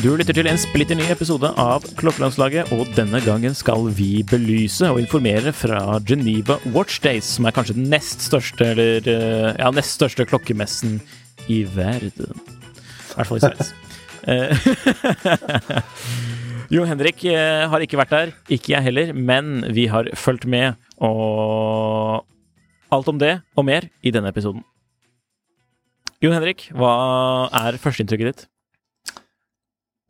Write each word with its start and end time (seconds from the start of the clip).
Du 0.00 0.14
lytter 0.16 0.32
til 0.32 0.48
en 0.48 0.56
splitter 0.56 0.96
ny 0.96 1.04
episode 1.12 1.44
av 1.60 1.84
Klokkelandslaget, 2.00 2.70
og 2.72 2.88
denne 2.96 3.20
gangen 3.20 3.52
skal 3.54 3.84
vi 3.92 4.22
belyse 4.24 4.88
og 4.88 4.96
informere 5.02 5.52
fra 5.52 5.98
Geneva 6.08 6.56
Watch 6.72 7.02
Days, 7.04 7.28
som 7.36 7.44
er 7.44 7.52
kanskje 7.52 7.76
den 7.76 7.90
nest 7.92 8.24
største, 8.24 8.70
eller 8.72 9.04
eh, 9.04 9.50
ja, 9.60 9.68
nest 9.76 9.98
største 9.98 10.24
klokkemessen 10.30 11.02
i 11.52 11.62
verden. 11.76 12.32
I 12.32 13.14
hvert 13.18 13.28
fall 13.28 13.38
i 13.38 13.44
Sveits. 13.44 13.74
Jo 16.70 16.84
Henrik 16.86 17.24
eh, 17.26 17.66
har 17.66 17.82
ikke 17.82 17.98
vært 17.98 18.12
der, 18.14 18.32
ikke 18.52 18.74
jeg 18.76 18.84
heller, 18.86 19.08
men 19.16 19.64
vi 19.74 19.88
har 19.90 20.06
fulgt 20.18 20.46
med, 20.46 20.76
og 21.02 22.22
alt 22.94 23.10
om 23.10 23.18
det 23.18 23.40
og 23.58 23.66
mer 23.66 23.88
i 24.06 24.12
denne 24.14 24.30
episoden. 24.30 24.62
Jo 26.22 26.30
Henrik, 26.34 26.68
hva 26.76 26.92
er 27.64 27.78
førsteinntrykket 27.80 28.28
ditt? 28.30 28.46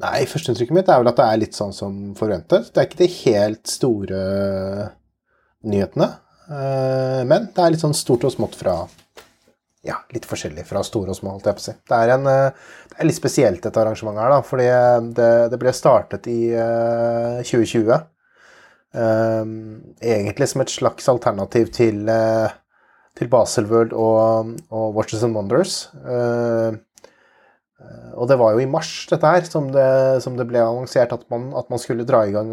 Nei, 0.01 0.25
førsteinntrykket 0.29 0.75
mitt 0.77 0.89
er 0.91 1.01
vel 1.01 1.11
at 1.13 1.19
det 1.21 1.27
er 1.29 1.41
litt 1.43 1.57
sånn 1.57 1.73
som 1.77 1.97
forventet. 2.19 2.71
Det 2.73 2.81
er 2.83 2.89
ikke 2.89 3.03
de 3.03 3.11
helt 3.21 3.69
store 3.69 4.21
nyhetene. 5.71 6.09
eh, 6.49 7.23
Men 7.29 7.49
det 7.55 7.63
er 7.65 7.73
litt 7.77 7.85
sånn 7.85 7.97
stort 7.97 8.25
og 8.29 8.33
smått 8.35 8.57
fra 8.61 8.83
Ja, 9.81 9.97
litt 10.13 10.27
forskjellig 10.29 10.67
fra 10.69 10.83
store 10.85 11.15
og 11.15 11.17
små, 11.17 11.33
holdt 11.35 11.47
jeg 11.49 11.57
på 11.57 11.63
å 11.63 11.65
si. 11.65 11.73
Det 11.89 11.97
er, 11.97 12.11
en, 12.13 12.27
eh, 12.29 12.73
det 12.93 12.99
er 13.01 13.07
litt 13.09 13.17
spesielt 13.17 13.63
dette 13.65 13.81
arrangementet 13.81 14.27
her, 14.27 14.35
da. 14.35 14.41
Fordi 14.45 14.67
det, 15.17 15.29
det 15.55 15.61
ble 15.63 15.73
startet 15.77 16.29
i 16.29 16.41
uh, 16.53 17.41
2020. 17.41 17.95
Um, 18.91 19.55
egentlig 20.03 20.51
som 20.51 20.65
et 20.65 20.75
slags 20.75 21.09
alternativ 21.09 21.71
til, 21.73 22.03
uh, 22.13 22.53
til 23.17 23.33
Baselworld 23.33 23.97
og, 23.97 24.53
og 24.69 25.01
Watches 25.01 25.25
and 25.25 25.39
Wonders. 25.39 25.87
Uh, 26.05 26.77
og 28.21 28.29
det 28.29 28.37
var 28.37 28.53
jo 28.53 28.61
i 28.61 28.69
mars 28.69 28.93
dette 29.09 29.25
her 29.25 29.47
som 29.49 29.71
det, 29.73 29.89
som 30.21 30.35
det 30.37 30.45
ble 30.51 30.61
annonsert 30.61 31.15
at 31.17 31.23
man, 31.33 31.49
at 31.57 31.71
man, 31.73 31.81
skulle 31.81 32.05
dra 32.05 32.27
i 32.29 32.35
gang 32.35 32.51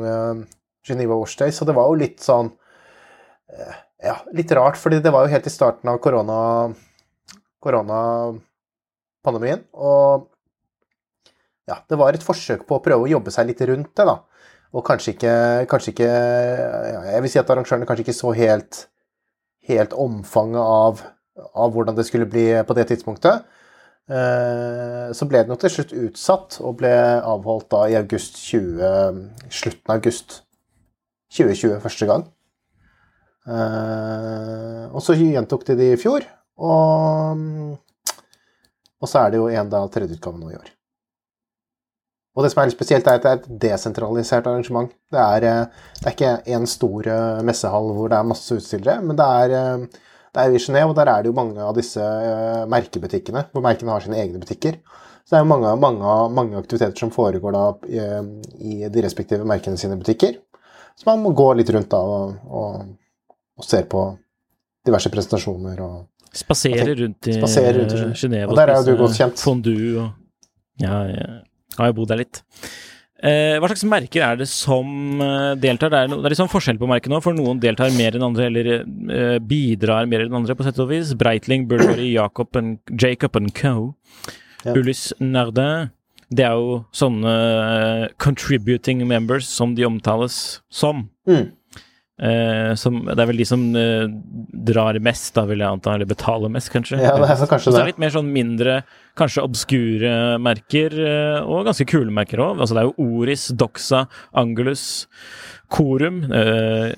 Geneva 0.88 1.18
Wash 1.20 1.36
Day. 1.36 1.52
Så 1.52 1.68
det 1.68 1.76
var 1.76 1.90
jo 1.90 2.00
litt 2.00 2.24
sånn 2.24 2.54
Ja, 4.00 4.14
litt 4.32 4.54
rart, 4.56 4.78
fordi 4.80 5.02
det 5.04 5.12
var 5.12 5.26
jo 5.26 5.34
helt 5.34 5.50
i 5.50 5.52
starten 5.52 5.92
av 5.92 6.00
korona, 6.00 6.38
koronapandemien. 7.68 9.62
Og 9.76 10.28
ja, 11.68 11.82
det 11.84 12.00
var 12.00 12.16
et 12.16 12.24
forsøk 12.24 12.64
på 12.68 12.80
å 12.80 12.84
prøve 12.84 13.06
å 13.06 13.12
jobbe 13.12 13.34
seg 13.36 13.50
litt 13.50 13.62
rundt 13.68 13.92
det, 14.00 14.08
da. 14.08 14.22
Og 14.76 14.84
kanskje 14.88 15.14
ikke, 15.14 15.34
kanskje 15.72 15.94
ikke 15.94 16.08
Jeg 16.08 17.22
vil 17.24 17.32
si 17.32 17.40
at 17.40 17.52
arrangørene 17.54 17.88
kanskje 17.88 18.04
ikke 18.04 18.16
så 18.18 18.34
helt, 18.36 18.82
helt 19.70 19.94
omfanget 19.96 20.60
av, 20.60 21.06
av 21.56 21.72
hvordan 21.76 21.96
det 21.96 22.08
skulle 22.08 22.28
bli 22.30 22.50
på 22.68 22.76
det 22.76 22.88
tidspunktet. 22.92 23.48
Eh, 24.08 25.08
så 25.12 25.28
ble 25.28 25.44
den 25.44 25.52
jo 25.52 25.60
til 25.60 25.74
slutt 25.74 25.94
utsatt 26.06 26.60
og 26.64 26.78
ble 26.80 26.94
avholdt 27.20 27.68
da 27.74 27.84
i 27.92 27.98
august 28.00 28.40
20, 28.40 29.20
slutten 29.52 29.92
av 29.92 29.98
august 29.98 30.42
2020 31.36 31.82
første 31.84 32.08
gang. 32.08 32.24
Eh, 33.48 34.84
og 34.92 35.04
så 35.04 35.16
gjentok 35.16 35.68
de 35.68 35.76
det 35.80 35.92
i 35.94 36.00
fjor, 36.00 36.24
og, 36.58 37.44
og 39.02 39.12
så 39.12 39.22
er 39.22 39.32
det 39.34 39.42
jo 39.42 39.52
en 39.52 39.70
da 39.72 39.84
tredjeutgave 39.94 40.42
nå 40.42 40.52
i 40.52 40.58
år. 40.58 40.74
Og 42.38 42.46
det 42.46 42.52
som 42.54 42.62
er 42.62 42.70
litt 42.70 42.78
spesielt, 42.78 43.08
er 43.10 43.18
at 43.18 43.24
det 43.24 43.30
er 43.32 43.40
et 43.40 43.62
desentralisert 43.64 44.46
arrangement. 44.46 44.92
Det 45.14 45.22
er, 45.22 45.46
eh, 45.48 45.88
det 46.02 46.06
er 46.06 46.14
ikke 46.14 46.36
en 46.58 46.68
stor 46.70 47.08
messehall 47.46 47.90
hvor 47.98 48.12
det 48.14 48.20
er 48.20 48.30
masse 48.30 48.60
utstillere, 48.60 49.02
men 49.02 49.18
det 49.18 49.32
er 49.42 49.88
det 50.38 50.44
er 50.44 50.54
i 50.54 50.60
Genéve, 50.62 50.92
og 50.92 50.98
der 50.98 51.10
er 51.10 51.24
det 51.24 51.32
jo 51.32 51.38
mange 51.38 51.64
av 51.64 51.74
disse 51.74 52.04
merkebutikkene, 52.70 53.48
hvor 53.52 53.64
merkene 53.66 53.94
har 53.96 54.04
sine 54.06 54.20
egne 54.22 54.42
butikker. 54.42 54.76
Så 55.26 55.34
det 55.34 55.40
er 55.40 55.44
jo 55.44 55.50
mange, 55.50 55.72
mange, 55.82 56.12
mange 56.32 56.60
aktiviteter 56.60 56.96
som 57.00 57.12
foregår 57.12 57.56
da 57.56 57.64
i, 57.90 58.04
i, 58.62 58.76
de 58.94 59.04
respektive 59.04 59.48
merkene 59.50 59.80
sine 59.82 59.98
butikker. 60.00 60.38
Så 60.96 61.10
man 61.10 61.24
må 61.24 61.34
gå 61.36 61.48
litt 61.58 61.72
rundt 61.74 61.90
da 61.92 62.00
og, 62.00 62.38
og, 62.48 62.86
og 63.58 63.66
ser 63.66 63.90
på 63.90 64.06
diverse 64.88 65.12
presentasjoner 65.12 65.82
og 65.84 65.98
Spasere 66.36 66.96
rundt 66.98 67.30
i 67.30 67.38
Genéve 67.40 68.50
og, 68.50 68.58
der 68.60 68.74
er 68.74 68.82
jo 68.82 68.94
du 68.96 69.02
godt 69.06 69.18
kjent. 69.18 69.42
fondue 69.42 69.96
og 70.02 70.12
Ja, 70.82 71.04
jeg 71.10 71.80
har 71.80 71.90
jo 71.92 71.98
bodd 71.98 72.12
der 72.12 72.22
litt. 72.22 72.44
Eh, 73.18 73.56
hva 73.58 73.66
slags 73.72 73.82
merker 73.90 74.22
er 74.22 74.38
det 74.38 74.46
som 74.52 75.22
eh, 75.26 75.56
deltar? 75.58 75.90
Det 75.90 76.02
er, 76.04 76.10
no, 76.12 76.20
det 76.22 76.30
er 76.30 76.38
sånn 76.38 76.52
forskjell 76.52 76.78
på 76.78 76.90
merkene 76.90 77.18
nå, 77.18 77.22
for 77.26 77.34
noen 77.34 77.58
deltar 77.62 77.90
mer 77.96 78.14
enn 78.14 78.26
andre, 78.28 78.50
eller 78.52 78.70
eh, 78.76 79.38
bidrar 79.42 80.06
mer 80.10 80.28
enn 80.28 80.38
andre, 80.38 80.54
på 80.58 80.66
sett 80.68 80.78
og 80.84 80.92
vis. 80.92 81.16
Breitling, 81.18 81.66
Burberry, 81.70 82.12
Jacob, 82.20 82.54
and, 82.60 82.78
Jacob 82.94 83.40
and 83.40 83.56
Co. 83.58 83.96
Ja. 84.62 84.76
Ulyss 84.78 85.10
Nerde. 85.18 85.90
Det 86.28 86.44
er 86.44 86.60
jo 86.60 86.82
sånne 86.92 87.32
uh, 87.32 88.06
contributing 88.20 89.00
members 89.08 89.48
som 89.48 89.78
de 89.78 89.86
omtales 89.88 90.60
som. 90.68 91.06
Mm. 91.30 91.54
Uh, 92.18 92.74
som, 92.74 93.04
det 93.06 93.22
er 93.22 93.28
vel 93.30 93.38
de 93.38 93.46
som 93.46 93.62
uh, 93.78 94.08
drar 94.66 94.98
mest, 95.06 95.30
da, 95.36 95.44
vil 95.46 95.62
jeg 95.62 95.70
anta, 95.70 95.94
eller 95.94 96.10
betaler 96.10 96.50
mest, 96.50 96.72
kanskje. 96.74 96.98
Ja, 96.98 97.14
det 97.14 97.28
er 97.30 97.50
kanskje 97.52 97.76
det. 97.76 97.82
Er 97.84 97.92
litt 97.92 98.02
mer 98.02 98.14
sånn 98.16 98.32
mindre, 98.34 98.80
kanskje 99.18 99.44
obskure 99.46 100.14
merker, 100.42 100.98
uh, 100.98 101.46
og 101.46 101.70
ganske 101.70 101.86
kule 101.90 102.14
merker 102.14 102.42
òg. 102.42 102.58
Altså, 102.58 102.74
det 102.74 102.82
er 102.82 102.90
jo 102.90 103.12
Oris, 103.20 103.46
Doxa, 103.54 104.08
Angulus, 104.34 104.88
Corum, 105.70 106.24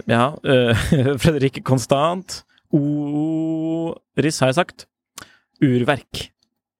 ja, 0.07 0.25
Fredrik 1.23 1.63
Konstant, 1.67 2.43
Oris, 2.71 4.39
har 4.39 4.53
jeg 4.53 4.59
sagt. 4.61 4.85
Urverk. 5.65 6.29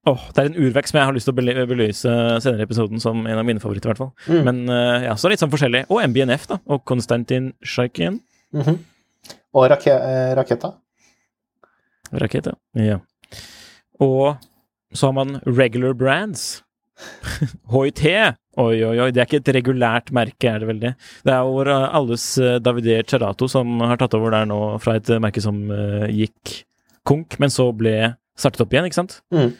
Åh, 0.07 0.13
oh, 0.13 0.29
Det 0.31 0.41
er 0.41 0.47
en 0.47 0.59
urverk 0.63 0.87
som 0.87 1.01
jeg 1.01 1.09
har 1.09 1.15
lyst 1.17 1.27
til 1.27 1.33
å 1.35 1.67
belyse 1.67 2.13
senere 2.45 2.63
i 2.63 2.67
episoden 2.69 3.01
som 3.03 3.25
en 3.25 3.41
av 3.41 3.43
mine 3.45 3.59
favoritter. 3.59 3.89
i 3.89 3.91
hvert 3.91 4.03
fall. 4.05 4.13
Mm. 4.29 4.45
Men 4.47 5.03
ja, 5.09 5.17
så 5.19 5.33
litt 5.33 5.41
sånn 5.41 5.51
forskjellig. 5.51 5.87
Og 5.89 6.05
MBNF, 6.05 6.47
da. 6.53 6.61
Og 6.69 6.85
Konstantin 6.87 7.51
Sjajkin. 7.65 8.21
Mm 8.53 8.61
-hmm. 8.61 8.77
Og 9.53 9.69
rake 9.69 9.93
raketta. 10.35 10.35
Raketa. 10.35 10.73
Raketa, 12.11 12.53
ja. 12.73 12.99
Og 13.99 14.37
så 14.93 15.07
har 15.07 15.13
man 15.13 15.39
regular 15.45 15.93
brands. 15.93 16.63
HIT. 17.71 18.05
Oi, 18.57 18.83
oi, 18.83 18.99
oi. 18.99 19.11
Det 19.11 19.21
er 19.21 19.27
ikke 19.27 19.39
et 19.39 19.55
regulært 19.55 20.11
merke, 20.11 20.49
er 20.49 20.59
det 20.59 20.67
vel 20.67 20.79
det? 20.79 20.93
Det 21.23 21.33
er 21.33 21.45
vår 21.47 21.69
alles 21.69 22.25
Davide 22.59 23.03
Cerato 23.07 23.47
som 23.47 23.79
har 23.79 23.97
tatt 23.97 24.17
over 24.17 24.31
der 24.31 24.45
nå, 24.49 24.77
fra 24.83 24.97
et 24.99 25.07
merke 25.21 25.41
som 25.41 25.69
uh, 25.71 26.09
gikk 26.11 26.65
konk, 27.07 27.39
men 27.39 27.49
så 27.49 27.69
ble 27.71 28.15
startet 28.39 28.65
opp 28.65 28.73
igjen, 28.73 28.89
ikke 28.89 28.99
sant? 28.99 29.19
Mm. 29.31 29.53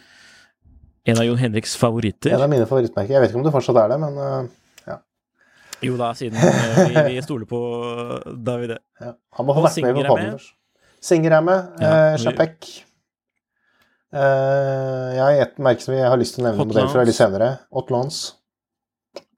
En 1.09 1.21
av 1.21 1.25
Jon 1.25 1.39
Henriks 1.39 1.77
favoritter. 1.79 2.33
En 2.35 2.43
av 2.43 2.51
mine 2.51 2.67
favorittmerker. 2.69 3.15
Jeg 3.15 3.23
vet 3.23 3.31
ikke 3.31 3.39
om 3.39 3.47
det 3.47 3.55
fortsatt 3.55 3.79
er 3.83 3.93
det, 3.93 3.99
men. 4.03 4.49
Jo 5.85 5.95
da, 5.99 6.11
siden 6.17 6.37
uh, 6.39 6.79
vi, 6.89 7.15
vi, 7.15 7.23
stoler 7.23 7.47
på 7.49 7.59
Davide. 8.45 8.79
Ja. 8.99 9.13
Han 9.39 9.47
må 9.47 9.55
ha 9.57 9.63
vært 9.63 9.81
med 9.85 9.99
på 9.99 10.05
poden 10.09 10.31
først. 10.35 10.53
Singer 11.09 11.37
er 11.37 11.43
med. 11.47 11.79
Ja, 11.79 11.97
Chapek. 12.19 12.67
Uh, 14.09 15.15
jeg 15.15 15.21
har 15.23 15.41
et 15.45 15.59
merke 15.63 15.85
som 15.85 15.95
jeg 15.95 16.07
har 16.09 16.19
lyst 16.19 16.35
til 16.35 16.43
å 16.43 16.49
nevne 16.49 16.67
modell 16.67 16.89
fra 16.91 17.05
litt 17.07 17.15
senere. 17.15 17.53
Otlons. 17.71 18.23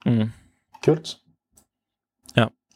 Mm. 0.08 0.32
Kult. 0.82 1.16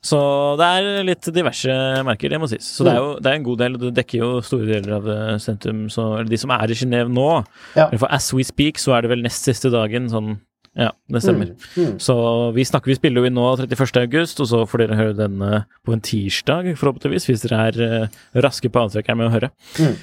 Så 0.07 0.19
det 0.61 0.67
er 0.67 1.07
litt 1.07 1.29
diverse 1.35 1.73
merker, 2.07 2.31
det 2.31 2.39
må 2.41 2.49
sies. 2.51 2.67
Så 2.77 2.87
det 2.87 2.93
er 2.95 3.01
jo 3.01 3.15
det 3.23 3.31
er 3.31 3.39
en 3.39 3.47
god 3.47 3.63
del, 3.63 3.79
det 3.81 3.95
dekker 3.97 4.21
jo 4.21 4.29
store 4.45 4.69
deler 4.69 4.99
av 4.99 5.09
eh, 5.11 5.39
sentrum. 5.43 5.87
Så 5.93 6.05
eller 6.21 6.31
de 6.31 6.39
som 6.41 6.53
er 6.55 6.73
i 6.73 6.79
Genéve 6.79 7.13
nå, 7.13 7.31
Ja. 7.79 7.89
for 7.97 8.13
as 8.13 8.29
we 8.35 8.47
speak, 8.47 8.79
så 8.83 8.97
er 8.97 9.03
det 9.03 9.13
vel 9.15 9.25
nest 9.25 9.49
siste 9.49 9.73
dagen 9.73 10.09
sånn 10.13 10.37
Ja, 10.77 10.91
det 11.09 11.23
stemmer. 11.25 11.55
Mm. 11.77 11.95
Så 12.05 12.15
vi 12.53 12.65
snakker, 12.69 12.93
vi 12.93 12.99
spiller 12.99 13.23
jo 13.25 13.29
inn 13.31 13.37
nå 13.39 13.45
31. 13.63 13.97
august, 14.03 14.41
og 14.45 14.49
så 14.51 14.59
får 14.69 14.83
dere 14.85 14.99
høre 14.99 15.15
denne 15.17 15.63
på 15.87 15.95
en 15.97 16.03
tirsdag, 16.05 16.69
forhåpentligvis, 16.77 17.29
hvis 17.31 17.45
dere 17.47 17.61
er 17.71 17.79
eh, 17.87 18.19
raske 18.45 18.69
på 18.69 18.83
avtrekkeren 18.85 19.23
med 19.23 19.31
å 19.31 19.33
høre. 19.39 19.49
Mm. 19.81 19.95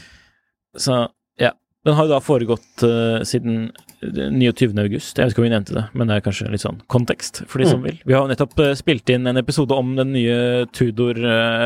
Så 0.82 1.04
ja. 1.42 1.52
Den 1.86 1.98
har 1.98 2.08
jo 2.08 2.14
da 2.14 2.22
foregått 2.24 2.84
uh, 2.88 3.20
siden 3.28 3.66
eh, 4.00 4.32
29. 4.32 4.72
august. 4.80 5.18
Jeg 5.20 5.28
vet 5.28 5.34
ikke 5.36 5.42
om 5.44 5.48
vi 5.50 5.52
nevnte 5.52 5.76
det, 5.76 5.84
men 5.94 6.08
det 6.08 6.16
er 6.16 6.24
kanskje 6.24 6.48
litt 6.54 6.64
sånn 6.64 6.80
kontekst 6.88 7.42
for 7.44 7.60
de 7.60 7.68
som 7.68 7.82
Mm. 7.84 7.90
vil. 7.90 7.98
Vi 8.08 8.16
har 8.16 8.24
jo 8.24 8.32
nettopp 8.32 8.56
uh, 8.64 8.72
spilt 8.80 9.12
inn 9.12 9.28
en 9.28 9.42
episode 9.42 9.76
om 9.76 9.94
den 10.00 10.14
nye 10.16 10.66
Tudor 10.72 11.20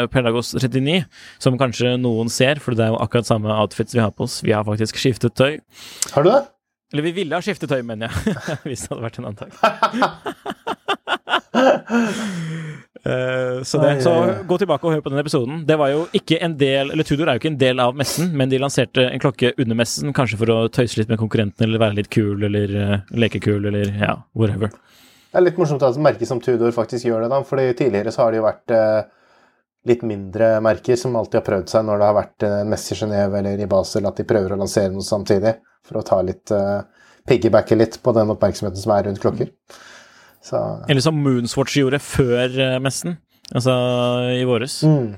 Pelagos 0.10 0.56
39, 0.58 1.06
som 1.40 1.60
kanskje 1.62 1.96
noen 2.02 2.34
ser, 2.34 2.58
for 2.60 2.74
det 2.74 2.88
er 2.88 2.96
jo 2.96 3.00
akkurat 3.06 3.30
samme 3.30 3.54
outfits 3.62 3.94
vi 3.94 4.02
har 4.02 4.12
på 4.12 4.26
oss. 4.26 4.42
Vi 4.44 4.52
har 4.58 4.66
faktisk 4.68 4.98
skiftet 4.98 5.38
tøy. 5.38 5.60
Har 6.16 6.26
du 6.26 6.32
det? 6.34 6.44
Eller 6.94 7.04
vi 7.04 7.12
ville 7.18 7.36
ha 7.36 7.42
skiftet 7.44 7.70
tøy, 7.72 7.82
mener 7.86 8.08
jeg, 8.08 8.14
hvis 8.68 8.82
det 8.86 8.92
hadde 8.94 9.08
vært 9.08 9.20
en 9.22 9.30
annen. 9.32 9.50
Eh, 13.08 13.64
så, 13.64 13.80
det, 13.80 14.02
så 14.04 14.12
gå 14.48 14.58
tilbake 14.60 14.88
og 14.88 14.92
hør 14.92 15.02
på 15.06 15.12
den 15.14 15.22
episoden. 15.22 15.62
Det 15.68 15.78
var 15.80 15.94
jo 15.94 16.00
ikke 16.18 16.40
en 16.44 16.58
del 16.60 16.90
Eller 16.92 17.06
Tudor 17.08 17.30
er 17.30 17.38
jo 17.38 17.40
ikke 17.40 17.52
en 17.54 17.60
del 17.62 17.80
av 17.80 17.96
messen, 17.96 18.34
men 18.36 18.50
de 18.52 18.60
lanserte 18.60 19.06
en 19.06 19.22
klokke 19.22 19.54
under 19.56 19.78
messen, 19.80 20.12
kanskje 20.18 20.40
for 20.42 20.52
å 20.52 20.58
tøyse 20.74 21.00
litt 21.00 21.12
med 21.12 21.20
konkurrenten, 21.22 21.64
eller 21.64 21.80
være 21.80 21.96
litt 22.02 22.10
kul, 22.12 22.44
eller 22.50 22.74
uh, 22.76 22.98
leke 23.16 23.40
kul, 23.44 23.70
eller 23.70 23.94
ja, 24.02 24.18
whatever. 24.36 24.74
Det 24.74 25.40
er 25.40 25.46
litt 25.46 25.60
morsomt 25.62 25.86
at 25.86 25.96
et 25.96 26.04
merke 26.04 26.28
som 26.28 26.42
Tudor 26.44 26.76
faktisk 26.76 27.08
gjør 27.08 27.24
det, 27.24 27.30
da. 27.32 27.40
fordi 27.48 27.70
tidligere 27.78 28.12
så 28.12 28.26
har 28.26 28.34
det 28.34 28.42
jo 28.42 28.48
vært 28.48 28.76
eh, 28.76 29.00
litt 29.88 30.04
mindre 30.08 30.58
merker 30.64 30.98
som 31.00 31.16
alltid 31.16 31.40
har 31.40 31.46
prøvd 31.48 31.72
seg 31.72 31.86
når 31.88 32.00
det 32.02 32.08
har 32.10 32.16
vært 32.18 32.46
eh, 32.48 32.64
messe 32.68 32.94
i 32.94 33.00
Genève 33.00 33.40
eller 33.40 33.64
i 33.64 33.70
Basel, 33.72 34.06
at 34.10 34.20
de 34.20 34.26
prøver 34.28 34.54
å 34.56 34.60
lansere 34.60 34.92
noe 34.94 35.06
samtidig. 35.06 35.56
For 35.88 36.02
å 36.02 36.04
ta 36.04 36.18
litt 36.26 36.52
uh, 36.52 36.82
Piggybacke 37.28 37.76
litt 37.80 37.96
på 38.04 38.12
den 38.16 38.32
oppmerksomheten 38.34 38.80
som 38.82 38.92
er 38.96 39.06
rundt 39.08 39.22
klokker. 39.24 39.54
Så 40.44 40.60
Eller 40.88 41.04
som 41.04 41.16
Moonswatch 41.24 41.78
gjorde 41.80 42.00
før 42.04 42.60
eh, 42.60 42.76
messen, 42.84 43.18
altså 43.56 43.74
i 44.36 44.44
våres. 44.48 44.82
mm. 44.84 45.16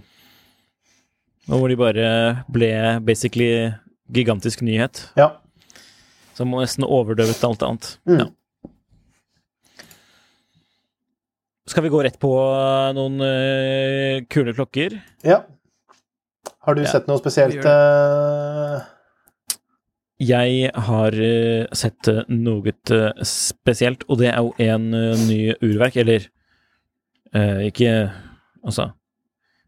Og 1.50 1.64
hvor 1.64 1.72
de 1.72 1.78
bare 1.82 2.10
ble 2.54 2.70
basically 3.02 3.72
gigantisk 4.14 4.62
nyhet, 4.62 5.08
Ja. 5.18 5.32
som 6.38 6.52
nesten 6.54 6.86
overdøvet 6.86 7.42
alt 7.48 7.64
annet. 7.66 7.88
Mm. 8.06 8.20
Ja. 8.20 8.28
Skal 11.70 11.84
vi 11.86 11.90
gå 11.94 12.00
rett 12.04 12.18
på 12.22 12.30
eh, 12.34 12.92
noen 12.98 13.20
uh, 13.22 14.24
kule 14.32 14.56
klokker? 14.58 15.00
ja. 15.28 15.44
Har 16.66 16.76
du 16.76 16.82
Ja, 16.84 16.90
sett 16.92 17.06
noe 17.08 17.18
spesielt? 17.22 17.64
eh, 17.66 18.80
Jeg 20.20 20.72
har 20.88 21.16
uh, 21.16 21.66
sett 21.78 22.10
noe 22.30 22.74
spesielt, 23.26 24.04
og 24.10 24.20
det 24.20 24.28
er 24.34 24.42
jo 24.44 24.52
en 24.66 24.90
ny 25.28 25.40
urverk, 25.64 25.96
eller 26.04 26.26
eh, 27.34 27.68
ikke 27.70 27.94
Altså 28.66 28.90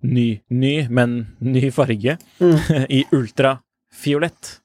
ny, 0.04 0.42
ny, 0.52 0.88
men 0.90 1.14
ny 1.40 1.70
farge, 1.72 2.18
Mm. 2.42 2.58
i 2.98 3.04
ultrafiolett. 3.16 4.58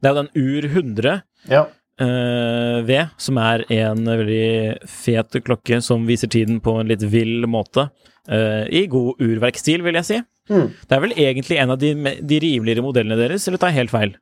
Det 0.00 0.08
er 0.10 0.14
jo 0.14 0.22
den 0.22 0.30
Ur 0.38 0.68
100 0.68 1.14
ja. 1.50 1.64
Eh, 2.00 2.80
V, 2.86 2.98
som 3.20 3.38
er 3.42 3.64
en 3.76 4.04
veldig 4.08 4.90
fet 4.90 5.38
klokke 5.46 5.80
som 5.84 6.06
viser 6.08 6.30
tiden 6.32 6.60
på 6.64 6.78
en 6.80 6.90
litt 6.90 7.04
vill 7.12 7.46
måte. 7.50 7.88
eh, 8.28 8.64
I 8.70 8.86
god 8.90 9.20
urverkstil, 9.22 9.82
vil 9.84 10.00
jeg 10.00 10.08
si. 10.10 10.20
Mm. 10.50 10.68
Det 10.88 10.96
er 10.96 11.00
vel 11.00 11.16
egentlig 11.16 11.58
en 11.60 11.72
av 11.72 11.80
de, 11.80 11.94
de 12.20 12.38
rimeligere 12.42 12.84
modellene 12.84 13.18
deres, 13.20 13.48
eller 13.48 13.60
tar 13.60 13.72
jeg 13.72 13.84
helt 13.84 13.94
feil? 13.94 14.14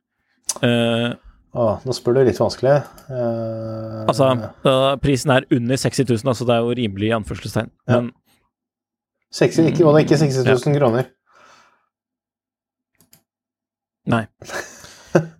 Uh, 0.61 1.15
Å, 1.53 1.65
nå 1.83 1.95
spør 1.95 2.19
du 2.19 2.23
litt 2.27 2.39
vanskelig. 2.39 2.77
Uh, 3.09 4.03
altså, 4.07 4.29
uh, 4.63 4.93
prisen 5.03 5.33
er 5.35 5.47
under 5.51 5.79
60 5.79 6.07
000, 6.07 6.29
altså 6.31 6.47
det 6.47 6.55
er 6.55 6.67
jo 6.67 6.77
rimelig 6.79 7.09
i 7.09 7.15
anførselstegn. 7.17 7.73
Ja. 7.89 7.99
Men 7.99 8.11
60, 9.33 9.73
ikke, 9.73 9.95
ikke 10.03 10.21
60 10.21 10.45
000 10.47 10.77
kroner. 10.77 11.09
Nei. 14.13 14.25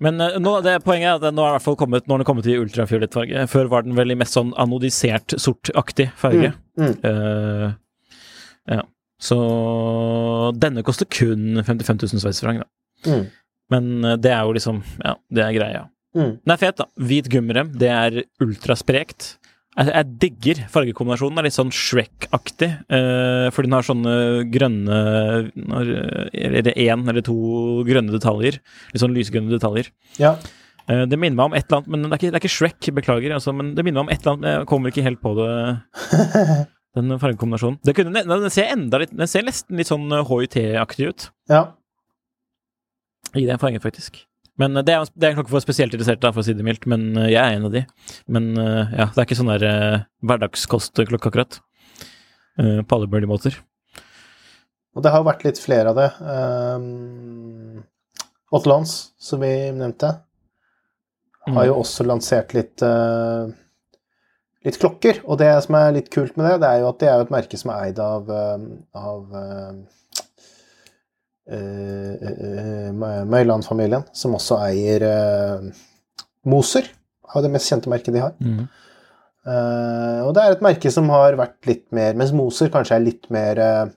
Men 0.04 0.22
uh, 0.22 0.40
nå, 0.42 0.58
det 0.66 0.80
poenget 0.86 1.10
er 1.10 1.30
at 1.30 1.36
nå 1.36 1.44
er 1.46 1.54
i 1.54 1.56
hvert 1.58 1.66
fall 1.66 1.78
kommet, 1.80 2.08
når 2.08 2.16
har 2.16 2.24
den 2.24 2.30
kommet 2.30 2.50
i 2.50 2.58
ultrafiolett 2.62 3.16
farge. 3.16 3.46
Før 3.52 3.72
var 3.72 3.86
den 3.86 3.98
vel 3.98 4.14
i 4.14 4.18
mest 4.20 4.38
sånn 4.38 4.54
anodisert 4.62 5.36
sortaktig 5.42 6.10
farge. 6.20 6.54
Mm, 6.80 6.90
mm. 6.90 7.00
Uh, 7.06 7.70
ja. 8.78 8.84
Så 9.24 9.38
denne 10.60 10.84
koster 10.86 11.08
kun 11.08 11.64
55 11.64 12.02
000 12.02 12.24
sveitserfrank, 12.24 12.64
da. 12.66 12.70
Mm. 13.08 13.24
Men 13.72 13.90
eh, 14.04 14.18
det 14.22 14.32
er 14.32 14.48
jo 14.48 14.56
liksom 14.56 14.82
Ja, 15.00 15.16
det 15.34 15.46
er 15.46 15.56
greia. 15.58 15.84
Mm. 16.14 16.36
Den 16.44 16.54
er 16.54 16.60
fet, 16.62 16.78
da. 16.78 16.90
Hvit 17.00 17.30
gummirem. 17.32 17.72
Det 17.80 17.90
er 17.90 18.20
ultrasprekt. 18.44 19.38
Jeg, 19.74 19.90
jeg 19.90 20.10
digger 20.22 20.60
fargekombinasjonen. 20.70 21.38
det 21.38 21.42
er 21.42 21.48
litt 21.48 21.56
sånn 21.56 21.72
Shrek-aktig. 21.74 22.70
Uh, 22.94 23.48
for 23.54 23.66
den 23.66 23.74
har 23.74 23.86
sånne 23.88 24.16
grønne 24.54 24.98
Eller 26.34 26.70
én 26.76 27.08
eller 27.10 27.26
to 27.26 27.38
grønne 27.88 28.14
detaljer. 28.14 28.60
Litt 28.94 29.02
sånn 29.02 29.16
lysgrønne 29.16 29.54
detaljer. 29.56 29.90
Ja. 30.22 30.36
Uh, 30.86 31.06
det 31.10 31.18
minner 31.18 31.40
meg 31.40 31.50
om 31.50 31.58
et 31.58 31.66
eller 31.66 31.82
annet, 31.82 31.90
men 31.90 32.06
det 32.06 32.12
er 32.12 32.22
ikke, 32.22 32.32
det 32.34 32.38
er 32.38 32.44
ikke 32.44 32.54
Shrek, 32.58 32.92
beklager. 33.00 33.34
Altså, 33.40 33.56
men 33.56 33.74
det 33.74 33.86
minner 33.88 34.04
meg 34.04 34.06
om 34.06 34.14
et 34.14 34.22
eller 34.22 34.38
annet, 34.38 34.52
jeg 34.60 34.70
kommer 34.70 34.94
ikke 34.94 35.08
helt 35.08 35.24
på 35.24 35.34
det. 35.40 35.54
Den 36.98 37.16
fargekombinasjonen. 37.18 37.80
Det 37.82 37.96
kunne, 37.98 38.22
den 38.22 38.52
ser 38.54 38.68
enda 38.70 39.00
litt 39.02 39.16
Den 39.18 39.26
ser 39.26 39.42
nesten 39.48 39.80
litt 39.80 39.90
sånn 39.90 40.14
HIT-aktig 40.14 41.10
ut. 41.10 41.32
ja. 41.50 41.72
I 43.34 43.48
den 43.48 43.58
fargen, 43.58 43.82
faktisk. 43.82 44.20
Men 44.62 44.78
eh, 44.78 44.86
det 44.86 44.96
er, 44.96 45.12
det 45.16 45.28
er 45.28 45.34
en 45.34 45.40
klokke 45.40 45.54
for 45.54 45.66
spesielt 45.66 45.94
interesserte, 45.96 46.32
for 46.34 46.44
å 46.44 46.48
si 46.48 46.56
det 46.58 46.66
mildt. 46.66 46.88
Men 46.90 47.12
eh, 47.18 47.32
jeg 47.34 47.42
er 47.42 47.58
en 47.58 47.70
av 47.70 47.76
de. 47.76 47.86
Men 48.32 48.52
eh, 48.60 48.98
ja, 49.00 49.08
det 49.10 49.22
er 49.22 49.28
ikke 49.28 49.40
sånn 49.40 49.54
der 49.54 49.68
eh, 49.70 50.04
hverdagskostklokke, 50.26 51.32
akkurat. 51.32 51.62
Eh, 52.62 52.82
på 52.86 52.98
alle 53.00 53.10
mulige 53.10 53.32
måter. 53.32 53.58
Og 54.94 55.02
det 55.06 55.14
har 55.14 55.26
vært 55.26 55.48
litt 55.48 55.58
flere 55.62 55.90
av 55.90 55.98
det. 55.98 56.12
Um, 56.22 57.82
Ottelands, 58.54 59.16
som 59.18 59.42
vi 59.42 59.50
nevnte, 59.74 60.12
har 61.50 61.66
jo 61.66 61.80
også 61.82 62.06
lansert 62.06 62.54
litt 62.54 62.84
uh, 62.86 63.50
litt 64.64 64.78
klokker. 64.80 65.24
Og 65.26 65.40
det 65.42 65.50
som 65.66 65.80
er 65.80 65.96
litt 65.98 66.12
kult 66.14 66.38
med 66.38 66.46
det, 66.46 66.60
det 66.62 66.70
er 66.70 66.84
jo 66.84 66.92
at 66.92 67.02
det 67.02 67.10
er 67.10 67.24
et 67.24 67.34
merke 67.34 67.58
som 67.60 67.74
er 67.74 67.88
eid 67.90 68.04
av, 68.04 68.30
av 68.30 69.34
Møyland-familien, 73.28 74.06
som 74.16 74.36
også 74.38 74.60
eier 74.70 75.04
Moser. 76.48 76.88
av 77.34 77.42
det 77.44 77.50
mest 77.52 77.70
kjente 77.72 77.90
merket 77.90 78.14
de 78.14 78.22
har. 78.22 78.34
Mm. 78.40 78.68
Uh, 79.44 80.20
og 80.28 80.34
det 80.38 80.44
er 80.44 80.54
et 80.56 80.62
merke 80.64 80.92
som 80.94 81.10
har 81.12 81.36
vært 81.36 81.66
litt 81.68 81.84
mer 81.92 82.14
Mens 82.16 82.30
Moser 82.32 82.70
kanskje 82.72 82.96
er 82.96 83.02
litt 83.04 83.26
mer 83.34 83.60
uh, 83.60 83.90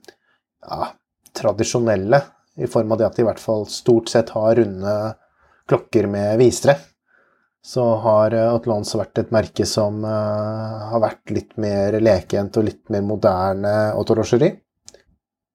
ja, 0.67 0.89
tradisjonelle, 1.37 2.19
i 2.59 2.67
form 2.67 2.91
av 2.91 2.97
det 2.99 3.05
at 3.07 3.15
de 3.15 3.23
i 3.23 3.27
hvert 3.29 3.39
fall 3.39 3.63
stort 3.69 4.09
sett 4.11 4.33
har 4.35 4.55
runde 4.59 4.95
klokker 5.69 6.07
med 6.09 6.39
visere. 6.41 6.75
Så 7.63 7.83
har 8.03 8.33
Outlands 8.47 8.91
vært 8.97 9.21
et 9.21 9.31
merke 9.35 9.65
som 9.69 10.01
uh, 10.03 10.89
har 10.91 11.03
vært 11.03 11.31
litt 11.35 11.53
mer 11.61 11.99
lekent 12.01 12.57
og 12.59 12.67
litt 12.67 12.83
mer 12.91 13.03
moderne 13.05 13.73
autologeri. 13.93 14.49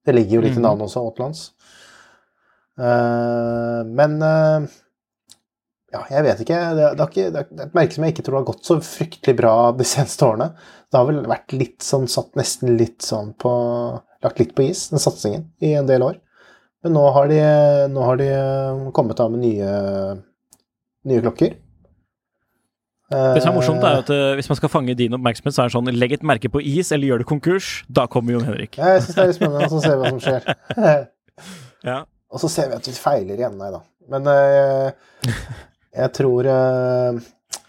Det 0.07 0.15
ligger 0.15 0.39
jo 0.39 0.45
litt 0.47 0.57
i 0.57 0.61
Mhm. 0.61 0.67
navnet 0.71 0.87
også, 0.89 1.03
Outlands. 1.05 1.51
Eh, 2.83 3.81
men 3.87 4.17
eh, 4.27 4.67
ja, 5.93 6.03
jeg 6.11 6.27
vet 6.27 6.45
ikke. 6.45 6.61
Det, 6.77 6.87
har 6.99 7.11
ikke. 7.11 7.31
det 7.35 7.43
er 7.43 7.67
et 7.67 7.77
merke 7.77 7.97
som 7.97 8.07
jeg 8.07 8.15
ikke 8.15 8.27
tror 8.27 8.41
har 8.41 8.49
gått 8.49 8.69
så 8.69 8.79
fryktelig 8.85 9.37
bra 9.39 9.55
de 9.77 9.87
seneste 9.87 10.27
årene. 10.27 10.53
Det 10.91 10.99
har 10.99 11.09
vel 11.09 11.23
vært 11.29 11.55
litt 11.57 11.85
sånn 11.85 12.09
satt 12.11 12.33
nesten 12.39 12.77
litt 12.81 13.05
sånn 13.07 13.35
på 13.41 13.53
Lagt 14.23 14.39
litt 14.39 14.53
på 14.55 14.63
is, 14.63 14.85
den 14.93 15.01
satsingen, 15.03 15.49
i 15.67 15.73
en 15.75 15.89
del 15.89 16.05
år. 16.07 16.21
Men 16.87 16.93
nå 16.95 17.01
har 17.11 17.27
de, 17.27 17.39
nå 17.91 18.05
har 18.07 18.21
de 18.21 18.29
eh, 18.31 18.85
kommet 18.95 19.19
av 19.19 19.33
med 19.33 19.43
nye, 19.43 19.73
nye 21.11 21.25
klokker. 21.25 21.57
Det 23.11 23.43
som 23.43 23.51
er 23.51 23.57
morsomt, 23.57 23.83
er 23.83 23.99
at 24.05 24.13
hvis 24.39 24.47
man 24.49 24.61
skal 24.61 24.71
fange 24.71 24.95
din 24.97 25.19
oppmerksomhet, 25.19 25.57
så 25.57 25.65
er 25.65 25.73
det 25.73 25.75
sånn 25.75 25.91
legg 25.91 26.15
et 26.15 26.23
merke 26.25 26.53
på 26.55 26.63
is, 26.63 26.95
eller 26.95 27.11
gjør 27.11 27.25
det 27.25 27.29
konkurs. 27.33 27.73
Da 27.91 28.07
kommer 28.07 28.37
Jon 28.37 28.47
Henrik. 28.47 28.79
Jeg 28.79 29.03
syns 29.03 29.19
det 29.19 29.25
er 29.25 29.33
litt 29.33 29.41
spennende, 29.41 29.73
så 29.75 29.83
ser 29.83 29.99
vi 29.99 30.07
hva 30.07 30.15
som 30.15 30.23
skjer. 30.23 31.03
Ja. 31.91 31.99
Og 32.33 32.41
så 32.41 32.49
ser 32.49 32.71
vi 32.71 32.79
at 32.79 32.89
vi 32.89 32.97
feiler 32.97 33.39
igjen, 33.39 33.59
nei 33.61 33.71
da. 33.75 33.83
Men 34.13 34.29
eh, 34.33 35.37
jeg 36.03 36.13
tror 36.17 36.49
eh, 36.51 37.19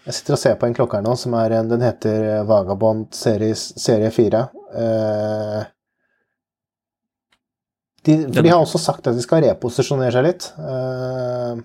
Jeg 0.07 0.15
sitter 0.17 0.33
og 0.33 0.39
ser 0.41 0.55
på 0.57 0.65
en 0.65 0.73
klokke 0.73 0.97
her 0.97 1.03
nå 1.05 1.13
som 1.19 1.35
er 1.37 1.53
en 1.59 1.69
Den 1.69 1.83
heter 1.85 2.41
Vagabond 2.49 3.13
series, 3.13 3.67
serie 3.79 4.09
4. 4.11 4.41
Eh, 4.81 5.59
de, 8.03 8.17
for 8.33 8.41
de 8.43 8.51
har 8.51 8.59
også 8.59 8.81
sagt 8.81 9.07
at 9.07 9.15
de 9.15 9.23
skal 9.23 9.45
reposisjonere 9.45 10.11
seg 10.15 10.25
litt. 10.25 10.49
Eh, 10.59 11.61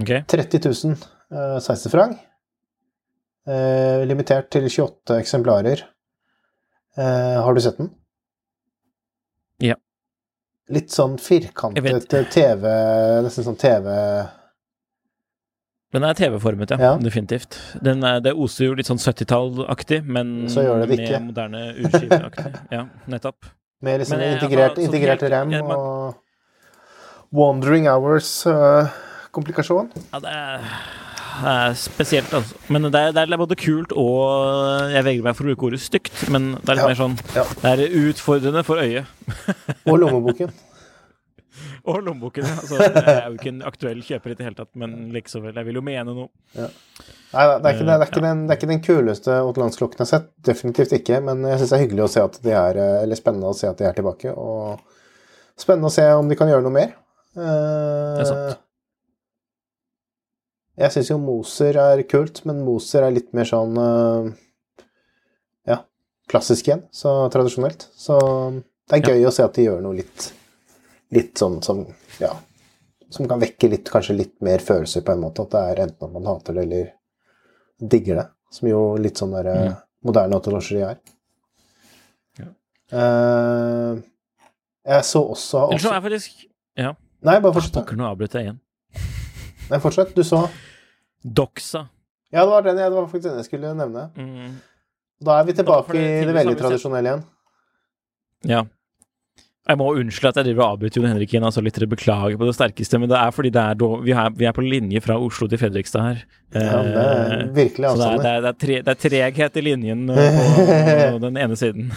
okay. 0.00 0.22
30 0.32 0.62
000 0.64 0.94
uh, 0.96 1.58
sveitserfranc. 1.60 2.22
Eh, 3.44 4.02
limitert 4.08 4.48
til 4.54 4.64
28 4.70 5.18
eksemplarer. 5.20 5.82
Eh, 6.96 7.36
har 7.44 7.54
du 7.54 7.60
sett 7.60 7.76
den? 7.76 7.90
Litt 10.72 10.90
sånn 10.94 11.18
firkantet 11.20 12.08
TV 12.32 12.62
Nesten 13.26 13.44
sånn 13.44 13.58
TV 13.60 13.86
Den 15.94 16.02
er 16.08 16.14
TV-formet, 16.18 16.70
ja. 16.74 16.78
Ja. 16.80 16.92
Definitivt. 16.98 17.54
Den 17.84 18.02
er, 18.02 18.18
det 18.24 18.32
oser 18.34 18.64
jo 18.66 18.74
litt 18.74 18.88
sånn 18.88 18.98
70-tall-aktig, 18.98 20.00
men 20.10 20.48
Så 20.50 20.64
gjør 20.64 20.80
det 20.82 20.88
det 20.96 21.10
med 21.12 21.28
moderne 21.28 21.60
urskiveaktig. 21.84 22.50
Ja, 22.74 22.80
nettopp. 23.06 23.46
med 23.84 24.00
liksom 24.00 24.18
Men, 24.18 24.24
eh, 24.26 24.32
integrert, 24.40 24.70
altså, 24.74 24.82
integrert 24.88 25.20
helt- 25.22 25.32
rem 25.36 25.52
ja, 25.54 25.60
man- 25.62 25.78
og 25.78 26.14
Wandering 27.34 27.86
Hours-komplikasjon. 27.90 29.88
Ja, 30.12 30.18
er, 30.18 30.20
det 30.24 30.30
er 30.34 30.58
spesielt, 31.78 32.32
altså. 32.36 32.54
Men 32.72 32.86
det 32.90 33.00
er, 33.00 33.14
det 33.16 33.22
er 33.24 33.40
både 33.40 33.56
kult 33.58 33.92
og 33.98 34.90
Jeg 34.92 35.04
vegrer 35.06 35.24
meg 35.26 35.36
for 35.38 35.44
å 35.46 35.50
bruke 35.52 35.66
ordet 35.70 35.80
stygt, 35.82 36.28
men 36.32 36.52
det 36.60 36.68
er 36.74 36.78
litt 36.78 36.84
Ja. 36.84 36.90
mer 36.92 37.00
sånn 37.00 37.16
Ja. 37.34 37.44
Det 37.62 37.72
er 37.72 37.96
utfordrende 38.08 38.62
for 38.66 38.82
øyet. 38.82 39.06
Og 39.90 39.98
lommeboken. 40.02 40.52
Og 41.90 41.98
lommeboken, 42.06 42.46
ja. 42.48 42.54
Altså, 42.62 42.78
jeg 42.80 43.04
er 43.14 43.26
jo 43.28 43.34
ikke 43.36 43.50
en 43.52 43.62
aktuell 43.68 44.00
kjøper 44.06 44.32
i 44.32 44.36
det 44.38 44.46
hele 44.46 44.56
tatt, 44.56 44.70
men 44.80 44.94
likevel. 45.12 45.52
Jeg 45.54 45.66
vil 45.68 45.78
jo 45.78 45.82
mene 45.84 46.14
noe. 46.16 46.28
Nei, 46.54 47.44
det, 47.44 47.66
er 47.68 47.74
ikke, 47.74 47.84
det, 47.84 47.94
er 47.98 48.06
ikke 48.08 48.22
den, 48.24 48.40
det 48.48 48.54
er 48.54 48.58
ikke 48.60 48.70
den 48.70 48.82
kuleste 48.86 49.36
utenlandsklokken 49.50 50.00
jeg 50.00 50.06
har 50.06 50.10
sett. 50.14 50.28
Definitivt 50.48 50.94
ikke. 50.96 51.20
Men 51.26 51.44
jeg 51.50 51.60
syns 51.60 51.74
det 51.74 51.78
er 51.78 51.84
hyggelig 51.84 52.04
å 52.06 52.10
se 52.14 52.24
at 52.24 52.38
de 52.46 52.54
er 52.56 52.80
eh, 52.80 52.96
Eller 53.04 53.18
spennende 53.20 53.50
å 53.52 53.56
se 53.58 53.68
at 53.68 53.78
de 53.82 53.88
er 53.90 53.96
tilbake. 53.98 54.32
Og 54.32 54.80
spennende 55.60 55.90
å 55.90 55.94
se 55.94 56.06
om 56.16 56.30
de 56.30 56.38
kan 56.40 56.48
gjøre 56.50 56.64
noe 56.64 56.74
mer. 56.78 56.94
Eh, 57.36 57.42
Det 57.44 58.24
er 58.24 58.30
sant. 58.32 58.63
Jeg 60.76 60.90
syns 60.90 61.10
jo 61.12 61.18
Moser 61.22 61.76
er 61.78 62.02
kult, 62.10 62.40
men 62.48 62.64
Moser 62.66 63.04
er 63.06 63.12
litt 63.14 63.28
mer 63.36 63.46
sånn 63.46 63.76
eh, 63.78 64.32
Ja, 65.70 65.76
klassisk 66.30 66.66
igjen. 66.68 66.82
Så 66.90 67.12
tradisjonelt. 67.30 67.86
Så 67.94 68.16
det 68.90 68.98
er 68.98 69.12
gøy 69.14 69.28
å 69.28 69.32
se 69.34 69.44
at 69.46 69.54
de 69.54 69.68
gjør 69.68 69.82
noe 69.84 70.00
litt 70.00 70.32
Litt 71.14 71.36
sånn 71.38 71.60
som 71.62 71.84
Ja. 72.18 72.32
Som 73.14 73.28
kan 73.30 73.38
vekke 73.38 73.68
litt, 73.70 73.86
kanskje 73.92 74.16
litt 74.18 74.34
mer 74.42 74.58
følelser, 74.58 75.04
på 75.06 75.12
en 75.12 75.20
måte. 75.22 75.44
At 75.44 75.52
det 75.54 75.60
er 75.70 75.82
enten 75.84 76.08
at 76.08 76.12
man 76.16 76.24
hater 76.26 76.56
det 76.56 76.62
eller 76.64 76.88
digger 77.78 78.16
det. 78.18 78.24
Som 78.50 78.68
jo 78.72 78.80
litt 78.98 79.14
sånn 79.20 79.30
der, 79.36 79.46
Mm. 79.54 79.76
moderne 80.04 80.34
autologeri 80.34 80.82
er. 80.82 80.98
Ja. 82.40 82.48
Uh, 82.90 84.02
jeg 84.84 85.04
så 85.06 85.22
også, 85.30 85.68
Ellers 85.70 85.82
så 85.82 85.92
også 85.92 85.94
er 85.94 86.00
faktisk 86.08 86.44
Ja, 86.76 86.90
Nei, 87.22 87.38
bare 87.40 87.52
fortsett. 87.54 87.72
pokker, 87.78 87.96
nå 87.96 88.04
avbryter 88.10 88.40
jeg 88.40 88.48
igjen. 88.48 88.60
Nei, 89.70 89.80
fortsett. 89.82 90.14
Du 90.16 90.22
så 90.26 90.44
Doxa. 91.24 91.86
Ja, 92.34 92.42
det 92.44 92.50
var 92.50 92.62
den 92.66 92.78
jeg, 92.82 92.90
det 92.90 92.96
var 92.98 93.06
faktisk 93.08 93.28
den 93.30 93.38
jeg 93.40 93.46
skulle 93.48 93.74
nevne. 93.78 94.08
Mm, 94.18 94.56
Da 95.24 95.38
er 95.40 95.44
vi 95.48 95.54
tilbake 95.56 95.94
i 95.96 96.24
det 96.26 96.34
veldig 96.36 96.56
tradisjonelle 96.60 97.12
igjen. 97.12 97.26
ja. 98.54 98.64
Jeg 99.64 99.78
må 99.80 99.86
unnskylde 99.96 100.28
at 100.28 100.36
jeg 100.42 100.44
driver 100.50 100.60
og 100.66 100.72
avbryter 100.74 101.00
Jon 101.00 101.06
Henrik 101.08 101.30
igjen, 101.32 101.44
altså 101.48 101.62
litt 101.64 101.78
beklager 101.88 102.34
på 102.36 102.44
det 102.44 102.52
sterkeste, 102.52 102.98
men 103.00 103.08
det 103.08 103.16
er 103.16 103.30
fordi 103.32 103.48
det 103.54 103.62
er 103.62 103.78
da, 103.80 103.86
vi, 104.04 104.12
er, 104.12 104.34
vi 104.36 104.44
er 104.44 104.52
på 104.52 104.60
linje 104.60 105.00
fra 105.00 105.16
Oslo 105.16 105.48
til 105.48 105.56
Fredrikstad 105.62 106.02
her. 106.04 106.18
Ja, 106.52 106.82
det 106.84 107.04
er 107.04 107.32
Eh, 107.38 107.46
virkelig 107.56 107.88
Så 107.88 107.96
det 107.96 108.04
er, 108.04 108.18
avstander. 108.18 108.42
det, 108.44 108.50
er, 108.50 108.58
tre, 108.60 108.76
det 108.84 108.92
er 108.92 109.00
treghet 109.08 109.56
i 109.56 109.62
linjen 109.64 110.02
på, 110.10 110.26
på 111.14 111.22
den 111.24 111.38
ene 111.46 111.56
siden. 111.56 111.88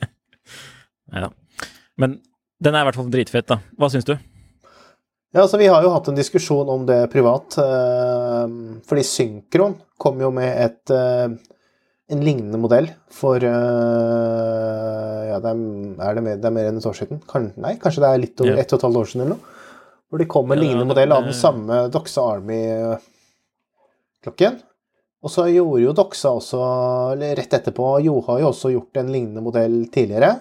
ja. 1.14 1.30
Men 1.96 2.18
den 2.58 2.74
er 2.74 2.82
i 2.82 2.88
hvert 2.90 2.98
fall 2.98 3.10
dritfett, 3.14 3.46
da. 3.54 3.60
Hva 3.78 3.92
syns 3.94 4.08
du? 4.10 4.16
Ja, 5.30 5.44
altså 5.44 5.58
Vi 5.60 5.68
har 5.70 5.84
jo 5.84 5.92
hatt 5.94 6.08
en 6.10 6.16
diskusjon 6.18 6.66
om 6.72 6.86
det 6.88 7.04
privat. 7.12 7.54
eh, 7.62 8.46
fordi 8.88 9.04
Synkron 9.06 9.76
kom 10.00 10.16
jo 10.20 10.30
med 10.34 10.50
et, 10.64 10.90
eh, 10.90 11.28
en 12.10 12.20
lignende 12.26 12.58
modell 12.58 12.88
for 13.14 13.36
eh, 13.36 13.48
Ja, 15.30 15.36
det 15.38 15.50
er, 15.52 15.56
er, 16.08 16.14
det 16.18 16.22
mer, 16.26 16.36
det 16.42 16.46
er 16.48 16.50
mer 16.56 16.66
enn 16.70 16.78
et 16.80 16.86
år 16.90 16.96
siden? 16.98 17.18
Kan, 17.30 17.42
nei, 17.62 17.74
kanskje 17.78 18.02
det 18.02 18.08
er 18.10 18.18
litt 18.24 18.40
over 18.42 18.54
Ja. 18.56 18.60
ett 18.64 18.72
og 18.74 18.78
et 18.80 18.86
halvt 18.88 19.00
år 19.02 19.06
siden 19.12 19.22
eller 19.22 19.34
noe? 19.36 19.44
Hvor 20.10 20.18
de 20.18 20.26
kom 20.26 20.48
med 20.50 20.56
en 20.58 20.64
lignende 20.64 20.82
ja, 20.82 20.90
modell 20.90 21.12
av 21.14 21.22
den 21.28 21.36
samme 21.38 21.74
Doxa 21.94 22.22
Army-klokken. 22.34 24.54
Og 25.22 25.28
så 25.30 25.44
gjorde 25.52 25.84
jo 25.84 25.92
Doxa 25.94 26.28
også, 26.34 26.58
eller 27.14 27.36
rett 27.38 27.52
etterpå, 27.54 27.86
jo 28.02 28.18
har 28.26 28.40
jo 28.42 28.48
også 28.50 28.72
gjort 28.74 28.96
en 28.96 29.12
lignende 29.12 29.42
modell 29.44 29.86
tidligere. 29.92 30.32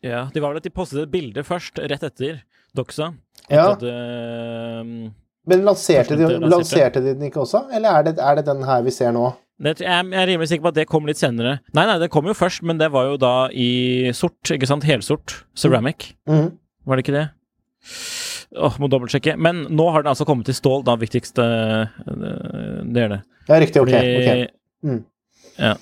Ja, 0.00 0.30
de 0.32 0.40
var 0.40 0.48
vel 0.54 0.60
at 0.62 0.64
de 0.64 0.70
postet 0.72 1.02
et 1.02 1.10
bilde 1.12 1.42
først, 1.44 1.76
rett 1.90 2.02
etter 2.06 2.40
Doxa. 2.78 3.10
Ja. 3.50 3.70
At, 3.72 3.82
eh, 3.82 5.10
Men 5.48 5.64
lanserte 5.64 6.16
de, 6.16 6.24
lanserte. 6.26 6.50
lanserte 6.52 7.00
de 7.04 7.14
den 7.14 7.28
ikke 7.30 7.40
også, 7.44 7.64
eller 7.72 7.98
er 7.98 8.02
det, 8.10 8.18
er 8.20 8.34
det 8.40 8.44
den 8.50 8.62
her 8.68 8.82
vi 8.84 8.90
ser 8.94 9.12
nå? 9.16 9.30
det, 9.58 9.80
jeg, 9.80 9.90
er 10.14 10.26
rimelig 10.28 10.48
sikker 10.52 10.62
på 10.68 10.70
at 10.70 10.76
det 10.76 10.86
kom 10.86 11.06
litt 11.08 11.18
senere. 11.18 11.56
Nei, 11.74 11.86
nei, 11.88 11.96
det 11.98 12.10
kom 12.14 12.28
jo 12.30 12.34
først, 12.36 12.62
men 12.62 12.78
det 12.78 12.92
var 12.94 13.08
jo 13.08 13.16
da 13.18 13.48
i 13.50 14.12
sort, 14.14 14.38
ikke 14.54 14.68
sant? 14.70 14.84
Helsort. 14.86 15.40
Ceramic. 15.58 16.12
Mhm. 16.30 16.52
Var 16.86 16.96
det 16.96 17.04
ikke 17.04 17.16
det? 17.16 17.24
Åh, 18.56 18.78
må 18.80 18.88
dobbeltsjekke. 18.88 19.34
Men 19.36 19.64
nå 19.74 19.88
har 19.92 20.04
den 20.04 20.12
altså 20.12 20.24
kommet 20.28 20.48
i 20.48 20.54
stål, 20.56 20.84
da, 20.86 20.94
viktigste 21.00 21.44
eh, 21.44 22.84
Det 22.86 23.02
er 23.02 23.12
det. 23.16 23.20
Ja, 23.48 23.58
riktig. 23.60 23.82
Ok. 23.82 23.90
Fordi, 23.90 24.14
ok. 24.22 24.88
Mm. 24.88 25.02
Ja. 25.58 25.74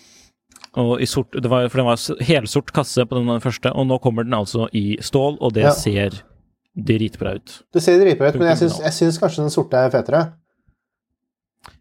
Og 0.76 1.00
i 1.00 1.06
sort 1.08 1.32
det 1.37 1.49
var, 1.50 1.68
For 1.73 1.80
den 1.80 1.87
var 1.88 2.25
helsort 2.28 2.73
kasse 2.76 3.04
på 3.08 3.18
den 3.20 3.40
første, 3.44 3.73
og 3.73 3.87
nå 3.88 4.00
kommer 4.02 4.25
den 4.26 4.35
altså 4.37 4.68
i 4.76 4.96
stål, 5.00 5.38
og 5.40 5.52
det 5.56 5.64
Ja. 5.68 5.73
ser 5.76 6.23
dritbra 6.76 7.37
ut. 7.38 7.61
Det 7.73 7.83
ser 7.83 8.00
dritbra 8.02 8.30
ut, 8.30 8.38
men 8.40 8.50
jeg 8.52 8.64
syns, 8.64 8.80
jeg 8.85 8.97
syns 8.99 9.21
kanskje 9.23 9.47
den 9.47 9.54
sorte 9.54 9.80
er 9.80 9.92
fetere. 9.95 10.23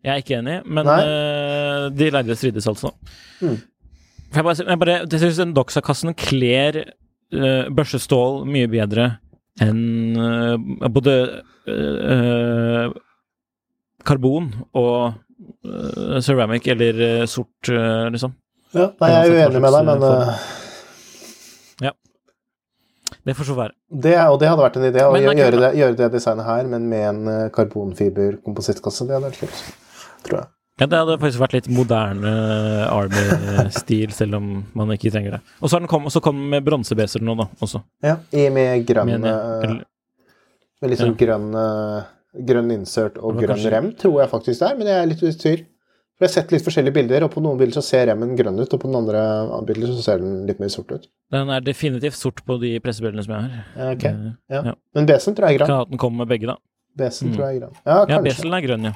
Jeg 0.06 0.12
er 0.14 0.22
ikke 0.22 0.38
enig, 0.40 0.60
men 0.66 0.88
eh, 0.92 1.88
de 1.94 2.12
lærde 2.14 2.38
strides 2.38 2.68
altså. 2.70 2.94
Mm. 3.42 3.58
Jeg 4.36 4.44
bare, 4.44 4.56
jeg 4.62 4.80
bare 4.82 4.96
jeg 5.04 5.22
syns 5.22 5.42
den 5.42 5.54
Doxa-kassen 5.56 6.16
kler 6.18 6.82
uh, 6.84 7.68
børsestål 7.76 8.42
mye 8.50 8.68
bedre 8.72 9.06
enn 9.64 10.18
uh, 10.20 10.88
både 10.92 11.14
uh, 11.70 12.90
karbon 14.06 14.50
og 14.76 15.22
ceramic 16.24 16.68
eller 16.72 17.26
sort, 17.28 17.68
liksom. 17.68 18.32
Ja, 18.76 18.86
nei, 19.02 19.10
jeg 19.12 19.32
er 19.32 19.34
uenig 19.50 19.62
med 19.64 19.74
deg, 19.76 19.88
men 19.88 20.04
uh, 20.06 20.46
Det 23.26 23.34
får 23.36 23.48
så 23.50 23.56
være. 23.58 23.74
det, 23.90 24.16
og 24.30 24.40
det 24.40 24.48
hadde 24.52 24.62
vært 24.62 24.76
en 24.78 24.84
idé 24.92 25.02
å 25.02 25.14
gjøre, 25.18 25.36
kult, 25.40 25.62
det, 25.64 25.72
gjøre 25.80 25.96
det 25.98 26.12
designet 26.14 26.46
her, 26.46 26.68
men 26.70 26.90
med 26.90 27.08
en 27.10 27.50
karbonfiberkomposittkasse. 27.56 29.08
karbonfiber-komposittkasse. 29.08 29.08
Det 29.08 29.16
hadde 29.18 29.32
vært 29.32 29.40
kult, 29.40 29.64
tror 30.28 30.40
jeg. 30.42 30.52
Ja, 30.76 30.86
det 30.92 30.98
hadde 31.00 31.16
faktisk 31.22 31.40
vært 31.40 31.54
litt 31.56 31.68
moderne 31.72 32.32
Army-stil, 32.92 34.12
selv 34.12 34.36
om 34.42 34.50
man 34.76 34.92
ikke 34.92 35.12
trenger 35.14 35.38
det. 35.38 35.42
Og 35.64 35.72
så 35.72 35.80
kom, 35.88 36.10
kom 36.12 36.42
den 36.42 36.50
med 36.52 36.66
bronsebeser 36.68 37.24
nå, 37.24 37.38
da, 37.40 37.46
også. 37.64 37.80
Ja, 38.04 38.18
i, 38.36 38.50
med 38.52 38.84
grønn 38.90 39.14
Med, 39.14 39.24
uh, 39.24 39.78
Med 40.84 40.92
liksom 40.92 41.14
Ja. 41.14 41.20
grønn, 41.22 41.48
grønn 42.46 42.74
insert 42.76 43.16
og 43.18 43.40
grønn 43.40 43.54
kanskje- 43.56 43.72
rem, 43.72 43.94
tror 43.96 44.20
jeg 44.22 44.30
faktisk 44.34 44.60
det 44.60 44.70
er, 44.70 44.76
men 44.78 44.88
jeg 44.92 45.00
er 45.02 45.10
litt 45.14 45.24
i 45.24 45.32
tvil. 45.32 45.66
For 46.16 46.24
jeg 46.24 46.30
har 46.32 46.34
sett 46.42 46.52
litt 46.56 46.64
forskjellige 46.64 46.94
bilder, 46.96 47.24
og 47.28 47.32
på 47.34 47.42
noen 47.44 47.58
bilder 47.60 47.76
så 47.76 47.82
ser 47.84 48.06
remmen 48.08 48.38
grønn 48.40 48.56
ut, 48.62 48.72
og 48.72 48.80
på 48.80 48.88
den 48.88 48.96
andre 48.96 49.24
bilder 49.68 49.90
så 49.92 50.04
ser 50.06 50.22
den 50.24 50.46
litt 50.48 50.62
mer 50.64 50.70
sort 50.72 50.94
ut. 50.96 51.10
Den 51.36 51.50
er 51.52 51.60
definitivt 51.66 52.16
sort 52.16 52.40
på 52.48 52.56
de 52.62 52.70
pressebildene 52.80 53.26
som 53.26 53.34
jeg 53.36 53.50
har. 53.50 53.66
Ja, 53.76 53.90
ok. 53.92 54.06
Eh, 54.06 54.32
Ja. 54.56 54.62
ja. 54.72 54.74
Men 54.96 55.06
besen 55.10 55.36
tror 55.36 55.50
jeg 55.50 55.56
er 55.56 55.60
grønn. 55.60 55.68
Kan 55.74 55.82
at 55.82 55.90
den 55.92 55.98
kommer 56.00 56.24
med 56.24 56.30
begge, 56.32 56.48
da. 56.48 56.56
Besen 56.96 57.28
Mm. 57.30 57.36
tror 57.36 57.44
jeg 57.50 57.56
er 57.56 57.60
grønn. 57.66 57.76
Ja, 57.86 57.98
kanskje. 58.06 58.10
Ja, 58.16 58.22
Besen 58.30 58.54
er 58.54 58.62
grønn, 58.68 58.84
ja. 58.86 58.94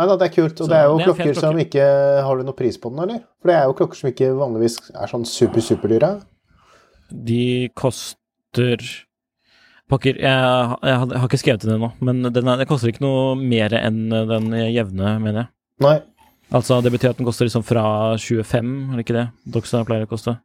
Nei 0.00 0.06
da, 0.08 0.16
det 0.16 0.26
er 0.30 0.34
kult. 0.34 0.60
Og 0.60 0.66
Så 0.66 0.70
det 0.70 0.78
er 0.78 0.84
jo 0.88 0.96
det 0.98 1.02
er 1.06 1.08
klokker 1.12 1.34
som 1.38 1.58
ikke 1.60 1.86
Har 2.24 2.36
du 2.36 2.42
noe 2.46 2.56
pris 2.56 2.78
på 2.80 2.90
den, 2.90 3.00
eller? 3.04 3.22
For 3.40 3.50
det 3.50 3.56
er 3.58 3.64
jo 3.68 3.74
klokker 3.78 3.96
som 4.00 4.10
ikke 4.10 4.30
vanligvis 4.38 4.76
er 4.94 5.06
sånn 5.12 5.26
super, 5.28 5.60
superdyre. 5.60 6.10
De 7.10 7.68
koster 7.76 8.80
Pokker, 9.90 10.20
jeg, 10.22 10.22
jeg, 10.22 10.96
har- 11.02 11.10
jeg 11.10 11.18
har 11.20 11.28
ikke 11.28 11.40
skrevet 11.42 11.64
det 11.66 11.74
ennå, 11.74 11.90
men 12.00 12.22
den, 12.30 12.46
er, 12.48 12.60
den 12.62 12.68
koster 12.70 12.92
ikke 12.92 13.02
noe 13.02 13.34
mer 13.40 13.74
enn 13.74 14.04
den 14.10 14.52
jevne, 14.70 15.16
mener 15.22 15.42
jeg. 15.44 15.50
Nei. 15.82 15.96
Altså, 16.54 16.80
det 16.82 16.92
betyr 16.94 17.12
at 17.12 17.18
den 17.18 17.26
koster 17.26 17.46
liksom 17.46 17.62
fra 17.66 17.82
25, 18.18 18.70
er 18.92 19.00
det 19.00 19.04
ikke 19.06 19.16
det? 19.18 19.26
Doxa 19.54 19.82
pleier 19.86 20.06
å 20.06 20.10
koste. 20.10 20.36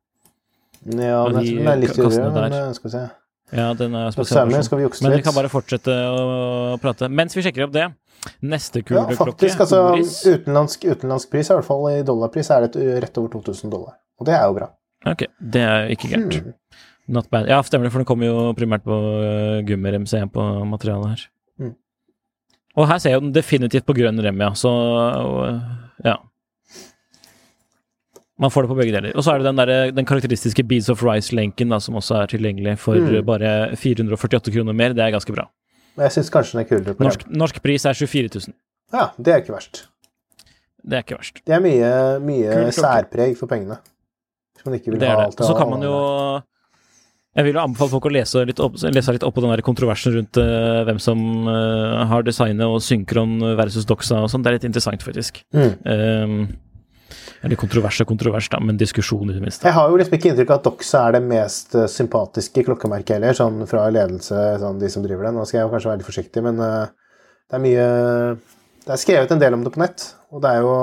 Ja, 0.85 1.23
den 1.29 1.39
er, 1.39 1.45
de 1.45 1.53
den 1.57 1.69
er 1.71 1.79
litt 1.81 1.95
dyrere, 1.97 2.31
men 2.35 2.53
eh, 2.53 2.71
skal 2.77 2.89
vi 2.89 2.93
se. 2.93 3.03
Ja, 3.55 3.67
den 3.77 3.93
er 3.97 4.11
spesiell. 4.13 4.49
Men 4.49 5.13
vi 5.15 5.21
kan 5.25 5.35
bare 5.37 5.49
fortsette 5.53 5.93
å 5.93 6.77
prate. 6.81 7.09
Mens 7.13 7.35
vi 7.37 7.43
sjekker 7.45 7.67
opp 7.67 7.73
det 7.75 7.87
Neste 8.41 8.81
Ja, 8.81 8.85
kuleklokke, 8.87 9.17
faktisk. 9.19 9.59
Altså, 9.61 9.81
utenlandsk, 10.33 10.85
utenlandsk 10.89 11.29
pris, 11.29 11.49
i 11.51 11.53
hvert 11.53 11.67
fall 11.67 11.83
i 11.91 11.99
dollarpris, 12.05 12.49
er 12.55 12.65
det 12.73 12.85
rett 13.03 13.19
over 13.21 13.29
2000 13.35 13.69
dollar. 13.69 13.99
Og 14.17 14.25
det 14.25 14.33
er 14.33 14.47
jo 14.49 14.55
bra. 14.57 14.69
Ok, 15.11 15.21
det 15.53 15.61
er 15.61 15.91
ikke 15.93 16.09
gærent. 16.09 16.37
Hmm. 16.41 16.55
Not 17.07 17.27
bad. 17.29 17.47
Ja, 17.49 17.59
stemmer 17.63 17.85
det, 17.85 17.91
for 17.93 18.01
den 18.01 18.07
kommer 18.09 18.25
jo 18.25 18.53
primært 18.57 18.81
på 18.85 18.95
uh, 18.97 19.59
gummirem, 19.67 20.05
ser 20.09 20.23
jeg 20.23 20.31
på 20.33 20.43
materialet 20.65 21.11
her. 21.11 21.25
Mm. 21.61 21.73
Og 22.75 22.87
her 22.89 22.97
ser 23.03 23.13
jeg 23.13 23.21
den 23.21 23.33
definitivt 23.35 23.85
på 23.85 23.93
grønn 23.97 24.17
rem, 24.25 24.39
ja, 24.41 24.49
så 24.57 24.71
uh, 24.71 25.59
ja. 26.03 26.15
Man 28.41 28.51
får 28.51 28.65
det 28.65 28.71
på 28.73 28.75
begge 28.75 28.91
deler. 28.91 29.13
Og 29.15 29.23
så 29.23 29.31
er 29.31 29.39
det 29.39 29.45
den, 29.47 29.59
der, 29.61 29.91
den 29.95 30.05
karakteristiske 30.09 30.63
Beads 30.67 30.89
of 30.91 31.03
Rice-lenken 31.05 31.71
som 31.79 31.95
også 31.95 32.17
er 32.23 32.31
tilgjengelig 32.33 32.73
for 32.81 32.97
Mm. 32.99 33.21
bare 33.25 33.51
448 33.79 34.51
kroner 34.51 34.73
mer. 34.75 34.91
Det 34.93 35.03
er 35.05 35.11
ganske 35.15 35.31
bra. 35.31 35.45
Jeg 35.97 36.11
syns 36.11 36.29
kanskje 36.33 36.57
den 36.57 36.65
er 36.65 36.67
kulere 36.67 36.95
på 36.97 37.03
Norsk, 37.05 37.23
rem. 37.23 37.37
norsk 37.39 37.61
pris 37.63 37.85
er 37.85 37.93
24 37.95 38.27
000. 38.49 38.55
Ja, 38.91 39.05
det 39.17 39.31
er 39.31 39.37
ikke 39.39 39.53
verst. 39.55 39.85
Det 40.83 40.97
er 40.97 41.05
ikke 41.05 41.15
verst. 41.21 41.39
Det 41.47 41.55
er 41.55 41.61
mye, 41.63 41.93
mye 42.19 42.71
særpreg 42.75 43.37
for 43.39 43.47
pengene. 43.47 43.77
man 44.65 44.73
ikke 44.75 44.91
vil 44.91 44.99
Det 44.99 45.07
er 45.07 45.15
ha 45.15 45.21
det. 45.21 45.25
alt 45.31 45.39
Og 45.41 45.47
så 45.47 45.55
kan 45.57 45.69
man 45.69 45.81
jo 45.85 45.95
Jeg 47.35 47.47
vil 47.47 47.57
jo 47.57 47.63
anbefale 47.65 47.91
folk 47.91 48.05
å 48.07 48.13
lese 48.15 48.45
litt 48.47 48.61
opp, 48.63 48.77
lese 48.79 49.15
litt 49.15 49.25
opp 49.27 49.35
på 49.35 49.43
den 49.43 49.51
der 49.51 49.63
kontroversen 49.65 50.13
rundt 50.15 50.39
uh, 50.39 50.85
hvem 50.87 51.01
som 51.03 51.19
uh, 51.49 52.05
har 52.07 52.23
designet 52.23 52.63
og 52.63 52.79
synkron 52.83 53.41
versus 53.59 53.87
doxa 53.87 54.21
og 54.23 54.29
sånn. 54.31 54.45
Det 54.45 54.53
er 54.53 54.57
litt 54.59 54.69
interessant, 54.69 55.03
faktisk. 55.03 55.41
Mm. 55.51 55.73
Um, 55.83 56.37
eller 57.45 57.59
kontrovers 57.59 57.99
og 58.01 58.09
kontrovers, 58.09 58.47
da, 58.49 58.59
men 58.63 58.79
diskusjon 58.79 59.29
i 59.29 59.35
det 59.35 59.43
minste. 59.43 59.67
Jeg 59.67 59.77
har 59.77 59.91
jo 59.91 59.99
liksom 59.99 60.15
ikke 60.17 60.31
inntrykk 60.31 60.53
av 60.53 60.61
at 60.61 60.65
Doxa 60.65 61.01
er 61.05 61.17
det 61.17 61.21
mest 61.27 61.75
eh, 61.77 61.89
sympatiske 61.91 62.63
klokkemerket 62.65 63.19
heller, 63.19 63.37
sånn 63.37 63.67
fra 63.69 63.83
ledelse, 63.93 64.39
sånn 64.61 64.81
de 64.81 64.89
som 64.89 65.05
driver 65.05 65.27
det. 65.27 65.33
Nå 65.35 65.45
skal 65.45 65.59
jeg 65.59 65.67
jo 65.67 65.73
kanskje 65.75 65.91
være 65.91 66.01
litt 66.01 66.09
forsiktig, 66.09 66.45
men 66.45 66.63
uh, 66.63 67.19
det 67.45 67.59
er 67.59 67.63
mye 67.67 67.85
Det 68.85 68.93
er 68.95 69.01
skrevet 69.01 69.35
en 69.35 69.41
del 69.41 69.57
om 69.57 69.65
det 69.65 69.73
på 69.75 69.81
nett, 69.83 70.07
og 70.33 70.41
det 70.41 70.55
er 70.55 70.65
jo 70.65 70.75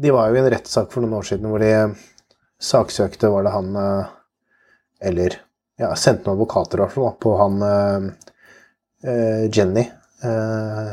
De 0.00 0.12
var 0.16 0.30
jo 0.30 0.38
i 0.38 0.42
en 0.42 0.50
rettssak 0.56 0.90
for 0.92 1.04
noen 1.04 1.18
år 1.18 1.28
siden 1.28 1.50
hvor 1.52 1.60
de 1.60 1.72
saksøkte 2.64 3.28
Var 3.32 3.44
det 3.44 3.52
han 3.52 3.76
Eller 5.02 5.38
ja, 5.80 5.90
sendte 5.98 6.28
noen 6.28 6.36
advokater 6.38 6.78
i 6.78 6.84
hvert 6.84 6.94
fall 6.94 7.14
på 7.22 7.32
han 7.40 7.62
eh, 7.66 8.06
eh, 9.10 9.44
Jenny. 9.52 9.84
Eh, 10.24 10.90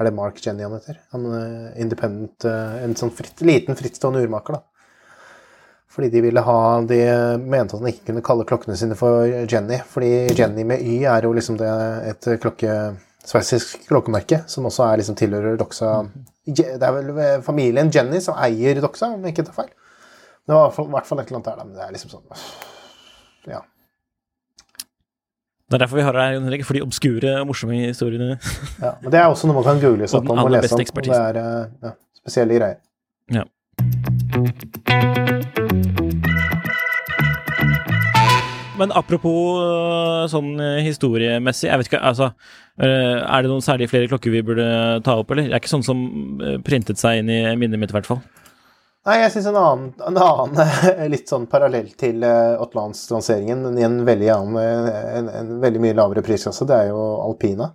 er 0.00 0.08
det 0.08 0.14
Mark 0.16 0.40
Jenny 0.44 0.64
han 0.64 0.72
heter? 0.78 0.98
Han 1.12 1.26
eh, 1.36 1.80
independent 1.84 2.46
eh, 2.48 2.78
En 2.86 2.96
sånn 2.98 3.12
fritt, 3.14 3.42
liten, 3.44 3.76
frittstående 3.78 4.22
urmaker, 4.24 4.56
da. 4.56 4.62
Fordi 5.92 6.08
de 6.08 6.22
ville 6.24 6.40
ha 6.40 6.58
De 6.88 6.96
mente 7.36 7.76
at 7.76 7.82
han 7.82 7.90
ikke 7.90 8.06
kunne 8.08 8.24
kalle 8.24 8.46
klokkene 8.48 8.78
sine 8.80 8.96
for 8.96 9.28
Jenny. 9.28 9.76
Fordi 9.92 10.08
Jenny 10.32 10.64
med 10.64 10.80
Y 10.80 11.02
er 11.04 11.28
jo 11.28 11.34
liksom 11.36 11.58
det, 11.60 11.68
et 12.08 12.30
klokke, 12.40 12.78
sveitsisk 13.28 13.84
klokkemerke, 13.90 14.40
som 14.50 14.64
også 14.66 14.86
er 14.88 15.02
liksom 15.02 15.18
tilhører 15.20 15.60
Doxa 15.60 15.92
Det 16.48 16.72
er 16.80 16.96
vel 16.96 17.12
familien 17.44 17.92
Jenny 17.92 18.18
som 18.24 18.40
eier 18.40 18.80
Doxa, 18.82 19.12
om 19.12 19.22
jeg 19.28 19.36
ikke 19.36 19.44
tar 19.50 19.60
feil. 19.60 19.72
Det 20.42 20.56
var 20.56 20.64
i 20.64 20.66
hvert 20.70 20.74
fall- 20.80 20.88
i 20.88 20.94
hvert 20.96 21.06
fall 21.12 21.20
et 21.20 21.28
eller 21.28 21.38
annet 21.42 21.50
der, 21.52 21.60
da. 21.60 21.64
Men 21.68 21.76
det 21.76 21.84
er 21.84 21.92
liksom 21.98 22.16
sånn 22.16 22.24
Ja. 23.48 23.60
Det 25.72 25.78
er 25.78 25.86
derfor 25.86 25.96
vi 25.96 26.04
har 26.04 26.12
deg, 26.12 26.34
her 26.34 26.34
Henrik, 26.36 26.64
for 26.68 26.76
de 26.76 26.82
obskure 26.84 27.30
og 27.40 27.46
morsomme 27.48 27.78
historiene. 27.80 28.36
ja. 28.82 28.90
Men 29.00 29.12
det 29.14 29.20
er 29.22 29.30
også 29.30 29.48
noe 29.48 29.56
man 29.56 29.64
kan 29.64 29.80
google 29.80 30.08
seg 30.10 30.28
om 30.28 30.42
og 30.42 30.50
lese 30.52 30.76
om. 30.76 30.82
Og 30.84 31.06
det 31.06 31.16
er 31.16 31.38
eh, 31.40 31.70
ja, 31.86 31.92
spesielle 32.20 32.58
greier. 32.60 32.76
Ja. 33.32 33.46
Men 38.76 38.92
apropos 38.98 39.62
øh, 39.62 40.28
sånn 40.28 40.52
øh, 40.60 40.82
historiemessig, 40.84 41.70
jeg 41.70 41.80
vet 41.80 41.88
ikke, 41.88 42.02
altså 42.02 42.32
Er 42.82 43.44
det 43.44 43.50
noen 43.50 43.64
særlig 43.64 43.88
flere 43.92 44.08
klokker 44.08 44.32
vi 44.32 44.40
burde 44.44 44.64
ta 45.04 45.16
opp, 45.20 45.30
eller? 45.30 45.48
Det 45.48 45.56
er 45.56 45.60
ikke 45.60 45.72
sånn 45.72 45.84
som 45.86 45.98
printet 46.64 47.00
seg 47.00 47.20
inn 47.20 47.32
i 47.32 47.42
minnet 47.56 47.80
mitt, 47.80 47.92
i 47.92 47.96
hvert 47.96 48.08
fall. 48.08 48.20
Nei, 49.02 49.16
jeg 49.18 49.32
syns 49.34 49.48
en 49.50 49.56
en 50.06 50.18
annen 50.22 51.10
litt 51.10 51.30
sånn 51.30 51.48
parallell 51.50 51.88
til 51.98 52.22
Atlantis-lanseringen, 52.62 53.64
men 53.64 53.78
i 53.80 53.86
en 53.86 54.04
eh, 54.60 54.90
en, 55.18 55.30
en 55.40 55.56
veldig 55.64 55.82
mye 55.82 55.96
lavere 55.98 56.22
prisklasse, 56.22 56.66
det 56.70 56.76
er 56.76 56.92
jo 56.92 57.00
Alpina. 57.24 57.72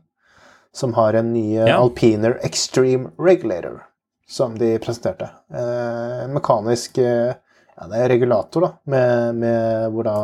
Som 0.72 0.94
har 0.96 1.18
en 1.20 1.34
ny 1.34 1.58
eh, 1.58 1.68
Ja. 1.68 1.82
Alpiner 1.82 2.38
Extreme 2.48 3.12
Regulator, 3.20 3.82
som 4.30 4.56
de 4.56 4.78
presenterte. 4.80 5.28
Eh, 5.52 6.24
en 6.24 6.36
mekanisk 6.38 6.98
eh, 7.04 7.34
ja, 7.76 7.88
det 7.92 8.00
er 8.00 8.10
regulator, 8.16 8.64
da, 8.64 8.72
med, 8.96 9.42
med 9.44 9.92
hvor 9.94 10.08
da 10.08 10.18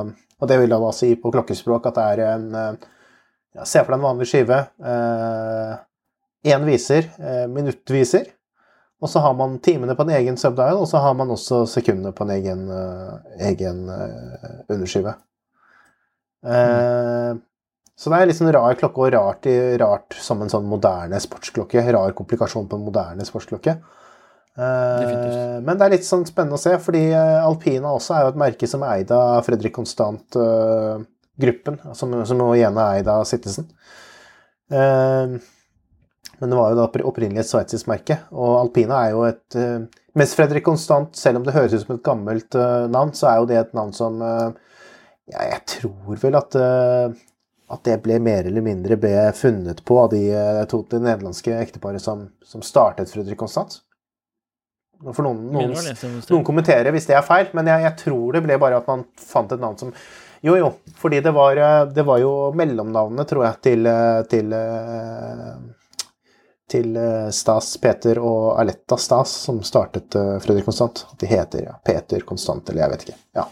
Og 0.43 0.47
det 0.49 0.55
vil 0.59 0.71
da 0.71 0.91
si 0.95 1.13
på 1.19 1.31
klokkespråk 1.31 1.85
at 1.91 1.99
det 1.99 2.05
er 2.13 2.21
en 2.31 2.47
eh, 2.55 2.71
ja, 3.59 3.67
Se 3.67 3.83
for 3.83 3.91
deg 3.91 3.99
en 3.99 4.07
vanlig 4.07 4.29
skive. 4.31 4.63
Én 6.43 6.65
viser, 6.67 7.11
eh, 7.19 7.43
minuttviser. 7.47 8.31
Og 9.03 9.09
så 9.11 9.19
har 9.19 9.33
man 9.35 9.57
timene 9.63 9.95
på 9.99 10.03
en 10.05 10.13
egen 10.15 10.37
subdial, 10.39 10.77
og 10.79 10.87
så 10.87 10.97
har 11.03 11.15
man 11.19 11.31
også 11.33 11.65
sekundene 11.67 12.13
på 12.15 12.23
en 12.23 12.31
egen, 12.37 12.61
eh, 12.71 13.13
egen 13.49 13.89
eh, 13.91 14.45
underskive. 14.71 15.11
Eh, 16.47 17.31
så 17.99 18.05
det 18.09 18.17
er 18.17 18.25
litt 18.29 18.39
sånn 18.39 18.55
rar 18.55 18.75
klokke, 18.79 18.99
og 19.03 19.11
rart, 19.13 19.45
rart 19.81 20.09
som 20.23 20.37
en 20.41 20.51
sånn 20.51 20.71
moderne 20.71 21.17
sportsklokke. 21.21 21.83
Rar 21.93 22.11
komplikasjon 22.15 22.69
på 22.71 22.75
en 22.79 22.87
moderne 22.87 23.23
sportsklokke. 23.27 23.73
Eh, 24.53 25.57
men 25.59 25.75
det 25.75 25.83
er 25.83 25.93
litt 25.97 26.07
sånn 26.07 26.29
spennende 26.29 26.55
å 26.55 26.63
se, 26.63 26.73
fordi 26.79 27.03
Alpina 27.13 27.91
også 27.91 28.11
er 28.15 28.21
jo 28.23 28.31
et 28.31 28.41
merke 28.45 28.65
som 28.71 28.81
er 28.87 28.91
eid 29.01 29.09
av 29.11 29.43
Fredrik 29.43 29.75
Konstant-gruppen, 29.75 31.75
som, 31.91 32.07
som 32.29 32.37
igjen 32.53 32.77
er 32.77 32.89
eid 33.01 33.07
av 33.11 33.27
Citizen. 33.27 33.67
Eh, 34.71 35.27
men 36.43 36.51
det 36.51 36.57
var 36.59 36.73
jo 36.73 36.75
da 36.75 37.03
opprinnelig 37.07 37.39
et 37.39 37.47
sveitsisk 37.47 37.87
merke, 37.87 38.17
og 38.35 38.57
Alpina 38.57 38.97
er 39.05 39.13
jo 39.13 39.21
et 39.23 39.55
eh, 39.55 39.85
Mens 40.19 40.33
Fredrik 40.35 40.65
Konstant, 40.65 41.15
selv 41.15 41.39
om 41.39 41.45
det 41.45 41.53
høres 41.55 41.71
ut 41.71 41.85
som 41.85 41.93
et 41.95 42.01
gammelt 42.03 42.57
eh, 42.59 42.87
navn, 42.91 43.13
så 43.15 43.29
er 43.29 43.37
jo 43.39 43.45
det 43.47 43.61
et 43.61 43.71
navn 43.77 43.93
som 43.95 44.19
eh, 44.19 44.49
ja, 45.31 45.45
Jeg 45.53 45.61
tror 45.77 46.19
vel 46.19 46.35
at 46.35 46.57
at 47.73 47.87
det 47.87 47.95
ble 48.03 48.17
mer 48.21 48.45
eller 48.45 48.61
mindre 48.61 48.97
ble 48.99 49.15
funnet 49.33 49.79
på 49.87 49.95
av 50.01 50.11
de 50.11 50.19
to 50.69 50.81
det 50.91 50.99
nederlandske 50.99 51.55
ekteparet 51.57 52.03
som, 52.03 52.27
som 52.45 52.61
startet 52.61 53.09
Fredrik 53.09 53.39
Konstant. 53.39 53.79
For 55.07 55.23
noen, 55.25 55.47
noen, 55.55 55.71
noen 56.27 56.43
kommenterer 56.45 56.91
hvis 56.93 57.07
det 57.07 57.15
er 57.17 57.23
feil, 57.25 57.47
men 57.55 57.71
jeg, 57.71 57.85
jeg 57.87 57.97
tror 58.03 58.35
det 58.35 58.43
ble 58.45 58.59
bare 58.61 58.83
at 58.83 58.91
man 58.91 59.07
fant 59.17 59.55
et 59.55 59.63
navn 59.63 59.79
som 59.79 59.95
Jo, 60.43 60.57
jo, 60.59 60.73
fordi 60.99 61.23
det 61.23 61.31
var, 61.33 61.63
det 61.95 62.03
var 62.03 62.19
jo 62.21 62.35
mellomnavnet, 62.59 63.31
tror 63.31 63.47
jeg, 63.47 63.61
til, 63.63 63.89
til 64.29 64.53
til 66.73 66.97
eh, 66.99 67.29
Stas, 67.33 67.75
Peter 67.81 68.19
og 68.21 68.55
Aletta 68.61 68.97
Stas, 68.99 69.33
som 69.45 69.61
startet 69.65 70.17
eh, 70.19 70.35
Fredrik 70.43 70.65
Konstant. 70.67 71.05
At 71.11 71.21
de 71.21 71.29
heter 71.29 71.67
ja, 71.69 71.77
Peter 71.85 72.25
Konstant, 72.27 72.67
eller 72.69 72.85
jeg 72.85 72.93
vet 72.93 73.05
ikke. 73.07 73.17
Ja. 73.39 73.47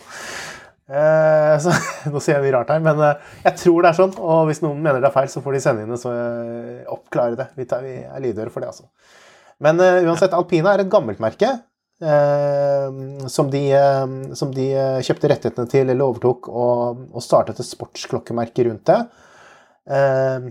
Eh, 0.91 1.55
så, 1.63 1.73
nå 2.11 2.19
sier 2.19 2.37
jeg 2.37 2.45
mye 2.47 2.55
rart 2.57 2.73
her, 2.73 2.83
men 2.83 3.01
eh, 3.07 3.33
jeg 3.45 3.57
tror 3.63 3.81
det 3.85 3.91
er 3.91 3.99
sånn. 4.01 4.15
Og 4.19 4.45
hvis 4.49 4.63
noen 4.65 4.81
mener 4.83 5.01
det 5.01 5.11
er 5.11 5.15
feil, 5.15 5.31
så 5.31 5.43
får 5.45 5.57
de 5.57 5.63
sende 5.63 5.85
inn 5.85 5.93
det, 5.93 6.01
så 6.01 6.13
oppklare 6.91 7.39
det. 7.39 7.51
Vi, 7.59 7.67
tar, 7.69 7.85
vi 7.85 7.99
er 8.03 8.23
lydhøre 8.25 8.53
for 8.53 8.63
det, 8.63 8.73
altså. 8.73 8.89
Men 9.61 9.81
eh, 9.83 10.01
uansett, 10.07 10.33
Alpina 10.33 10.73
er 10.73 10.85
et 10.85 10.91
gammelt 10.91 11.21
merke. 11.23 11.51
eh, 12.01 13.27
som 13.29 13.51
de, 13.53 13.65
eh, 13.77 14.33
som 14.33 14.53
de 14.55 14.71
kjøpte 15.05 15.29
rettighetene 15.29 15.69
til 15.69 15.85
eller 15.85 16.07
overtok, 16.07 16.49
og, 16.49 17.05
og 17.13 17.23
startet 17.23 17.61
et 17.61 17.69
sportsklokkemerke 17.69 18.65
rundt 18.67 18.89
det. 18.89 18.99
Eh, 19.91 20.49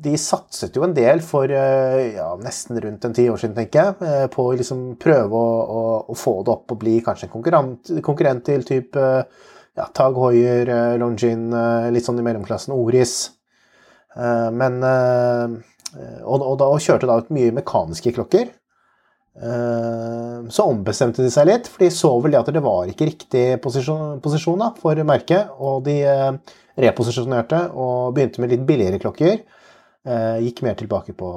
de 0.00 0.14
satset 0.20 0.76
jo 0.76 0.84
en 0.86 0.94
del 0.96 1.20
for 1.24 1.50
eh, 1.52 2.14
ja, 2.16 2.30
nesten 2.40 2.78
rundt 2.80 3.04
en 3.04 3.16
ti 3.16 3.26
år 3.28 3.40
siden, 3.40 3.56
tenker 3.58 3.82
jeg, 3.82 3.96
eh, 4.08 4.26
på 4.32 4.46
å 4.48 4.54
liksom 4.56 4.84
prøve 5.00 5.36
å, 5.36 5.56
å, 5.62 5.82
å 6.12 6.16
få 6.16 6.38
det 6.46 6.54
opp 6.54 6.72
og 6.74 6.80
bli 6.80 6.98
kanskje 7.04 7.28
en 7.28 7.34
konkurrent, 7.34 7.92
konkurrent 8.06 8.46
til 8.48 8.64
type 8.68 9.02
ja, 9.04 9.88
Tag 9.96 10.16
eh, 10.34 10.94
Longin, 11.00 11.50
eh, 11.52 11.90
litt 11.92 12.08
sånn 12.08 12.20
i 12.20 12.24
mellomklassen, 12.26 12.72
Oris. 12.76 13.18
Eh, 14.16 14.48
Men 14.56 14.80
eh, 14.86 15.58
og, 16.24 16.38
og 16.38 16.56
da 16.60 16.70
og 16.70 16.80
kjørte 16.82 17.08
da 17.10 17.18
ut 17.20 17.30
mye 17.34 17.52
mekaniske 17.60 18.14
klokker. 18.16 18.50
Eh, 19.40 20.40
Så 20.50 20.66
ombestemte 20.66 21.22
de 21.22 21.30
seg 21.32 21.48
litt, 21.50 21.68
for 21.70 21.84
de 21.84 21.92
så 21.94 22.10
vel 22.24 22.40
at 22.40 22.50
det 22.52 22.64
var 22.64 22.88
ikke 22.90 23.08
riktig 23.12 23.46
posisjon, 23.62 24.18
posisjon 24.24 24.60
da, 24.64 24.72
for 24.80 24.98
merket, 25.06 25.52
og 25.58 25.84
de 25.86 26.00
eh, 26.08 26.58
reposisjonerte 26.80 27.66
og 27.76 28.14
begynte 28.16 28.42
med 28.42 28.54
litt 28.54 28.66
billigere 28.68 29.00
klokker. 29.02 29.42
Eh, 30.06 30.38
gikk 30.46 30.62
mer 30.64 30.76
tilbake 30.80 31.12
på 31.12 31.30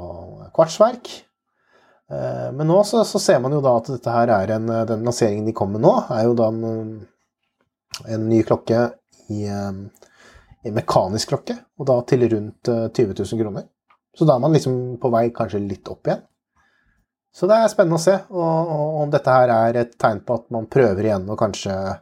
kvartsverk. 0.55 1.09
Eh, 2.11 2.49
men 2.55 2.67
nå 2.69 2.79
så, 2.87 3.03
så 3.07 3.19
ser 3.19 3.41
man 3.43 3.55
jo 3.55 3.61
da 3.63 3.75
at 3.79 3.89
dette 3.91 4.13
her 4.13 4.31
er 4.31 4.55
en, 4.55 4.71
den 4.87 5.03
lanseringen 5.07 5.47
de 5.49 5.55
kom 5.55 5.73
med 5.75 5.83
nå, 5.83 5.93
er 6.13 6.27
jo 6.29 6.37
da 6.39 6.47
en, 6.53 7.01
en 8.07 8.27
ny 8.29 8.39
klokke 8.47 8.85
i, 9.29 9.45
eh, 9.47 9.71
i 10.63 10.71
mekanisk 10.71 11.33
klokke, 11.33 11.57
og 11.79 11.89
da 11.89 11.99
til 12.07 12.27
rundt 12.31 12.71
eh, 12.71 12.87
20 12.89 13.17
000 13.19 13.41
kroner. 13.43 13.67
Så 14.17 14.27
da 14.29 14.37
er 14.37 14.43
man 14.43 14.53
liksom 14.53 14.77
på 15.01 15.11
vei 15.13 15.27
kanskje 15.35 15.63
litt 15.63 15.89
opp 15.89 16.07
igjen. 16.07 16.23
Så 17.33 17.47
det 17.49 17.57
er 17.57 17.71
spennende 17.71 17.97
å 17.97 18.03
se 18.03 18.13
og, 18.29 18.73
og 18.75 18.97
om 19.03 19.13
dette 19.13 19.33
her 19.33 19.49
er 19.49 19.79
et 19.81 19.95
tegn 19.97 20.19
på 20.21 20.35
at 20.37 20.51
man 20.53 20.67
prøver 20.69 21.07
igjen 21.07 21.25
å 21.33 21.37
kanskje 21.39 21.73
eh, 21.73 21.95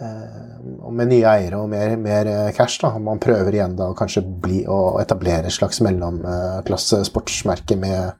og 0.00 0.92
med 0.96 1.10
nye 1.10 1.26
eiere 1.28 1.58
og 1.60 1.68
mer, 1.72 1.92
mer 2.00 2.28
eh, 2.30 2.52
cash, 2.56 2.78
da, 2.82 2.90
man 3.02 3.20
prøver 3.22 3.56
igjen 3.58 3.74
da 3.78 3.90
kanskje 3.98 4.22
bli 4.44 4.62
å 4.70 4.98
etablere 5.02 5.50
et 5.50 5.56
slags 5.56 5.80
mellomklasse 5.84 7.02
sportsmerke 7.08 7.76
med, 7.80 8.14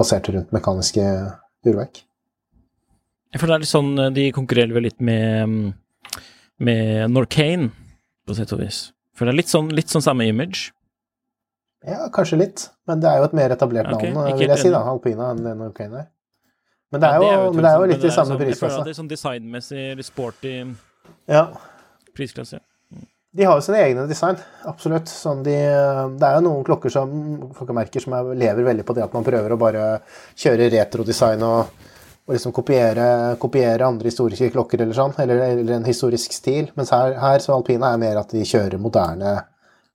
basert 0.00 0.30
rundt 0.32 0.52
mekaniske 0.56 1.04
urverk. 1.68 2.02
Føler 3.36 3.52
det 3.52 3.58
er 3.58 3.64
litt 3.66 3.70
sånn 3.70 3.90
eh, 4.00 4.08
De 4.16 4.24
konkurrerer 4.34 4.74
vel 4.74 4.88
litt 4.88 4.98
med 5.06 5.46
mm, 5.46 5.68
Med 6.66 7.12
Norcane, 7.14 7.68
på 8.26 8.34
sett 8.36 8.50
og 8.56 8.60
vis. 8.64 8.80
For 9.16 9.28
det 9.28 9.34
er 9.34 9.38
litt 9.42 9.52
sånn, 9.52 9.68
litt 9.76 9.92
sånn 9.92 10.02
samme 10.04 10.26
image. 10.28 10.70
Ja, 11.86 12.08
kanskje 12.12 12.36
litt, 12.40 12.66
men 12.88 13.00
det 13.00 13.08
er 13.08 13.20
jo 13.22 13.28
et 13.30 13.36
mer 13.36 13.52
etablert 13.54 13.88
navn, 13.88 14.18
vil 14.36 14.50
jeg 14.50 14.60
si, 14.60 14.72
da. 14.72 14.82
Alpina 14.90 15.30
enn 15.32 15.40
det 15.46 15.54
Norcane 15.56 16.02
er. 16.02 16.08
Men 16.90 17.00
det 17.04 17.08
er, 17.08 17.22
Ja, 17.22 17.36
jo, 17.44 17.52
men 17.54 17.62
det 17.64 17.70
er 17.70 17.78
jo 17.78 17.88
litt 17.92 18.04
i 18.04 18.10
samme 18.12 18.34
sånn- 18.34 18.40
prisklasse. 18.42 18.82
det 18.84 18.92
er 18.92 18.98
sånn 18.98 19.08
designmessig, 19.08 19.84
litt 19.96 20.08
sporty 20.08 20.54
Ja, 21.30 21.46
prisklasse. 22.16 22.60
De 23.30 23.44
har 23.46 23.60
jo 23.60 23.62
sine 23.62 23.78
egne 23.84 24.08
design, 24.10 24.40
absolutt. 24.66 25.06
Sånn 25.10 25.44
de, 25.46 25.54
det 25.54 26.26
er 26.26 26.38
jo 26.38 26.42
noen 26.48 26.64
klokker 26.66 26.90
som, 26.90 27.12
klokkemerker 27.54 28.02
som 28.02 28.16
er, 28.18 28.32
lever 28.40 28.66
veldig 28.66 28.86
på 28.86 28.96
det 28.96 29.04
at 29.04 29.14
man 29.14 29.26
prøver 29.26 29.54
å 29.54 29.60
bare 29.60 29.84
kjøre 30.34 30.66
retrodesign 30.74 31.44
og, 31.46 31.86
og 32.26 32.34
liksom 32.34 32.54
kopiere, 32.56 33.06
kopiere 33.38 33.86
andre 33.86 34.10
historiske 34.10 34.50
klokker 34.50 34.82
eller 34.82 34.98
sånn, 34.98 35.14
eller, 35.22 35.44
eller 35.52 35.76
en 35.76 35.86
historisk 35.86 36.34
stil. 36.34 36.72
Mens 36.74 36.90
her, 36.96 37.14
her 37.22 37.38
så 37.44 37.54
alpina 37.54 37.92
er 37.94 38.02
mer 38.02 38.18
at 38.18 38.34
de 38.34 38.42
kjører 38.42 38.82
moderne 38.82 39.36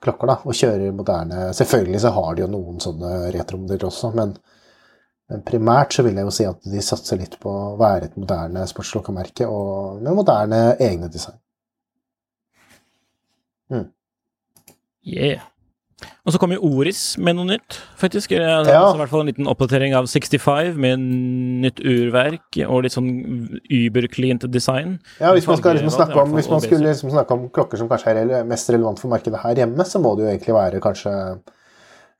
klokker, 0.05 0.31
da. 0.31 0.37
Og 0.45 0.55
kjører 0.55 0.95
moderne 0.95 1.49
Selvfølgelig 1.57 2.05
så 2.05 2.15
har 2.15 2.35
de 2.35 2.45
jo 2.45 2.51
noen 2.55 2.79
sånne 2.83 3.17
retromodeller 3.35 3.89
også, 3.89 4.13
men 4.15 4.35
primært 5.45 5.95
så 5.95 6.05
vil 6.05 6.19
jeg 6.19 6.27
jo 6.27 6.33
si 6.33 6.45
at 6.45 6.69
de 6.69 6.83
satser 6.85 7.17
litt 7.21 7.39
på 7.41 7.49
å 7.49 7.73
være 7.79 8.11
et 8.11 8.19
moderne 8.19 8.65
sportslokkemerke 8.69 9.47
og 9.49 10.03
med 10.05 10.19
moderne 10.19 10.61
egne 10.77 11.09
design. 11.11 11.39
Mm. 13.73 13.89
Yeah. 15.05 15.41
Og 16.25 16.33
så 16.33 16.39
kommer 16.41 16.61
Oris 16.65 17.15
med 17.21 17.37
noe 17.37 17.47
nytt, 17.47 17.77
faktisk. 17.97 18.33
Altså, 18.33 18.73
Ja. 18.73 18.93
I 18.93 18.97
hvert 18.97 19.09
fall 19.09 19.21
en 19.21 19.29
liten 19.29 19.47
oppdatering 19.47 19.93
av 19.95 20.07
65 20.09 20.75
med 20.75 20.99
nytt 21.61 21.79
urverk 21.79 22.59
og 22.67 22.83
litt 22.83 22.93
sånn 22.93 23.59
übercleant 23.69 24.45
design. 24.51 24.99
Ja, 25.19 25.33
hvis 25.33 25.47
man, 25.47 25.57
skal 25.57 25.77
liksom 25.77 25.93
snakke 25.93 26.21
om, 26.21 26.33
hvis 26.33 26.49
man 26.49 26.61
skulle 26.61 26.89
liksom 26.89 27.13
snakke 27.13 27.37
om 27.37 27.49
klokker 27.49 27.77
som 27.77 27.89
kanskje 27.89 28.15
er 28.17 28.43
mest 28.43 28.69
relevant 28.69 28.99
for 28.99 29.09
markedet 29.13 29.41
her 29.43 29.55
hjemme, 29.55 29.85
så 29.85 30.01
må 30.01 30.15
det 30.15 30.25
jo 30.25 30.31
egentlig 30.33 30.57
være 30.57 30.81
kanskje, 30.81 31.13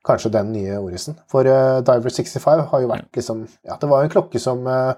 kanskje 0.06 0.32
den 0.34 0.52
nye 0.54 0.78
Orisen. 0.80 1.18
For 1.30 1.48
uh, 1.48 1.82
Diver 1.86 2.14
65 2.14 2.64
har 2.70 2.82
jo 2.82 2.90
vært 2.90 3.18
liksom 3.18 3.44
Ja, 3.66 3.76
det 3.80 3.90
var 3.90 4.02
jo 4.02 4.08
en 4.08 4.14
klokke 4.14 4.42
som 4.42 4.64
uh, 4.68 4.96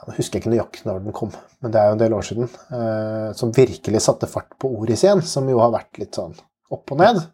jeg 0.00 0.16
husker 0.16 0.40
ikke 0.40 0.52
nøyaktig 0.52 0.86
når 0.88 1.02
den 1.04 1.16
kom, 1.16 1.34
men 1.60 1.72
det 1.72 1.80
er 1.80 1.90
jo 1.90 1.96
en 1.96 2.00
del 2.00 2.14
år 2.16 2.24
siden. 2.24 2.48
Uh, 2.72 3.32
som 3.36 3.52
virkelig 3.56 4.00
satte 4.04 4.30
fart 4.30 4.54
på 4.60 4.70
Oris 4.80 5.04
igjen, 5.04 5.20
som 5.26 5.48
jo 5.50 5.60
har 5.60 5.74
vært 5.74 6.00
litt 6.00 6.16
sånn 6.16 6.34
opp 6.70 6.94
og 6.94 7.02
ned. 7.02 7.26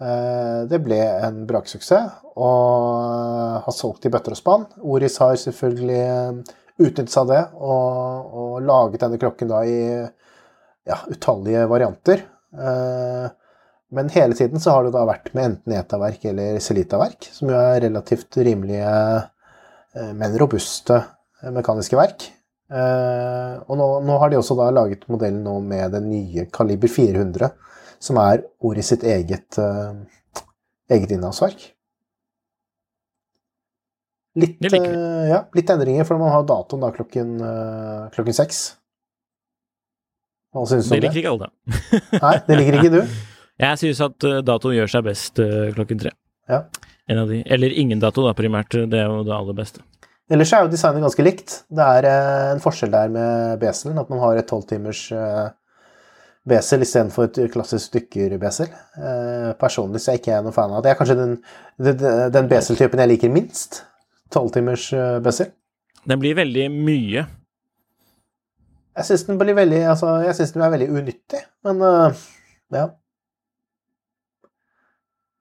Det 0.00 0.78
ble 0.80 0.96
en 0.96 1.42
braksuksess 1.44 2.22
og 2.40 3.58
har 3.66 3.74
solgt 3.76 4.06
i 4.08 4.12
bøtter 4.14 4.32
og 4.32 4.38
spann. 4.38 4.62
Oris 4.80 5.18
har 5.20 5.34
selvfølgelig 5.36 6.04
utnyttet 6.80 7.12
seg 7.12 7.26
av 7.26 7.32
det 7.34 7.40
og, 7.58 8.30
og 8.40 8.54
laget 8.64 9.02
denne 9.04 9.18
klokken 9.20 9.50
da 9.50 9.60
i 9.68 9.80
ja, 10.88 10.98
utallige 11.10 11.66
varianter. 11.70 12.24
Eh, 12.52 13.26
Men 13.90 14.08
hele 14.14 14.34
tiden 14.38 14.60
så 14.62 14.70
har 14.76 14.84
det 14.86 14.92
da 14.94 15.02
vært 15.08 15.32
med 15.34 15.48
enten 15.48 15.72
ETA-verk 15.74 16.24
eller 16.30 16.60
Celita-verk, 16.62 17.26
som 17.34 17.48
jo 17.50 17.56
er 17.58 17.80
relativt 17.82 18.36
rimelige, 18.38 18.90
eh, 19.98 20.12
men 20.14 20.36
robuste 20.38 21.00
eh, 21.42 21.50
mekaniske 21.56 21.98
verk. 21.98 22.28
Eh, 22.70 23.56
Og 23.66 23.74
nå, 23.80 23.88
nå 24.06 24.18
har 24.22 24.30
de 24.30 24.38
også 24.38 24.54
da 24.60 24.68
laget 24.70 25.08
modellen 25.10 25.42
nå 25.42 25.56
med 25.66 25.90
den 25.96 26.06
nye 26.12 26.44
kaliber 26.54 26.88
400, 26.90 27.50
som 28.00 28.16
er 28.22 28.44
ordet 28.64 28.84
sitt 28.86 29.02
eget, 29.04 29.58
eget 30.90 31.10
innhavsverk. 31.12 31.66
Litt, 34.40 34.54
Det 34.62 34.70
ja, 35.28 35.40
litt 35.58 35.70
endringer, 35.74 36.06
for 36.06 36.16
man 36.22 36.30
har 36.32 36.46
datoen 36.48 36.80
da 36.86 36.92
klokken, 36.94 37.34
klokken 38.14 38.36
seks. 38.38 38.60
Hva 40.54 40.62
syns 40.70 40.86
du 40.88 40.94
Det 40.94 40.96
om 40.96 41.02
det? 41.02 41.10
liker 41.10 41.20
ikke 41.20 41.34
alle. 41.34 41.50
Nei, 42.22 42.32
det 42.46 42.56
liker 42.62 42.78
ikke 42.78 42.94
du? 42.94 43.02
Jeg 43.60 43.80
syns 43.82 44.02
at 44.04 44.26
uh, 44.26 44.40
datoen 44.44 44.78
gjør 44.78 44.90
seg 44.94 45.06
best 45.06 45.40
uh, 45.42 45.68
klokken 45.76 46.00
tre. 46.00 46.12
Ja. 46.50 46.64
En 47.10 47.22
av 47.22 47.30
de. 47.30 47.42
Eller 47.44 47.74
ingen 47.76 48.00
dato, 48.02 48.24
da, 48.24 48.34
primært. 48.36 48.74
Det 48.74 48.98
er 48.98 49.08
jo 49.10 49.22
det 49.26 49.34
aller 49.36 49.56
beste. 49.56 49.84
Ellers 50.30 50.52
er 50.54 50.64
jo 50.64 50.70
designet 50.72 51.02
ganske 51.04 51.24
likt. 51.26 51.54
Det 51.74 51.86
er 51.98 52.06
eh, 52.06 52.50
en 52.52 52.60
forskjell 52.62 52.92
der 52.92 53.08
med 53.10 53.56
beselen, 53.58 53.98
at 53.98 54.12
man 54.12 54.20
har 54.22 54.38
et 54.38 54.46
tolvtimers 54.46 55.00
besel 56.46 56.84
istedenfor 56.86 57.26
et 57.26 57.40
klassisk 57.50 57.96
dykkerbesel. 57.96 58.70
Personlig 59.58 60.04
så 60.04 60.12
er 60.12 60.20
ikke 60.20 60.30
jeg 60.30 60.44
noen 60.46 60.54
fan 60.54 60.70
av 60.70 60.84
det. 60.84 60.86
Det 60.86 60.92
er 60.92 61.00
kanskje 61.00 61.18
den, 61.18 61.34
den, 62.36 62.50
beseltypen 62.52 63.02
jeg 63.02 63.10
liker 63.10 63.34
minst. 63.34 63.80
Tolvtimers 64.30 64.86
besel. 65.26 65.50
Den 66.06 66.22
blir 66.22 66.38
veldig 66.38 66.70
mye. 66.78 67.26
Jeg 69.00 69.06
syns 69.06 69.26
den 69.28 69.38
blir 69.40 69.56
veldig 69.56 69.80
Altså, 69.92 70.14
jeg 70.26 70.36
syns 70.36 70.54
den 70.54 70.64
er 70.66 70.72
veldig 70.74 70.88
unyttig, 70.90 71.42
men 71.66 71.84
eh, 71.86 72.24
ja. 72.76 72.86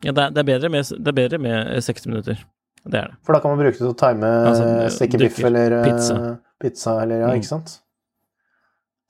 Ja, 0.06 0.12
det 0.16 0.24
er, 0.24 0.30
det 0.32 0.40
er, 0.42 0.48
bedre, 0.48 0.70
med, 0.72 0.86
det 0.96 1.12
er 1.12 1.18
bedre 1.18 1.38
med 1.44 1.70
60 1.84 2.06
minutter. 2.08 2.40
Det 2.88 2.96
er 3.02 3.10
det. 3.12 3.18
For 3.28 3.36
da 3.36 3.42
kan 3.44 3.52
man 3.52 3.60
bruke 3.60 3.76
det 3.76 3.82
til 3.82 3.90
å 3.92 3.98
time 4.00 4.30
Altså, 4.48 4.68
steke 4.96 5.20
biff 5.20 5.40
eller 5.44 5.74
eh, 5.82 5.88
pizza. 5.90 6.16
pizza 6.64 6.94
eller 7.04 7.20
Ja, 7.26 7.28
Mm. 7.34 7.42
ikke 7.42 7.50
sant? 7.50 7.74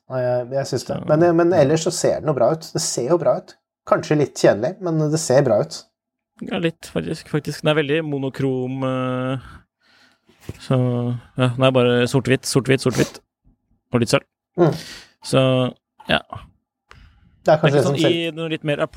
Nei, 0.09 0.21
jeg, 0.23 0.47
jeg 0.57 0.65
syns 0.71 0.85
det. 0.87 0.95
Men, 1.11 1.25
men 1.37 1.53
ellers 1.53 1.83
så 1.85 1.91
ser 1.93 2.15
den 2.23 2.31
jo 2.31 2.33
bra 2.33 2.47
ut. 2.55 2.65
Det 2.73 2.81
ser 2.81 3.11
jo 3.11 3.17
bra 3.21 3.35
ut. 3.37 3.53
Kanskje 3.89 4.17
litt 4.17 4.33
kjedelig, 4.41 4.71
men 4.81 4.97
det 5.13 5.19
ser 5.21 5.43
bra 5.45 5.59
ut. 5.61 5.77
Ja, 6.49 6.57
litt, 6.63 6.89
faktisk. 6.89 7.29
faktisk. 7.29 7.61
Den 7.61 7.69
er 7.73 7.77
veldig 7.83 7.99
monokrom. 8.09 8.81
eh, 8.89 9.47
Så 10.65 10.79
ja, 11.37 11.51
den 11.53 11.63
er 11.67 11.71
bare 11.75 12.07
sort-hvitt, 12.09 12.49
sort-hvitt, 12.49 12.81
sort-hvitt. 12.81 13.19
Og 13.93 14.01
litt 14.01 14.09
sølv. 14.09 14.25
Mm. 14.57 14.73
Så 15.29 15.41
ja. 16.09 16.19
Det 17.45 17.53
er 17.53 17.53
Det 17.53 17.53
er 17.53 17.61
kanskje 17.61 17.77
det 17.77 17.85
som 17.85 17.95
sånn 18.01 18.17
i 18.17 18.31
noe 18.33 18.49
litt 18.49 18.65
mer. 18.65 18.87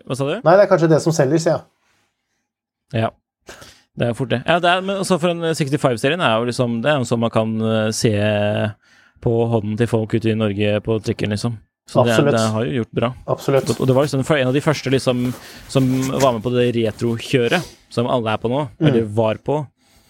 Hva 0.00 0.16
sa 0.16 0.28
du? 0.28 0.36
Nei, 0.40 0.54
det 0.56 0.64
er 0.64 0.70
kanskje 0.70 0.90
det 0.92 1.00
som 1.04 1.14
selger, 1.14 1.42
sier 1.42 1.54
jeg. 1.56 3.02
Ja. 3.02 3.10
Det 3.92 4.08
er 4.08 4.14
fort 4.16 4.30
det. 4.32 4.40
Ja, 4.48 4.56
det 4.62 4.70
er, 4.70 4.84
men 4.84 5.02
også 5.02 5.18
for 5.20 5.34
en 5.34 5.52
65-serien 5.52 6.22
er 6.24 6.38
jo 6.40 6.46
liksom 6.48 6.78
Det 6.80 6.88
er 6.88 7.02
jo 7.02 7.08
sånn 7.08 7.20
man 7.20 7.32
kan 7.34 7.50
eh, 7.60 7.90
se 7.92 8.12
på 9.22 9.32
hånden 9.52 9.76
til 9.78 9.90
folk 9.90 10.14
ute 10.16 10.32
i 10.32 10.38
Norge 10.38 10.80
på 10.82 10.96
trikken, 11.04 11.34
liksom. 11.36 11.58
Så 11.90 12.02
det, 12.06 12.16
det 12.30 12.40
har 12.54 12.64
jo 12.64 12.80
gjort 12.80 12.94
bra. 12.94 13.10
Absolutt. 13.30 13.68
Og 13.74 13.86
det 13.86 13.94
var 13.94 14.06
liksom 14.06 14.22
en 14.22 14.48
av 14.48 14.56
de 14.56 14.62
første 14.64 14.90
liksom 14.90 15.22
som 15.70 15.88
var 16.10 16.32
med 16.32 16.42
på 16.42 16.52
det 16.54 16.70
retrokjøret, 16.78 17.68
som 17.92 18.08
alle 18.10 18.32
er 18.32 18.40
på 18.42 18.50
nå, 18.50 18.64
eller 18.80 19.06
var 19.14 19.38
på. 19.44 19.60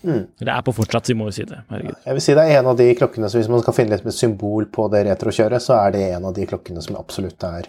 Mm. 0.02 0.22
Eller 0.40 0.52
er 0.54 0.64
på 0.66 0.74
fortsatt, 0.76 1.06
så 1.06 1.12
vi 1.12 1.18
må 1.18 1.28
jo 1.28 1.36
si 1.36 1.46
det. 1.48 1.60
Herregud. 1.70 1.98
Jeg 2.06 2.18
vil 2.18 2.24
si 2.24 2.36
det 2.38 2.44
er 2.46 2.60
en 2.60 2.70
av 2.72 2.78
de 2.78 2.88
klokkene 2.98 3.30
som 3.30 3.40
hvis 3.40 3.50
man 3.52 3.62
skal 3.64 3.76
finne 3.76 3.96
litt 3.96 4.06
med 4.06 4.16
symbol 4.16 4.68
på 4.72 4.88
det 4.92 5.04
retrokjøret, 5.10 5.62
så 5.64 5.78
er 5.80 5.94
det 5.96 6.06
en 6.12 6.28
av 6.30 6.36
de 6.36 6.46
klokkene 6.48 6.82
som 6.84 6.98
absolutt 7.00 7.48
er 7.48 7.68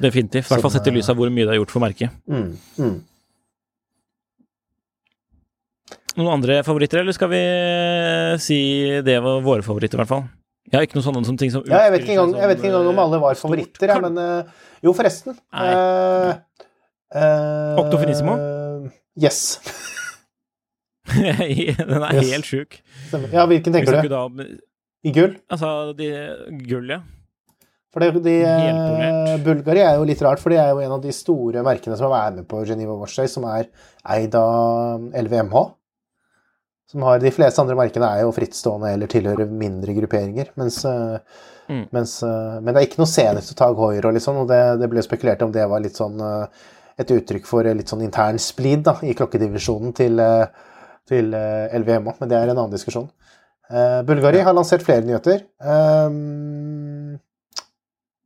Definitivt. 0.00 0.46
I 0.48 0.54
hvert 0.54 0.64
fall 0.64 0.72
sett 0.74 0.88
i 0.90 0.94
lys 0.94 1.10
av 1.12 1.18
hvor 1.18 1.30
mye 1.32 1.44
det 1.46 1.54
har 1.54 1.60
gjort 1.62 1.74
for 1.74 1.84
merket. 1.84 2.14
mm, 2.30 2.48
mm. 2.78 2.94
Noen 6.14 6.30
andre 6.36 6.60
favoritter, 6.62 7.00
eller 7.02 7.14
skal 7.16 7.30
vi 7.32 7.42
si 8.42 8.58
det 9.02 9.16
var 9.22 9.40
våre 9.42 9.64
favoritter, 9.66 9.98
i 9.98 10.02
hvert 10.02 10.12
fall? 10.12 10.26
Jeg 10.70 10.76
har 10.78 10.86
ikke 10.86 10.96
noen 10.96 11.06
sånne 11.08 11.26
som 11.26 11.38
ting 11.38 11.50
som 11.52 11.64
Ja, 11.66 11.82
jeg 11.84 11.92
vet 11.92 12.04
ikke 12.04 12.14
engang, 12.14 12.36
vet 12.38 12.60
ikke 12.60 12.70
engang 12.70 12.90
om 12.92 13.00
alle 13.02 13.18
var 13.22 13.38
favoritter, 13.38 13.90
jeg, 13.90 14.04
men 14.04 14.20
eh, 14.22 14.68
Jo, 14.86 14.94
forresten. 14.96 15.36
Uh, 15.50 16.38
uh, 17.14 17.82
eh, 17.82 17.96
Finissimo? 17.98 18.36
Yes. 19.20 19.58
Den 21.14 22.02
er 22.02 22.14
Yes. 22.14 22.30
helt 22.30 22.48
sjuk. 22.48 22.78
Ja, 23.32 23.44
hvilken 23.50 23.74
tenker 23.74 24.00
du? 24.00 24.08
da 24.08 24.24
I 25.04 25.12
gull? 25.12 25.36
Altså, 25.52 25.92
de 25.98 26.08
gull, 26.64 26.88
ja. 26.94 27.02
For 27.94 28.02
det, 28.02 28.24
de, 28.24 28.32
eh, 28.42 29.36
Bulgari 29.44 29.84
er 29.84 29.96
jo 30.00 30.06
litt 30.08 30.22
rart, 30.26 30.40
for 30.42 30.50
de 30.50 30.58
er 30.58 30.72
jo 30.74 30.80
en 30.82 30.96
av 30.96 31.02
de 31.04 31.12
store 31.14 31.62
merkene 31.62 31.94
som 32.00 32.10
er 32.12 32.32
med 32.40 32.48
på 32.50 32.64
Geneva 32.66 32.96
Watch 32.98 33.14
Day, 33.20 33.30
som 33.30 33.46
er 33.46 33.68
eid 34.16 34.34
av 34.34 35.04
LVMH. 35.14 35.62
Som 36.90 37.04
har, 37.06 37.22
de 37.22 37.30
fleste 37.34 37.62
andre 37.62 37.76
merkene 37.78 38.08
er 38.10 38.24
jo 38.26 38.32
frittstående 38.34 38.90
eller 38.96 39.10
tilhører 39.10 39.46
mindre 39.62 39.94
grupperinger. 39.96 40.50
Mens, 40.60 40.80
eh, 40.84 41.18
Mm. 41.64 41.86
mens, 41.96 42.22
eh, 42.22 42.60
men 42.60 42.74
det 42.74 42.76
er 42.82 42.86
ikke 42.88 42.98
noe 43.00 43.08
senest 43.08 43.54
å 43.54 43.56
Tag 43.56 43.78
Heuer 43.78 44.04
og 44.04 44.12
litt 44.12 44.22
sånn, 44.26 44.36
og 44.42 44.48
det, 44.50 44.58
det 44.82 44.90
ble 44.92 45.00
spekulert 45.00 45.40
om 45.46 45.52
det 45.54 45.64
var 45.70 45.80
litt 45.80 45.96
sånn 45.96 46.18
et 46.98 47.08
uttrykk 47.10 47.46
for 47.48 47.62
litt 47.64 47.88
sånn 47.88 48.02
intern 48.04 48.36
splid 48.38 48.82
da, 48.84 48.98
i 49.02 49.14
klokkedivisjonen 49.14 49.94
til, 49.96 50.20
til 51.08 51.32
LVMH, 51.32 52.20
men 52.20 52.28
det 52.28 52.36
er 52.36 52.50
en 52.52 52.58
annen 52.58 52.74
diskusjon. 52.76 53.08
Bulgari 54.04 54.44
har 54.44 54.52
lansert 54.52 54.84
flere 54.84 55.02
nyheter. 55.08 55.40
Um, 55.58 56.63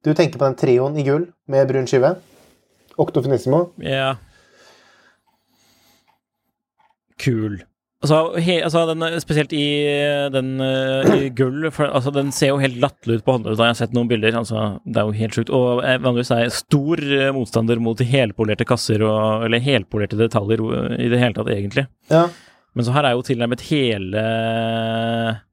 du 0.08 0.16
tenker 0.16 0.40
på 0.40 0.46
den 0.46 0.58
trioen 0.58 0.96
i 0.98 1.04
gull 1.06 1.28
med 1.50 1.68
brun 1.70 1.88
skive? 1.88 2.16
Octo 2.98 3.22
Finissimo. 3.22 3.68
Ja. 3.84 4.16
Kul. 7.18 7.60
Altså, 7.98 8.18
he, 8.38 8.60
altså 8.62 8.84
den, 8.86 9.02
spesielt 9.18 9.52
i 9.58 9.64
den 10.30 10.52
eh, 10.62 11.08
i 11.26 11.30
gull, 11.34 11.66
for 11.74 11.90
altså, 11.90 12.12
den 12.14 12.30
ser 12.34 12.52
jo 12.52 12.60
helt 12.62 12.78
latterlig 12.78 13.18
ut 13.18 13.24
på 13.26 13.34
håndleddet. 13.34 13.58
Jeg 13.58 13.74
har 13.74 13.78
sett 13.80 13.96
noen 13.96 14.10
bilder. 14.10 14.36
Altså, 14.38 14.66
det 14.86 15.02
er 15.02 15.08
jo 15.08 15.16
helt 15.18 15.38
sjukt. 15.38 15.50
Og 15.54 15.82
jeg 15.82 16.02
vanligvis 16.04 16.30
er 16.34 16.44
jeg 16.44 16.54
stor 16.60 17.02
eh, 17.02 17.32
motstander 17.34 17.82
mot 17.82 17.98
helpolerte 17.98 18.66
kasser 18.68 19.02
og 19.06 19.48
Eller 19.48 19.62
helpolerte 19.62 20.18
detaljer 20.18 20.62
eh, 20.62 20.94
i 21.06 21.10
det 21.10 21.20
hele 21.22 21.34
tatt, 21.38 21.50
egentlig. 21.54 21.88
Ja. 22.12 22.28
Men 22.78 22.86
så 22.86 22.94
her 22.94 23.08
er 23.08 23.18
jo 23.18 23.26
tilnærmet 23.26 23.66
hele 23.66 24.24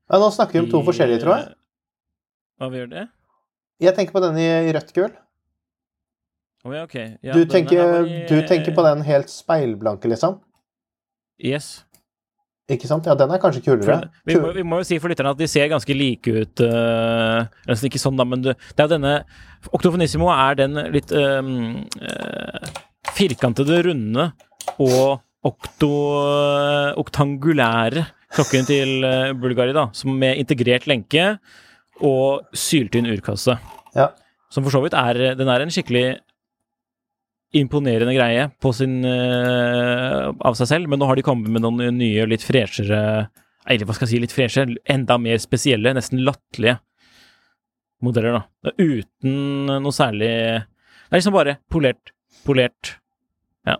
ja, 0.05 0.19
nå 0.21 0.27
snakker 0.29 0.59
vi 0.59 0.61
om 0.61 0.69
to 0.69 0.83
forskjellige, 0.85 1.23
tror 1.23 1.39
jeg. 1.39 1.53
Hva 2.61 2.69
vi 2.69 2.77
gjør 2.77 2.91
det? 2.91 3.05
Jeg 3.83 3.95
tenker 3.97 4.15
på 4.15 4.21
den 4.23 4.37
i, 4.39 4.45
i 4.69 4.73
rødt 4.75 4.93
gull. 4.95 5.11
Å 6.65 6.71
ja, 6.73 6.83
ok. 6.87 6.95
Ja, 7.21 7.33
Du, 7.35 7.43
tenker, 7.45 8.05
i- 8.07 8.21
du 8.29 8.39
tenker 8.49 8.73
på 8.73 8.85
den 8.87 9.03
helt 9.05 9.29
speilblanke, 9.29 10.09
liksom? 10.09 10.39
Yes. 11.37 11.83
Ikke 12.71 12.87
sant? 12.89 13.05
Ja, 13.05 13.13
den 13.13 13.29
er 13.29 13.37
kanskje 13.43 13.61
kulere. 13.67 13.99
For, 14.07 14.07
vi, 14.25 14.35
må, 14.41 14.53
vi 14.55 14.63
må 14.65 14.79
jo 14.81 14.87
si 14.87 14.97
for 14.97 15.11
lytterne 15.11 15.35
at 15.35 15.37
de 15.37 15.45
ser 15.51 15.67
ganske 15.69 15.93
like 15.93 16.31
ut. 16.33 16.63
Uh, 16.65 17.43
nesten 17.69 17.91
ikke 17.91 18.01
sånn, 18.01 18.17
da, 18.17 18.25
men 18.25 18.41
du, 18.41 18.49
det 18.55 18.81
er 18.81 18.87
jo 18.87 18.93
denne 18.95 19.11
Octofonissimo 19.75 20.31
er 20.33 20.57
den 20.63 20.73
litt 20.95 21.11
um, 21.13 21.51
uh, 22.01 22.71
firkantede, 23.13 23.83
runde 23.85 24.31
og 24.81 25.19
okto, 25.45 25.91
oktangulære 26.97 28.07
klokken 28.35 28.65
til 28.67 29.05
eh, 29.07 29.29
Bulgari, 29.37 29.71
da, 29.77 29.85
som 29.95 30.11
med 30.19 30.39
integrert 30.41 30.87
lenke 30.89 31.35
og 32.03 32.45
syltynn 32.55 33.07
urkasse. 33.07 33.57
Ja. 33.95 34.09
Som 34.51 34.65
for 34.65 34.75
så 34.75 34.81
vidt 34.83 34.95
er 34.97 35.35
Den 35.35 35.49
er 35.51 35.63
en 35.63 35.71
skikkelig 35.73 36.17
imponerende 37.55 38.15
greie 38.15 38.49
på 38.59 38.71
sin, 38.75 38.97
uh, 39.05 40.33
av 40.43 40.57
seg 40.59 40.69
selv, 40.71 40.89
men 40.91 40.99
nå 40.99 41.07
har 41.07 41.15
de 41.15 41.23
kommet 41.25 41.51
med 41.51 41.63
noen 41.63 41.95
nye, 41.95 42.25
litt 42.27 42.43
freshere 42.43 43.29
Eller 43.65 43.87
hva 43.87 43.95
skal 43.95 44.05
jeg 44.05 44.11
si, 44.11 44.21
litt 44.21 44.35
freshere, 44.35 44.75
enda 44.91 45.17
mer 45.21 45.39
spesielle, 45.41 45.93
nesten 45.95 46.23
latterlige 46.25 46.77
modeller, 48.03 48.41
da. 48.41 48.73
Uten 48.77 49.71
noe 49.71 49.95
særlig 49.95 50.27
Det 50.27 51.13
er 51.13 51.21
liksom 51.21 51.37
bare 51.37 51.57
polert, 51.71 52.11
polert. 52.45 52.97
Ja. 53.65 53.79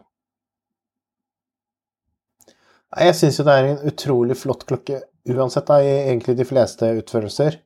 Jeg 3.03 3.17
syns 3.19 3.41
jo 3.41 3.45
det 3.45 3.57
er 3.59 3.69
en 3.73 3.85
utrolig 3.91 4.39
flott 4.39 4.65
klokke 4.69 5.03
uansett, 5.25 5.67
da, 5.67 5.81
i 5.81 5.93
egentlig 6.05 6.37
de 6.37 6.45
fleste 6.47 6.89
utførelser. 7.01 7.59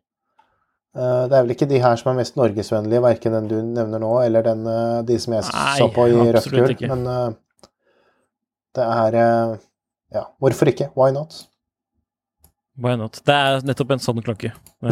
Eh, 0.98 1.28
Det 1.30 1.36
er 1.38 1.44
vel 1.44 1.54
ikke 1.54 1.68
de 1.70 1.80
her 1.84 2.00
som 2.02 2.10
er 2.12 2.18
mest 2.18 2.38
norgesvennlige, 2.40 3.02
verken 3.04 3.36
den 3.38 3.50
du 3.52 3.58
nevner 3.62 4.02
nå, 4.02 4.14
eller 4.26 4.46
den, 4.48 4.66
eh, 4.68 5.02
de 5.06 5.20
som 5.22 5.36
jeg 5.36 5.46
Nei, 5.52 5.78
så 5.78 5.90
på 5.94 6.08
i 6.10 6.16
rødt 6.18 6.50
gull, 6.50 6.76
men 6.90 7.06
eh, 7.08 7.30
det 8.76 8.88
er 8.88 9.20
Ja, 10.10 10.24
hvorfor 10.42 10.72
ikke? 10.72 10.90
Why 10.98 11.12
not? 11.14 11.44
Why 12.80 12.96
not? 12.98 13.22
Det 13.26 13.36
er 13.36 13.62
nettopp 13.68 13.92
en 13.94 14.02
sånn 14.02 14.24
klokke. 14.26 14.50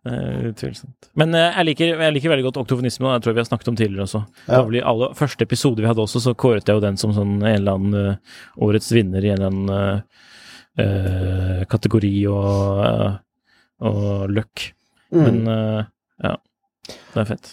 Utvilsomt. 0.00 1.10
Men 1.20 1.34
jeg 1.36 1.64
liker, 1.68 1.90
jeg 2.00 2.14
liker 2.14 2.32
veldig 2.32 2.46
godt 2.46 2.60
oktofonisme, 2.62 3.04
og 3.04 3.12
det 3.18 3.22
tror 3.26 3.34
jeg 3.34 3.36
vi 3.36 3.42
har 3.42 3.48
snakket 3.50 3.68
om 3.68 3.76
tidligere 3.76 4.06
også. 4.06 4.20
Ja. 4.48 4.62
I 4.64 4.80
alle 4.80 5.10
første 5.18 5.44
episode 5.44 5.82
vi 5.84 5.90
hadde 5.90 6.00
også, 6.00 6.22
så 6.24 6.32
kåret 6.32 6.64
jeg 6.70 6.78
jo 6.78 6.84
den 6.86 6.96
som 6.96 7.12
sånn 7.12 7.34
en 7.42 7.50
eller 7.50 7.76
annen 7.76 8.16
årets 8.56 8.88
vinner 8.96 9.20
i 9.26 9.34
en 9.34 9.42
eller 9.42 9.50
annen 9.50 10.02
eh, 10.80 11.60
kategori 11.68 12.14
og, 12.32 12.80
eh, 12.86 13.18
og 13.80 14.28
løkk. 14.30 14.66
Mm. 15.12 15.22
Men 15.24 15.40
uh, 15.48 15.84
ja, 16.22 16.36
det 17.14 17.22
er 17.24 17.24
fett. 17.32 17.50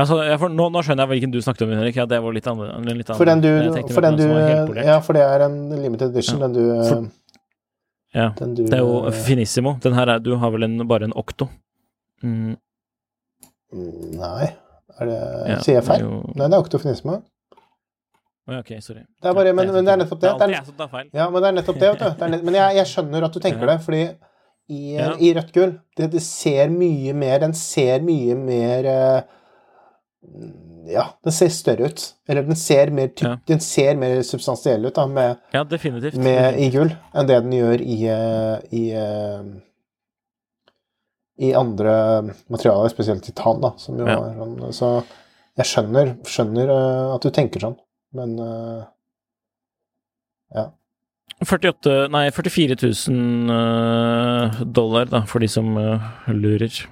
Altså, 0.00 0.20
jeg 0.24 0.38
for, 0.40 0.48
nå, 0.48 0.68
nå 0.72 0.80
skjønner 0.86 1.04
jeg 1.04 1.10
hvilken 1.14 1.32
du 1.34 1.40
snakket 1.44 1.62
om, 1.66 1.72
Henrik. 1.76 1.96
Ja, 1.98 2.06
det 2.08 2.20
var 2.24 2.32
litt 2.32 2.46
annerledes. 2.48 2.96
Litt 3.02 3.10
for 3.16 3.28
den 3.28 3.40
du, 3.42 3.48
for 3.92 4.00
den 4.06 4.16
du. 4.16 4.78
Ja, 4.80 5.00
for 5.04 5.12
det 5.18 5.22
er 5.26 5.44
en 5.44 5.58
limited 5.82 6.14
edition, 6.14 6.40
Ja. 6.40 6.46
den 6.46 6.54
du 6.54 6.84
For- 6.88 7.08
Ja. 8.14 8.28
den 8.38 8.54
du, 8.54 8.64
Det 8.66 8.74
er 8.74 8.82
jo 8.82 9.06
eh, 9.06 9.12
finissimo. 9.26 9.76
Den 9.82 9.92
her 9.94 10.08
er, 10.08 10.18
du 10.18 10.32
har 10.36 10.50
vel 10.50 10.64
en, 10.66 10.78
bare 10.88 11.04
en 11.04 11.12
okto. 11.14 11.46
Mm, 12.22 12.56
Nei, 13.72 14.48
er 14.98 15.06
det 15.10 15.18
ja, 15.50 15.58
Sier 15.62 15.76
jeg 15.78 15.84
feil? 15.86 16.06
Nei, 16.34 16.46
det 16.48 16.56
er 16.56 16.58
okto 16.64 16.80
finissimo. 16.82 17.20
ja, 18.50 18.58
ok, 18.58 18.72
sorry. 18.82 19.04
Det 19.22 19.28
er 19.30 19.34
bare- 19.34 19.52
men- 19.54 19.72
men 19.72 19.84
det 19.84 19.92
er 19.92 19.96
nettopp 20.04 20.20
det. 20.20 20.32
Det 20.38 20.48
er. 20.48 21.06
Ja, 21.14 21.30
men 21.30 21.42
det 21.42 21.48
er 21.48 21.52
nettopp 21.60 21.78
det, 21.78 21.92
vet 22.00 22.18
du. 22.18 22.42
Men 22.44 22.54
jeg, 22.54 22.76
jeg 22.76 22.86
skjønner 22.86 23.24
at 23.24 23.32
du 23.32 23.38
tenker 23.40 23.66
det, 23.66 23.78
fordi 23.84 24.02
i, 24.70 24.94
Ja. 24.96 25.10
i 25.18 25.32
rødt 25.34 25.52
gull 25.56 25.72
det, 25.98 26.10
det 26.12 26.22
ser 26.22 26.70
mye 26.70 27.12
mer 27.18 27.40
Den 27.42 27.52
ser 27.58 28.00
mye 28.06 28.36
mer 28.38 28.86
eh, 28.86 29.22
Ja, 30.90 31.04
den 31.24 31.32
ser 31.32 31.48
større 31.52 31.88
ut. 31.90 32.02
Eller 32.28 32.42
den 32.46 32.56
ser 32.56 32.90
mer, 32.90 33.08
typ, 33.08 33.26
Ja. 33.28 33.36
den 33.46 33.60
ser 33.60 33.94
mer 34.00 34.22
substansiell 34.26 34.84
ut 34.88 34.94
da, 34.96 35.06
med, 35.06 35.36
Ja, 35.54 35.62
definitivt. 35.64 36.16
med, 36.16 36.58
i 36.58 36.70
gull 36.70 36.90
enn 37.14 37.26
det 37.28 37.40
den 37.44 37.52
gjør 37.52 37.80
i, 37.84 37.98
eh, 38.08 38.60
i 38.72 38.84
eh, 38.96 39.42
i 41.40 41.54
andre 41.56 41.92
materialer, 42.52 42.90
spesielt 42.92 43.22
titan, 43.24 43.60
da, 43.62 43.70
som 43.80 43.96
jo 43.98 44.04
Ja. 44.06 44.18
er 44.28 44.34
sånn 44.36 44.72
Så 44.76 45.04
jeg 45.56 45.66
skjønner, 45.66 46.10
skjønner 46.28 47.14
at 47.14 47.22
du 47.22 47.30
tenker 47.30 47.60
sånn, 47.60 47.78
men 48.12 48.38
eh, 48.38 48.84
48, 51.40 52.08
nei, 52.12 52.26
44 52.30 52.76
000 53.08 53.50
eh, 53.50 54.60
dollar, 54.64 55.08
da, 55.08 55.22
for 55.26 55.40
de 55.40 55.48
som 55.48 55.72
eh, 55.80 56.10
lurer. 56.36 56.82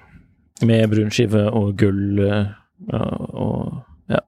Med 0.66 0.88
brun 0.90 1.12
skive 1.14 1.44
og 1.54 1.76
gull 1.78 2.22
eh, 2.24 2.48
og 2.88 3.76
ja, 4.10 4.22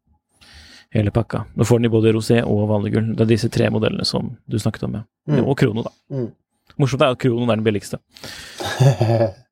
hele 0.95 1.11
pakka. 1.15 1.45
Nå 1.57 1.67
får 1.67 1.81
den 1.81 1.89
i 1.89 1.93
både 1.93 2.13
rosé 2.15 2.43
og 2.45 2.69
vanlig 2.71 2.93
gull. 2.95 3.09
Det 3.17 3.25
er 3.25 3.33
disse 3.33 3.51
tre 3.53 3.71
modellene 3.73 4.07
som 4.07 4.35
du 4.47 4.59
snakket 4.61 4.87
om, 4.87 5.01
ja. 5.01 5.07
Mm. 5.31 5.45
Og 5.45 5.57
krono, 5.59 5.87
da. 5.89 5.95
Mm. 6.13 6.29
Morsomt 6.81 7.03
er 7.03 7.17
at 7.17 7.21
kronoen 7.21 7.51
er 7.51 7.59
den 7.59 7.67
billigste. 7.67 7.99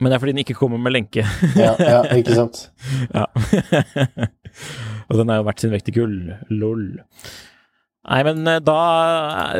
Men 0.00 0.08
det 0.08 0.16
er 0.16 0.22
fordi 0.22 0.32
den 0.32 0.42
ikke 0.42 0.56
kommer 0.56 0.80
med 0.80 0.94
lenke. 0.94 1.26
ja, 1.60 1.74
ja, 1.76 2.00
ikke 2.16 2.34
sant. 2.38 2.70
Ja. 3.16 3.26
og 5.10 5.18
den 5.20 5.28
er 5.30 5.40
jo 5.40 5.46
verdt 5.46 5.60
sin 5.60 5.74
vekt 5.74 5.92
i 5.92 5.96
gull. 5.98 6.16
Lol. 6.48 6.86
Nei, 8.08 8.22
men 8.24 8.46
eh, 8.48 8.60
da 8.64 8.76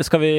skal 0.06 0.22
vi 0.22 0.30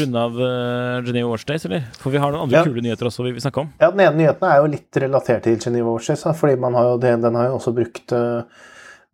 runde 0.00 0.20
av 0.24 0.38
uh, 0.40 1.02
Geneva 1.04 1.28
Watch 1.34 1.44
Days, 1.44 1.66
eller? 1.68 1.82
For 2.00 2.08
vi 2.14 2.18
har 2.22 2.32
noen 2.32 2.46
andre 2.46 2.62
Ja. 2.62 2.64
kule 2.64 2.80
nyheter 2.80 3.10
også 3.10 3.26
vi 3.26 3.34
vil 3.36 3.42
snakke 3.44 3.60
om. 3.60 3.68
Ja, 3.82 3.90
Den 3.92 4.00
ene 4.06 4.16
nyheten 4.22 4.46
er 4.48 4.56
jo 4.62 4.70
litt 4.72 4.96
relatert 5.04 5.44
til 5.44 5.58
Geneva 5.60 5.92
Watch 5.92 6.08
Days, 6.08 6.24
fordi 6.40 6.56
man 6.62 6.74
har 6.78 6.88
jo, 6.94 6.98
den, 7.02 7.20
den 7.20 7.36
har 7.36 7.50
jo 7.50 7.58
også 7.58 7.74
brukt, 7.76 8.14
eh, 8.16 8.64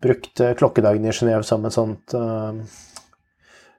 brukt 0.06 0.40
eh, 0.40 0.54
klokkedagen 0.54 1.04
i 1.04 1.10
Genéve 1.18 1.42
som 1.48 1.64
en 1.66 1.74
sånt 1.74 2.14
eh, 2.14 2.62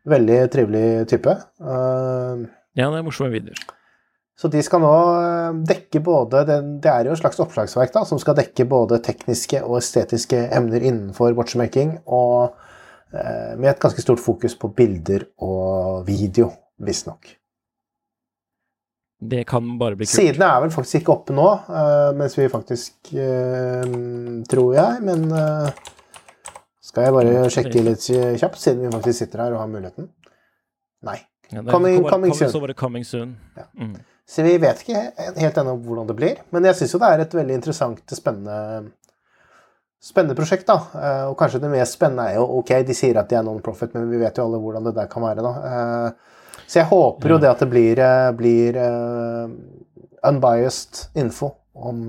Veldig 0.08 0.50
trivelig 0.52 1.08
type. 1.10 1.30
Eh, 1.60 2.36
ja, 2.78 2.88
det 2.88 2.98
er 2.98 3.02
morsomme 3.04 3.30
videoer. 3.34 3.58
så 4.40 4.48
de 4.48 4.62
skal 4.64 4.80
nå 4.80 4.94
eh, 5.20 5.52
dekke 5.68 6.00
både 6.00 6.44
den, 6.48 6.80
Det 6.80 6.88
er 6.88 7.04
jo 7.04 7.12
et 7.12 7.20
slags 7.20 7.40
oppslagsverk 7.42 7.92
da, 7.92 8.04
som 8.08 8.18
skal 8.22 8.38
dekke 8.38 8.64
både 8.64 9.02
tekniske 9.04 9.60
og 9.66 9.76
estetiske 9.82 10.48
emner 10.56 10.80
innenfor 10.80 11.36
watchmaking, 11.36 11.98
og 12.06 12.48
eh, 12.48 12.52
med 13.12 13.66
et 13.72 13.80
ganske 13.82 14.02
stort 14.04 14.20
fokus 14.22 14.54
på 14.54 14.68
bilder 14.76 15.24
og 15.42 16.04
video, 16.06 16.52
visstnok. 16.78 17.32
Det 19.20 19.42
kan 19.44 19.66
bare 19.78 19.98
bli 20.00 20.06
kult. 20.08 20.16
Sidene 20.16 20.46
er 20.48 20.62
vel 20.64 20.70
faktisk 20.72 21.02
ikke 21.02 21.12
oppe 21.12 21.34
nå, 21.36 21.48
eh, 21.68 22.10
mens 22.16 22.36
vi 22.38 22.46
faktisk 22.48 23.10
eh, 23.12 23.90
Tror 24.48 24.70
jeg, 24.78 25.02
men 25.04 25.26
eh, 25.36 25.82
skal 26.90 27.04
jeg 27.06 27.16
bare 27.18 27.50
sjekke 27.52 27.82
litt 27.84 28.06
kjapt, 28.40 28.56
siden 28.62 28.86
vi 28.86 28.92
faktisk 28.94 29.20
sitter 29.20 29.44
her 29.44 29.56
og 29.58 29.60
har 29.60 29.68
muligheten? 29.70 30.08
Nei. 31.06 31.18
Ja, 31.50 31.60
Coming- 31.66 32.06
coming 32.08 32.32
soon. 32.34 32.72
Coming 32.78 33.04
soon. 33.04 33.36
Ja. 33.58 33.66
Mm. 33.76 33.98
Så 34.30 34.44
vi 34.46 34.54
vet 34.62 34.80
ikke 34.84 35.00
helt 35.42 35.56
ennå 35.58 35.74
hvordan 35.82 36.06
det 36.08 36.16
blir, 36.16 36.40
men 36.54 36.68
jeg 36.68 36.78
syns 36.78 36.92
jo 36.94 37.00
det 37.02 37.08
er 37.10 37.22
et 37.24 37.32
veldig 37.34 37.56
interessant, 37.58 38.14
spennende 38.14 38.92
Spennende 40.00 40.36
prosjekt, 40.36 40.66
da. 40.66 40.78
Eh, 40.96 41.24
Og 41.28 41.36
kanskje 41.38 41.60
det 41.60 41.70
mest 41.70 41.98
spennende 41.98 42.30
er 42.30 42.38
jo 42.38 42.46
Ok, 42.60 42.72
de 42.88 42.94
sier 42.96 43.18
at 43.20 43.28
de 43.28 43.36
er 43.36 43.44
non-profit, 43.44 43.92
men 43.94 44.08
vi 44.10 44.20
vet 44.22 44.38
jo 44.38 44.46
alle 44.46 44.60
hvordan 44.62 44.86
det 44.88 44.94
der 44.96 45.10
kan 45.12 45.22
være, 45.22 45.44
da. 45.44 45.52
Eh, 45.70 46.10
Så 46.66 46.78
jeg 46.80 46.86
håper 46.88 47.34
jo 47.34 47.38
det 47.42 47.50
at 47.50 47.58
det 47.60 47.68
blir, 47.68 47.98
eh, 47.98 48.30
blir 48.32 48.78
unbiased 50.22 51.08
info 51.16 51.50
om 51.74 52.04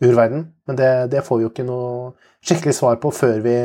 urverden. 0.00 0.52
Men 0.66 0.76
det, 0.76 1.10
det, 1.10 1.24
får 1.24 1.38
vi 1.38 1.42
jo 1.44 1.50
ikke 1.50 1.64
noe 1.66 2.12
skikkelig 2.44 2.74
svar 2.76 2.96
på 3.02 3.10
før 3.10 3.40
vi, 3.42 3.56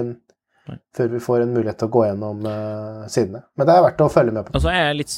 før 0.96 1.12
vi 1.12 1.20
får 1.20 1.42
en 1.44 1.54
mulighet 1.54 1.78
til 1.78 1.88
å 1.88 1.92
gå 1.92 2.06
gjennom 2.08 2.42
sidene. 3.12 3.44
Men 3.56 3.68
det 3.68 3.76
er 3.76 3.84
verdt 3.84 4.02
å 4.02 4.10
følge 4.10 4.32
med 4.34 4.48
på. 4.48 4.56
Altså, 4.56 4.72
jeg 4.74 4.90
er 4.90 4.98
litt 4.98 5.16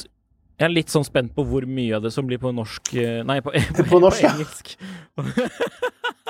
jeg 0.58 0.66
er 0.66 0.74
litt 0.74 0.90
sånn 0.94 1.06
spent 1.06 1.34
på 1.38 1.46
hvor 1.46 1.68
mye 1.70 1.98
av 1.98 2.06
det 2.06 2.12
som 2.14 2.26
blir 2.26 2.40
på 2.42 2.52
norsk 2.56 2.94
Nei, 3.30 3.38
på, 3.46 3.54
på, 3.54 3.86
på, 3.92 4.00
norsk, 4.02 4.24
på 4.26 4.34
engelsk. 4.34 4.74
Ja. 5.18 5.50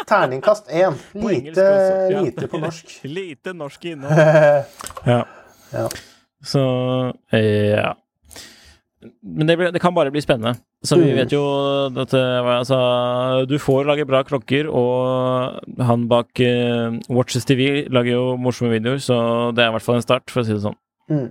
Terningkast 0.08 0.70
én. 0.72 0.98
Lite, 1.16 1.63
ja. 2.12 2.24
lite 2.24 2.48
på 2.52 2.60
norsk. 2.62 3.00
lite 3.18 3.54
norsk 3.56 3.88
innhold. 3.94 4.20
ja. 5.08 5.24
ja. 5.72 5.88
Så 6.44 6.62
ja. 7.34 7.96
Men 9.24 9.48
det, 9.48 9.56
det, 9.74 9.82
kan 9.82 9.96
bare 9.96 10.12
bli 10.12 10.22
spennende. 10.22 10.58
Så 10.86 10.98
vi 11.00 11.10
mm. 11.12 11.18
vet 11.18 11.34
jo 11.34 11.42
at 12.04 12.13
altså, 12.13 12.78
du 13.50 13.58
får 13.62 13.88
lage 13.88 14.06
bra 14.10 14.22
klokker, 14.28 14.70
og 14.70 15.82
han 15.82 16.06
bak 16.12 16.42
uh, 16.44 16.98
Watches 17.10 17.48
TV 17.48 17.88
lager 17.94 18.13
jo 18.13 18.24
morsomme 18.42 18.74
videoer, 18.76 19.02
så 19.02 19.18
det 19.56 19.63
er 19.63 19.72
i 19.72 19.76
hvert 19.78 19.86
fall 19.86 20.00
en 20.00 20.06
start, 20.06 20.28
for 20.34 20.44
å 20.44 20.48
si 20.48 20.56
det 20.56 20.63
sånn. 20.66 20.78
Mm. 21.12 21.28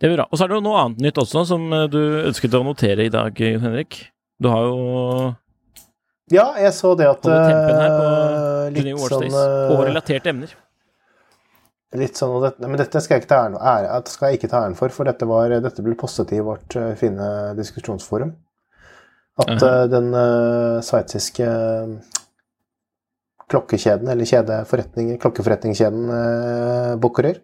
Det 0.00 0.08
blir 0.08 0.16
bra. 0.16 0.26
Og 0.30 0.38
så 0.38 0.46
er 0.46 0.48
det 0.50 0.56
jo 0.56 0.64
noe 0.64 0.80
annet 0.80 1.04
nytt 1.04 1.20
også 1.20 1.44
som 1.50 1.66
eh, 1.76 1.84
du 1.92 2.00
ønsket 2.24 2.56
å 2.56 2.64
notere 2.64 3.04
i 3.04 3.12
dag, 3.12 3.36
Henrik. 3.36 4.00
Du 4.40 4.48
har 4.48 4.64
jo 4.64 4.78
Ja, 6.32 6.46
jeg 6.62 6.72
så 6.72 6.94
det 6.96 7.08
at 7.10 7.26
her 7.28 7.90
på 7.98 8.06
uh, 8.08 8.70
New 8.72 9.00
Sånn, 9.10 9.28
uh, 9.34 9.74
og 9.74 9.82
relaterte 9.90 10.32
emner. 10.32 10.54
Litt 12.00 12.16
sånn, 12.16 12.36
dette, 12.40 12.70
Men 12.70 12.78
dette 12.80 13.02
skal 13.02 13.18
jeg 13.18 13.24
ikke 13.24 13.32
ta 13.32 13.42
æren, 13.44 13.58
ære, 13.58 13.98
skal 14.08 14.30
jeg 14.30 14.40
ikke 14.40 14.50
ta 14.52 14.62
æren 14.62 14.78
for, 14.78 14.94
for 14.94 15.10
dette, 15.10 15.26
var, 15.28 15.52
dette 15.66 15.84
ble 15.84 15.96
postet 15.98 16.32
i 16.32 16.40
vårt 16.46 16.78
fine 16.96 17.28
diskusjonsforum. 17.58 18.32
At 19.40 19.50
uh 19.50 19.58
-huh. 19.58 19.86
den 19.90 20.14
uh, 20.14 20.80
sveitsiske 20.84 21.48
klokkekjeden, 23.50 24.08
eller 24.08 24.24
kjedeforretning, 24.24 25.18
klokkeforretningskjeden 25.20 26.10
uh, 26.10 26.96
Bukkerer, 27.02 27.42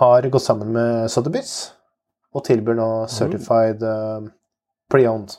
har 0.00 0.22
gått 0.22 0.42
sammen 0.42 0.72
med 0.72 1.10
Sotheby's 1.12 1.54
og 2.32 2.44
tilbyr 2.46 2.76
nå 2.78 2.88
mm. 3.02 3.08
certified 3.12 3.82
uh, 3.84 4.28
pre-owned. 4.92 5.34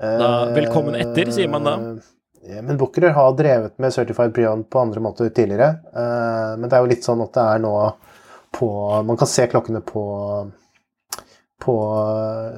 Da, 0.00 0.28
velkommen 0.56 0.96
etter, 0.96 1.28
sier 1.32 1.48
man 1.52 1.64
da. 1.64 1.74
Eh, 1.76 2.54
ja, 2.56 2.62
men 2.64 2.78
Bookerer 2.80 3.12
har 3.16 3.34
drevet 3.38 3.76
med 3.80 3.92
certified 3.94 4.34
pre-owned 4.36 4.68
på 4.72 4.80
andre 4.80 5.00
måter 5.04 5.28
tidligere. 5.32 5.74
Uh, 5.96 6.56
men 6.60 6.68
det 6.68 6.76
er 6.76 6.84
jo 6.84 6.90
litt 6.92 7.08
sånn 7.08 7.24
at 7.24 7.32
det 7.36 7.44
er 7.54 7.62
nå 7.64 7.74
på 8.50 8.68
Man 9.06 9.16
kan 9.16 9.28
se 9.30 9.44
klokkene 9.46 9.78
på, 9.86 10.02
på 11.62 11.74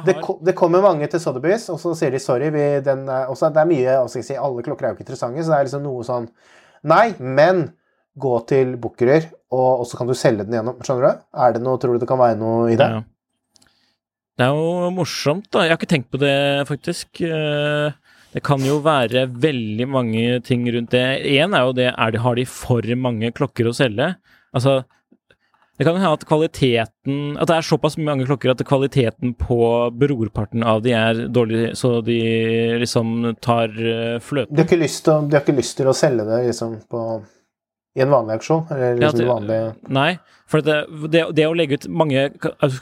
det, 0.07 0.17
det, 0.47 0.55
kommer 0.59 0.85
mange 0.85 1.09
til 1.11 1.23
Sotheby's, 1.23 1.67
og 1.73 1.81
så 1.83 1.97
sier 1.99 2.15
de 2.15 2.21
sorry. 2.23 2.51
Vi, 2.55 2.67
den 2.87 3.09
er, 3.11 3.31
også, 3.33 3.51
det 3.55 3.63
er 3.65 3.71
mye 3.71 3.97
si, 4.13 4.23
Alle 4.39 4.63
klokker 4.63 4.87
er 4.87 4.93
jo 4.93 4.99
ikke 4.99 5.07
interessante, 5.09 5.43
så 5.43 5.55
det 5.55 5.59
er 5.59 5.71
liksom 5.71 5.87
noe 5.87 6.07
sånn 6.07 6.29
Nei, 6.91 7.13
men 7.19 7.65
gå 8.19 8.35
til 8.51 8.75
Bookerer, 8.81 9.31
og, 9.55 9.83
og, 9.83 9.87
så 9.89 9.99
kan 9.99 10.11
du 10.11 10.15
selge 10.19 10.47
den 10.47 10.59
gjennom. 10.59 10.79
Skjønner 10.85 11.05
du? 11.05 11.25
Er 11.45 11.55
det 11.55 11.63
noe, 11.65 11.81
Tror 11.81 11.97
du 11.97 12.03
det 12.03 12.09
kan 12.11 12.21
være 12.21 12.39
noe 12.41 12.71
i 12.73 12.79
det? 12.79 12.89
Ja. 12.91 13.03
Det 14.39 14.47
er 14.47 14.57
jo 14.57 14.91
morsomt, 14.97 15.47
da. 15.53 15.67
Jeg 15.67 15.75
har 15.75 15.81
ikke 15.81 15.91
tenkt 15.91 16.11
på 16.13 16.21
det, 16.23 16.35
faktisk. 16.69 17.21
Eh, 17.27 17.93
det 18.33 18.43
kan 18.47 18.63
jo 18.65 18.79
være 18.85 19.27
veldig 19.29 19.87
mange 19.93 20.41
ting 20.47 20.65
rundt 20.73 20.95
det. 20.95 21.05
Én 21.35 21.53
er 21.57 21.67
jo 21.69 21.75
det, 21.77 21.91
er 21.93 22.15
det 22.15 22.23
Har 22.25 22.39
de 22.39 22.47
for 22.49 22.87
mange 22.97 23.33
klokker 23.37 23.69
å 23.69 23.77
selge? 23.77 24.15
Altså, 24.57 24.81
det 25.79 25.87
kan 25.89 25.97
hende 25.97 26.13
at 26.13 26.25
kvaliteten 26.29 27.39
At 27.41 27.49
det 27.49 27.55
er 27.57 27.65
såpass 27.65 27.97
mange 27.97 28.27
klokker 28.29 28.53
at 28.53 28.61
kvaliteten 28.69 29.33
på 29.41 29.59
brorparten 29.97 30.63
av 30.63 30.83
de 30.85 30.93
er 30.93 31.27
dårlig, 31.33 31.73
så 31.81 32.01
de 32.05 32.19
liksom 32.83 33.33
tar 33.41 33.73
uh, 33.73 34.19
fløten. 34.21 34.53
De 34.53 34.61
har, 34.61 34.69
ikke 34.69 34.83
lyst 34.83 35.07
til, 35.07 35.31
de 35.33 35.41
ikke 35.41 35.57
lyst 35.57 35.79
til 35.81 35.89
å 35.89 35.97
selge 35.97 36.29
det 36.29 36.43
liksom 36.51 36.77
på 36.93 37.07
i 37.93 38.01
en 38.01 38.13
vanlig 38.13 38.39
auksjon? 38.39 38.63
Eller 38.73 38.95
liksom 38.97 39.21
ja, 39.21 39.25
det, 39.25 39.29
vanlig 39.29 39.59
Nei, 39.93 40.11
for 40.49 40.65
det, 40.65 40.77
det, 41.13 41.25
det, 41.37 41.45
å 41.45 41.57
legge 41.57 41.77
ut 41.77 41.89
Mange 41.93 42.23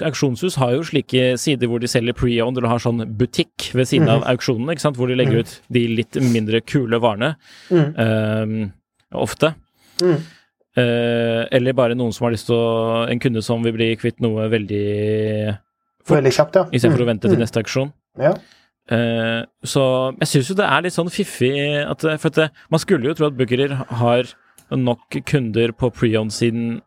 auksjonshus 0.06 0.58
har 0.60 0.76
jo 0.76 0.84
slike 0.86 1.32
sider 1.40 1.70
hvor 1.70 1.82
de 1.82 1.90
selger 1.90 2.14
pre-owned, 2.14 2.60
eller 2.60 2.70
har 2.70 2.82
sånn 2.82 3.02
butikk 3.18 3.72
ved 3.74 3.90
siden 3.90 4.06
mm 4.06 4.12
-hmm. 4.12 4.22
av 4.22 4.28
auksjonene, 4.34 4.76
ikke 4.76 4.86
sant? 4.86 5.00
hvor 5.00 5.10
de 5.10 5.18
legger 5.18 5.40
mm. 5.40 5.40
ut 5.40 5.56
de 5.68 5.86
litt 5.88 6.20
mindre 6.22 6.60
kule 6.60 6.98
varene. 7.02 7.34
Mm. 7.70 7.88
Um, 7.98 8.72
ofte. 9.10 9.54
Mm. 10.02 10.22
Uh, 10.80 11.48
eller 11.50 11.74
bare 11.76 11.96
noen 11.98 12.14
som 12.14 12.28
har 12.28 12.34
lyst 12.34 12.46
til 12.46 12.54
å 12.54 13.06
En 13.10 13.20
kunde 13.20 13.42
som 13.42 13.64
vil 13.64 13.74
bli 13.74 13.88
kvitt 13.98 14.20
noe 14.22 14.46
veldig 14.52 14.84
fort, 16.04 16.20
veldig 16.20 16.32
kjapt, 16.36 16.58
ja. 16.60 16.62
istedenfor 16.70 17.02
mm. 17.02 17.06
å 17.06 17.08
vente 17.10 17.26
til 17.26 17.36
mm. 17.36 17.42
neste 17.42 17.62
aksjon. 17.64 17.90
Ja. 18.20 18.36
Uh, 18.90 19.40
så 19.66 19.82
jeg 20.20 20.30
syns 20.30 20.52
jo 20.52 20.56
det 20.58 20.68
er 20.68 20.84
litt 20.86 20.94
sånn 20.96 21.10
fiffig 21.12 21.50
at 21.82 22.06
For 22.06 22.30
at 22.30 22.38
det, 22.38 22.46
man 22.72 22.82
skulle 22.82 23.10
jo 23.10 23.16
tro 23.18 23.28
at 23.28 23.36
Bookerer 23.38 23.74
har 24.00 24.30
nok 24.70 25.18
kunder 25.26 25.74
på 25.74 25.90
pre-on-siden 25.94 26.78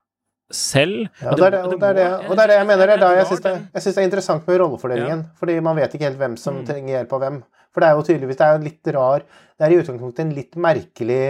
selv. 0.53 1.09
Ja, 1.19 1.33
det, 1.35 1.49
er 1.49 1.55
det, 1.57 1.61
og, 1.65 1.75
det 1.81 1.89
er 1.89 1.97
det, 1.97 2.07
og 2.29 2.37
det 2.37 2.45
er 2.45 2.51
det 2.53 2.57
jeg 2.61 2.69
mener. 2.69 2.87
Det 2.87 2.95
er 2.95 3.03
da 3.03 3.11
jeg 3.17 3.27
syns 3.31 3.43
det, 3.43 3.53
det, 3.73 3.93
er 3.97 4.07
interessant 4.07 4.47
med 4.47 4.59
rollefordelingen. 4.61 5.25
Ja. 5.27 5.39
Fordi 5.41 5.59
man 5.65 5.79
vet 5.79 5.95
ikke 5.97 6.07
helt 6.07 6.21
hvem 6.21 6.39
som 6.39 6.61
mm. 6.61 6.65
trenger 6.69 6.95
hjelp 6.97 7.15
av 7.17 7.23
hvem. 7.25 7.39
For 7.73 7.83
det 7.83 7.89
er 7.89 7.97
jo 7.97 8.07
tydeligvis 8.07 8.39
det 8.39 8.47
er 8.47 8.59
litt 8.61 8.89
rar 8.93 9.23
Det 9.25 9.65
er 9.65 9.73
i 9.73 9.77
utgangspunktet 9.81 10.23
en 10.23 10.35
litt 10.37 10.59
merkelig 10.61 11.23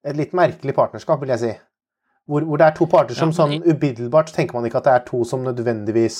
et 0.00 0.16
litt 0.16 0.32
merkelig 0.36 0.74
partnerskap, 0.76 1.20
vil 1.20 1.32
jeg 1.34 1.42
si. 1.42 1.52
Hvor, 2.30 2.44
hvor, 2.46 2.60
det 2.60 2.68
er 2.68 2.76
to 2.76 2.86
parter 2.90 3.18
som 3.18 3.32
sånn 3.34 3.56
umiddelbart 3.64 4.30
tenker 4.34 4.54
man 4.54 4.68
ikke 4.68 4.78
at 4.78 4.86
det 4.86 4.92
er 4.94 5.08
to 5.08 5.24
som 5.26 5.42
nødvendigvis 5.42 6.18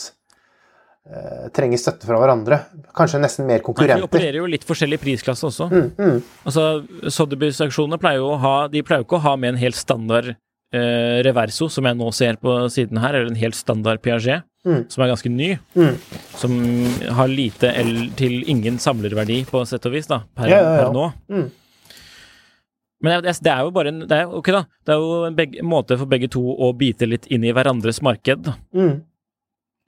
uh, 1.06 1.46
trenger 1.54 1.78
støtte 1.78 2.08
fra 2.08 2.18
hverandre. 2.18 2.58
Kanskje 2.96 3.22
nesten 3.22 3.46
mer 3.46 3.62
konkurrenter. 3.62 4.00
Nei, 4.00 4.02
de 4.02 4.10
opererer 4.10 4.40
jo 4.40 4.50
litt 4.50 4.66
forskjellig 4.66 4.98
prisklasse 5.02 5.46
også. 5.46 5.70
Mm, 5.70 5.88
mm. 5.94 6.20
Altså, 6.50 6.66
Sotheby's-auksjonene 7.06 8.00
pleier 8.02 8.24
jo 8.24 8.32
å 8.34 8.40
ha 8.42 8.54
De 8.72 8.82
pleier 8.86 9.04
jo 9.04 9.08
ikke 9.08 9.20
å 9.20 9.26
ha 9.28 9.36
med 9.38 9.54
en 9.54 9.62
helt 9.62 9.78
standard 9.78 10.32
uh, 10.34 11.18
reverso, 11.26 11.70
som 11.72 11.86
jeg 11.86 11.98
nå 11.98 12.10
ser 12.16 12.40
på 12.42 12.56
siden 12.72 13.00
her, 13.02 13.16
eller 13.20 13.30
en 13.32 13.40
helt 13.40 13.58
standard 13.58 14.02
Piaget, 14.02 14.46
mm. 14.66 14.82
som 14.90 15.04
er 15.04 15.12
ganske 15.14 15.32
ny. 15.32 15.52
Mm. 15.78 15.96
Som 16.40 16.58
har 17.20 17.30
lite 17.30 17.70
eller 17.70 18.10
til 18.18 18.42
ingen 18.50 18.82
samlerverdi, 18.82 19.44
på 19.50 19.62
sett 19.68 19.86
og 19.86 19.96
vis, 19.96 20.10
da, 20.10 20.24
per, 20.34 20.50
ja, 20.50 20.58
ja, 20.58 20.74
ja. 20.74 20.84
per 20.84 20.94
nå. 20.96 21.08
Mm. 21.30 21.48
Men 23.00 23.22
det, 23.24 23.32
er 23.48 23.62
jo 23.64 23.72
bare 23.72 23.92
en 23.92 24.02
det 24.04 24.16
er, 24.16 24.32
Ok, 24.36 24.50
da. 24.52 24.64
Det 24.84 24.92
er 24.94 25.00
jo 25.00 25.22
en, 25.28 25.36
begge, 25.36 25.62
måte 25.64 25.96
for 26.00 26.10
begge 26.10 26.28
to 26.32 26.42
å 26.42 26.72
bite 26.76 27.08
litt 27.08 27.28
inn 27.32 27.46
i 27.48 27.54
hverandres 27.56 28.02
marked. 28.04 28.52
Mm. 28.76 29.00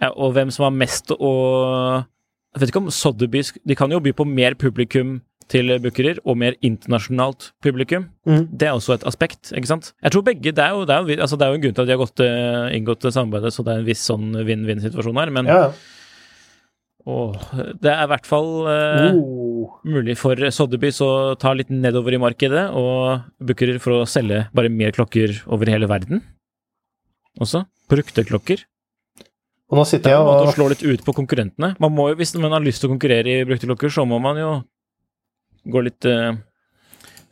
ja, 0.03 0.13
og 0.13 0.33
hvem 0.37 0.53
som 0.55 0.69
har 0.69 0.75
mest 0.77 1.13
å 1.13 1.33
Jeg 2.53 2.63
vet 2.63 2.73
ikke 2.73 2.83
om 2.85 2.93
Sotheby's 2.93 3.53
De 3.69 3.77
kan 3.77 3.93
jo 3.93 4.01
by 4.01 4.15
på 4.17 4.29
mer 4.29 4.57
publikum 4.59 5.21
til 5.53 5.73
bookerer, 5.83 6.21
og 6.25 6.39
mer 6.39 6.55
internasjonalt 6.65 7.51
publikum. 7.61 8.07
Mm. 8.25 8.47
Det 8.57 8.69
er 8.69 8.77
også 8.77 8.95
et 8.95 9.07
aspekt, 9.09 9.51
ikke 9.53 9.69
sant? 9.69 9.91
Jeg 10.01 10.15
tror 10.15 10.25
begge 10.25 10.53
Det 10.55 10.63
er 10.65 10.71
jo, 10.73 10.85
det 10.89 10.95
er 10.95 11.03
jo, 11.03 11.17
altså 11.27 11.37
det 11.37 11.45
er 11.45 11.51
jo 11.51 11.59
en 11.59 11.65
grunn 11.65 11.75
til 11.77 11.83
at 11.83 11.91
de 11.91 11.93
har 11.93 12.01
gått, 12.01 12.23
eh, 12.25 12.77
inngått 12.79 13.09
samarbeidet, 13.09 13.53
så 13.53 13.65
det 13.67 13.75
er 13.75 13.83
en 13.83 13.89
viss 13.91 14.05
sånn 14.09 14.31
vinn-vinn-situasjon 14.47 15.21
her, 15.21 15.35
men 15.35 15.51
Ja, 15.51 15.59
ja. 15.67 15.73
åh, 17.05 17.51
det 17.83 17.91
er 17.93 18.07
i 18.07 18.11
hvert 18.15 18.31
fall 18.31 18.51
uh, 18.71 19.11
Oh. 19.13 19.42
Mulig 19.85 20.17
for 20.21 20.37
Sotheby's 20.55 21.01
å 21.05 21.11
ta 21.41 21.53
litt 21.57 21.71
nedover 21.73 22.15
i 22.17 22.21
markedet, 22.23 22.69
og 22.77 23.25
bookerer 23.43 23.81
for 23.83 24.01
å 24.01 24.09
selge 24.09 24.45
bare 24.57 24.71
mer 24.73 24.95
klokker 24.97 25.35
over 25.53 25.71
hele 25.73 25.89
verden. 25.91 26.23
Også. 27.41 27.65
Brukte 27.91 28.25
klokker. 28.29 28.65
Og 29.73 29.79
nå 29.79 29.85
Det 29.87 29.91
sitter 29.95 30.11
er 30.11 30.19
jeg 30.19 30.21
en 30.21 30.29
måte 30.29 30.49
å 30.51 30.55
slå 30.55 30.69
litt 30.69 30.83
ut 30.85 31.05
på 31.07 31.15
konkurrentene. 31.17 31.75
Man 31.81 31.95
må 31.97 32.11
jo, 32.11 32.17
Hvis 32.21 32.35
man 32.37 32.53
har 32.53 32.61
lyst 32.61 32.83
til 32.83 32.91
å 32.91 32.93
konkurrere 32.93 33.41
i 33.41 33.45
brukte 33.49 33.69
klokker, 33.71 33.93
så 33.93 34.05
må 34.05 34.19
man 34.21 34.37
jo 34.37 34.51
gå 35.73 35.81
litt 35.87 36.05
uh, 36.05 36.35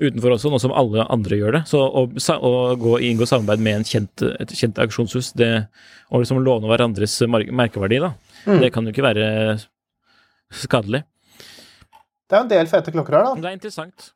utenfor 0.01 0.37
også, 0.37 0.49
nå 0.53 0.61
som 0.62 0.72
alle 0.72 1.05
andre 1.12 1.37
gjør 1.37 1.59
det. 1.59 1.62
Så 1.68 1.83
å, 1.85 2.07
å 2.09 2.53
gå, 2.81 2.95
inngå 3.11 3.28
samarbeid 3.28 3.61
med 3.66 3.81
en 3.81 3.85
kjent, 3.85 4.24
et 4.41 4.55
kjent 4.57 4.81
auksjonshus 4.81 5.35
det, 5.37 5.51
og 6.09 6.22
liksom 6.24 6.41
låne 6.47 6.70
hverandres 6.70 7.18
merkeverdi, 7.28 8.01
da, 8.01 8.14
Mm. 8.41 8.61
det 8.62 8.70
kan 8.72 8.87
jo 8.89 8.93
ikke 8.95 9.05
være 9.05 9.24
skadelig. 10.49 11.03
Det 12.31 12.37
er 12.37 12.41
jo 12.41 12.47
en 12.47 12.53
del 12.55 12.70
fete 12.70 12.93
klokker 12.95 13.16
her, 13.18 13.26
da. 13.26 13.35
det 13.43 13.51
er 13.51 13.57
interessant. 13.59 14.11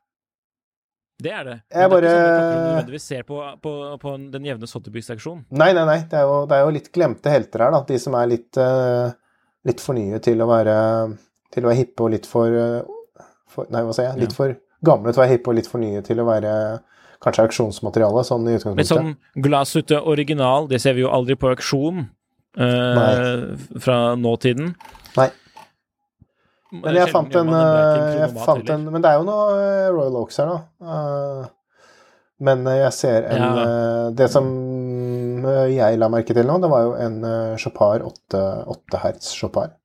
Det 1.21 1.31
er 1.31 1.43
det. 1.47 1.55
Jeg 1.71 1.89
Men 1.89 2.01
det 2.03 2.09
er 2.09 2.15
ikke 2.15 2.15
bare- 2.15 2.55
sånne 2.55 2.79
klokker 2.85 3.01
ser 3.03 3.23
på, 3.27 3.37
på, 3.63 3.73
på 4.01 4.15
den 4.31 4.47
jevne 4.49 4.67
Sotheby's-seksjonen. 4.67 5.45
Nei, 5.51 5.69
nei, 5.75 5.85
nei. 5.87 5.99
Det 6.11 6.17
er, 6.19 6.25
jo, 6.27 6.41
det 6.49 6.57
er 6.57 6.63
jo 6.65 6.73
litt 6.75 6.89
glemte 6.95 7.31
helter 7.31 7.63
her, 7.63 7.71
da. 7.75 7.83
De 7.87 7.99
som 7.99 8.17
er 8.19 8.27
litt, 8.31 8.59
uh, 8.59 9.11
litt 9.67 9.83
for 9.83 9.95
nye 9.95 10.19
til 10.23 10.43
å 10.43 10.47
være 10.49 10.75
til 11.55 11.63
å 11.63 11.69
være 11.71 11.79
hippe 11.79 12.03
og 12.03 12.11
litt 12.11 12.25
for, 12.27 12.51
uh, 12.51 13.27
for 13.47 13.67
Nei, 13.71 13.83
hva 13.87 13.93
sier 13.95 14.09
jeg? 14.09 14.25
Litt 14.25 14.33
Ja. 14.35 14.39
for 14.41 14.57
gamle 14.83 15.13
til 15.13 15.21
å 15.21 15.23
være 15.23 15.35
hippe 15.37 15.53
og 15.53 15.55
litt 15.55 15.67
for 15.71 15.79
nye 15.79 16.01
til 16.03 16.19
å 16.19 16.25
være 16.27 16.51
kanskje 17.23 17.45
auksjonsmateriale, 17.47 18.23
sånn 18.27 18.43
i 18.51 18.57
utgangspunktet. 18.57 18.83
Litt 18.83 18.91
sånn 18.91 19.15
glassute 19.41 20.01
original, 20.05 20.67
det 20.67 20.81
ser 20.83 20.93
vi 20.93 21.01
jo 21.05 21.09
aldri 21.15 21.35
på 21.39 21.47
auksjon 21.55 22.09
uh, 22.59 23.55
fra 23.79 23.97
nåtiden. 24.19 24.73
Nei. 25.15 25.29
Men 26.83 26.97
jeg 26.97 27.11
fant 27.13 27.35
en, 27.39 27.51
er 27.53 27.77
eh, 27.93 28.17
jeg 28.23 28.45
fant 28.45 28.71
en 28.75 28.83
Men 28.91 29.03
det 29.03 29.11
er 29.11 29.19
jo 29.21 29.27
noe 29.27 29.45
eh, 29.59 29.87
Royal 29.93 30.19
Oaks 30.21 30.41
her, 30.41 30.51
da. 30.51 30.59
Eh, 30.95 31.47
Men 32.49 32.67
eh, 32.67 32.81
jeg 32.83 32.93
ser 32.97 33.29
en 33.31 33.41
Ja. 33.41 33.49
eh, 33.63 34.09
Det 34.19 34.29
som 34.33 34.49
eh, 35.45 35.65
jeg 35.75 35.99
la 36.01 36.09
merke 36.11 36.35
til 36.35 36.47
nå, 36.47 36.59
det 36.63 36.69
var 36.71 36.85
jo 36.87 36.93
en 37.07 37.19
Chopar 37.61 38.03
Chopard 38.03 38.07
8, 38.33 38.45
8 38.75 39.03
hertz 39.05 39.33
Chopard. 39.37 39.75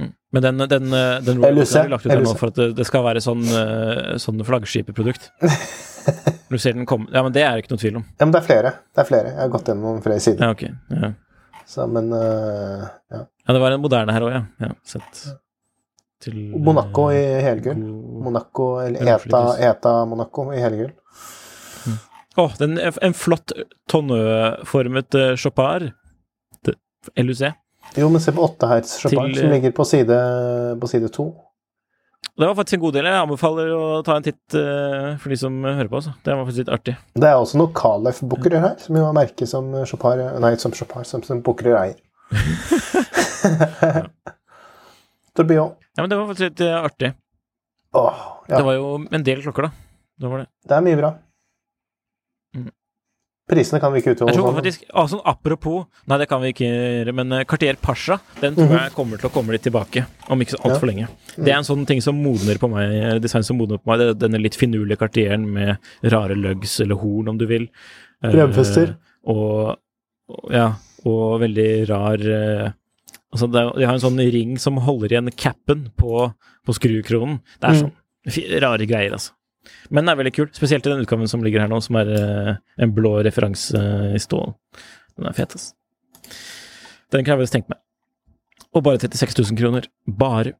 Mm. 0.00 0.12
Men 0.32 0.42
den, 0.42 0.58
den, 0.68 0.92
eh, 0.92 1.16
den 1.24 1.42
Royal 1.42 1.58
Oaks 1.62 1.72
de 1.72 1.88
lagt 1.88 2.06
ut 2.06 2.22
nå 2.26 2.36
for 2.38 2.50
at 2.52 2.60
det, 2.60 2.68
det 2.78 2.86
skal 2.86 3.04
være 3.06 3.22
sånn, 3.24 3.42
eh, 3.46 4.14
sånn 4.22 4.44
flaggskipeprodukt. 4.46 5.30
Du 6.50 6.58
ser 6.60 6.74
den 6.76 6.84
komme 6.86 7.08
Ja, 7.12 7.22
men 7.24 7.32
det 7.32 7.40
er 7.42 7.54
det 7.56 7.64
ikke 7.64 7.72
noe 7.72 7.80
tvil 7.80 7.94
om. 7.96 8.02
Ja, 8.18 8.26
men 8.26 8.32
det 8.34 8.42
er 8.42 8.46
flere. 8.46 8.72
Det 8.94 9.00
er 9.00 9.06
flere. 9.08 9.30
Jeg 9.32 9.40
har 9.40 9.52
gått 9.54 9.70
gjennom 9.70 10.02
flere 10.04 10.20
sider. 10.20 10.44
Ja, 10.44 10.50
okay. 10.52 10.74
Ja, 10.92 11.08
Så, 11.66 11.86
men 11.88 12.12
uh, 12.12 12.84
ja. 13.10 13.22
ja 13.24 13.54
det 13.56 13.62
var 13.62 13.72
en 13.72 13.80
moderne 13.80 14.12
her 14.12 14.26
òg, 14.26 14.34
ja. 14.34 14.42
ja. 14.60 14.68
Sett 14.84 15.22
til 16.24 16.38
Monaco 16.56 17.08
i 17.12 17.20
eh, 17.20 17.42
helgull. 17.44 17.80
Monaco, 18.24 18.68
eller 18.82 19.14
ETA. 19.16 19.42
ETA 19.70 19.94
Monaco 20.08 20.48
i 20.54 20.62
helgull. 20.62 20.92
Å, 22.34 22.48
den, 22.58 22.80
en 22.82 23.14
flott 23.14 23.52
tonnøformet 23.90 25.20
uh, 25.20 25.34
Chopard. 25.38 25.92
LUC. 27.20 27.42
Jo, 28.00 28.08
men 28.08 28.22
se 28.24 28.32
på 28.32 28.40
8 28.42 28.68
hertz 28.70 28.94
Chopard, 29.02 29.34
som 29.36 29.44
eh, 29.44 29.50
ligger 29.52 29.74
på 29.76 29.84
side, 29.84 30.16
på 30.80 30.88
side 30.88 31.10
2. 31.12 31.26
Det 32.34 32.48
var 32.48 32.56
faktisk 32.56 32.78
en 32.78 32.82
god 32.82 32.96
del. 32.96 33.06
Jeg 33.06 33.22
anbefaler 33.26 33.68
å 33.76 33.82
ta 34.02 34.16
en 34.18 34.24
titt 34.24 34.56
uh, 34.56 35.12
for 35.22 35.30
de 35.30 35.38
som 35.38 35.60
hører 35.62 35.90
på. 35.92 36.00
Altså. 36.00 36.14
Det 36.24 36.32
var 36.32 36.48
faktisk 36.48 36.64
litt 36.64 36.72
artig. 36.78 36.96
Det 37.14 37.28
er 37.28 37.36
også 37.38 37.60
noen 37.60 37.76
Calef-bookere 37.76 38.62
her, 38.64 38.74
som 38.82 38.98
jo 38.98 39.04
er 39.06 39.14
merke 39.20 39.46
som 39.46 39.70
Chopard 39.86 40.24
Nei, 40.42 40.54
som 40.58 40.74
Chopard, 40.74 41.06
som, 41.06 41.22
som 41.22 41.44
bookere 41.44 41.76
eier. 41.78 42.00
Tourbillon. 45.36 45.74
Ja, 45.94 46.02
men 46.02 46.10
det 46.10 46.18
var 46.18 46.30
faktisk 46.30 46.50
litt 46.50 46.64
eh, 46.66 46.78
artig. 46.78 47.12
Åh, 47.94 48.22
ja. 48.48 48.56
Det 48.58 48.64
var 48.66 48.78
jo 48.78 48.94
en 49.06 49.26
del 49.26 49.42
klokker, 49.44 49.68
da. 49.68 50.00
Det 50.18 50.30
var 50.30 50.42
det. 50.42 50.48
Det 50.66 50.74
er 50.76 50.82
mye 50.86 50.98
bra. 50.98 51.10
Mm. 52.54 52.72
Prisene 53.50 53.78
kan 53.82 53.92
vi 53.92 54.00
ikke 54.00 54.14
uttale 54.14 54.32
tror 54.32 54.56
oss 54.56 54.78
om. 54.80 55.08
sånn 55.10 55.22
Apropos 55.28 55.84
Nei, 56.08 56.16
det 56.22 56.28
kan 56.30 56.40
vi 56.40 56.52
ikke 56.54 56.68
gjøre, 56.68 57.12
men 57.18 57.34
eh, 57.36 57.44
Cartier 57.48 57.76
Pasha 57.80 58.16
den 58.40 58.56
tror 58.56 58.72
jeg 58.72 58.94
kommer 58.96 59.20
til 59.20 59.28
å 59.28 59.32
komme 59.34 59.54
litt 59.54 59.66
tilbake 59.66 60.06
om 60.32 60.40
ikke 60.40 60.56
altfor. 60.56 60.64
Ja. 60.64 60.72
altfor 60.72 60.90
lenge. 60.90 61.08
Det 61.36 61.52
er 61.52 61.58
en 61.58 61.68
sånn 61.68 61.84
ting 61.88 62.00
som 62.04 62.16
modner 62.18 62.58
på 62.62 62.70
meg, 62.72 62.94
eh, 62.96 63.18
design 63.22 63.44
som 63.46 63.60
modner 63.60 63.82
på 63.82 63.90
meg. 63.90 64.00
Det 64.00 64.08
er 64.14 64.22
denne 64.24 64.40
litt 64.40 64.56
finurlige 64.58 65.02
Cartieren 65.02 65.44
med 65.58 65.76
rare 66.14 66.38
lugs 66.38 66.78
eller 66.80 66.98
horn, 66.98 67.34
om 67.34 67.38
du 67.40 67.46
vil. 67.50 67.68
Eh, 68.24 68.32
Uh, 68.34 68.94
og, 69.28 69.76
og 70.32 70.52
ja, 70.52 70.70
og 71.04 71.40
veldig 71.42 71.68
rar 71.90 72.22
eh, 72.32 72.70
Altså, 73.34 73.48
det 73.50 73.62
de 73.80 73.86
har 73.88 73.96
en 73.96 74.02
sånn 74.04 74.20
ring 74.30 74.58
som 74.62 74.78
holder 74.86 75.16
igjen 75.16 75.32
capen 75.34 75.88
på, 75.98 76.28
på 76.64 76.76
skrukronen. 76.76 77.40
Det 77.58 77.66
er 77.66 77.74
Mm. 77.74 77.80
sånn 77.82 77.94
mm. 78.30 78.60
rare 78.62 78.86
greier, 78.86 79.16
altså. 79.16 79.34
Men 79.90 80.04
den 80.04 80.12
er 80.12 80.18
veldig 80.20 80.34
kul, 80.36 80.48
spesielt 80.54 80.86
i 80.86 80.92
den 80.92 81.02
utgaven 81.02 81.28
som 81.28 81.42
ligger 81.42 81.64
her 81.64 81.70
nå, 81.72 81.80
som 81.82 81.96
er 81.96 82.10
uh, 82.14 82.52
en 82.78 82.92
blå 82.94 83.16
referanse 83.24 83.80
i 84.14 84.20
stål. 84.22 84.54
Den 85.18 85.26
er 85.30 85.36
fet, 85.36 85.56
altså. 85.56 85.74
Den 87.12 87.24
kan 87.24 87.34
jeg 87.34 87.44
visst 87.44 87.56
tenke 87.56 87.72
meg. 87.72 87.80
Og 88.74 88.82
bare 88.86 89.00
36 89.02 89.38
000 89.38 89.58
kroner. 89.58 89.88
Bare. 90.06 90.54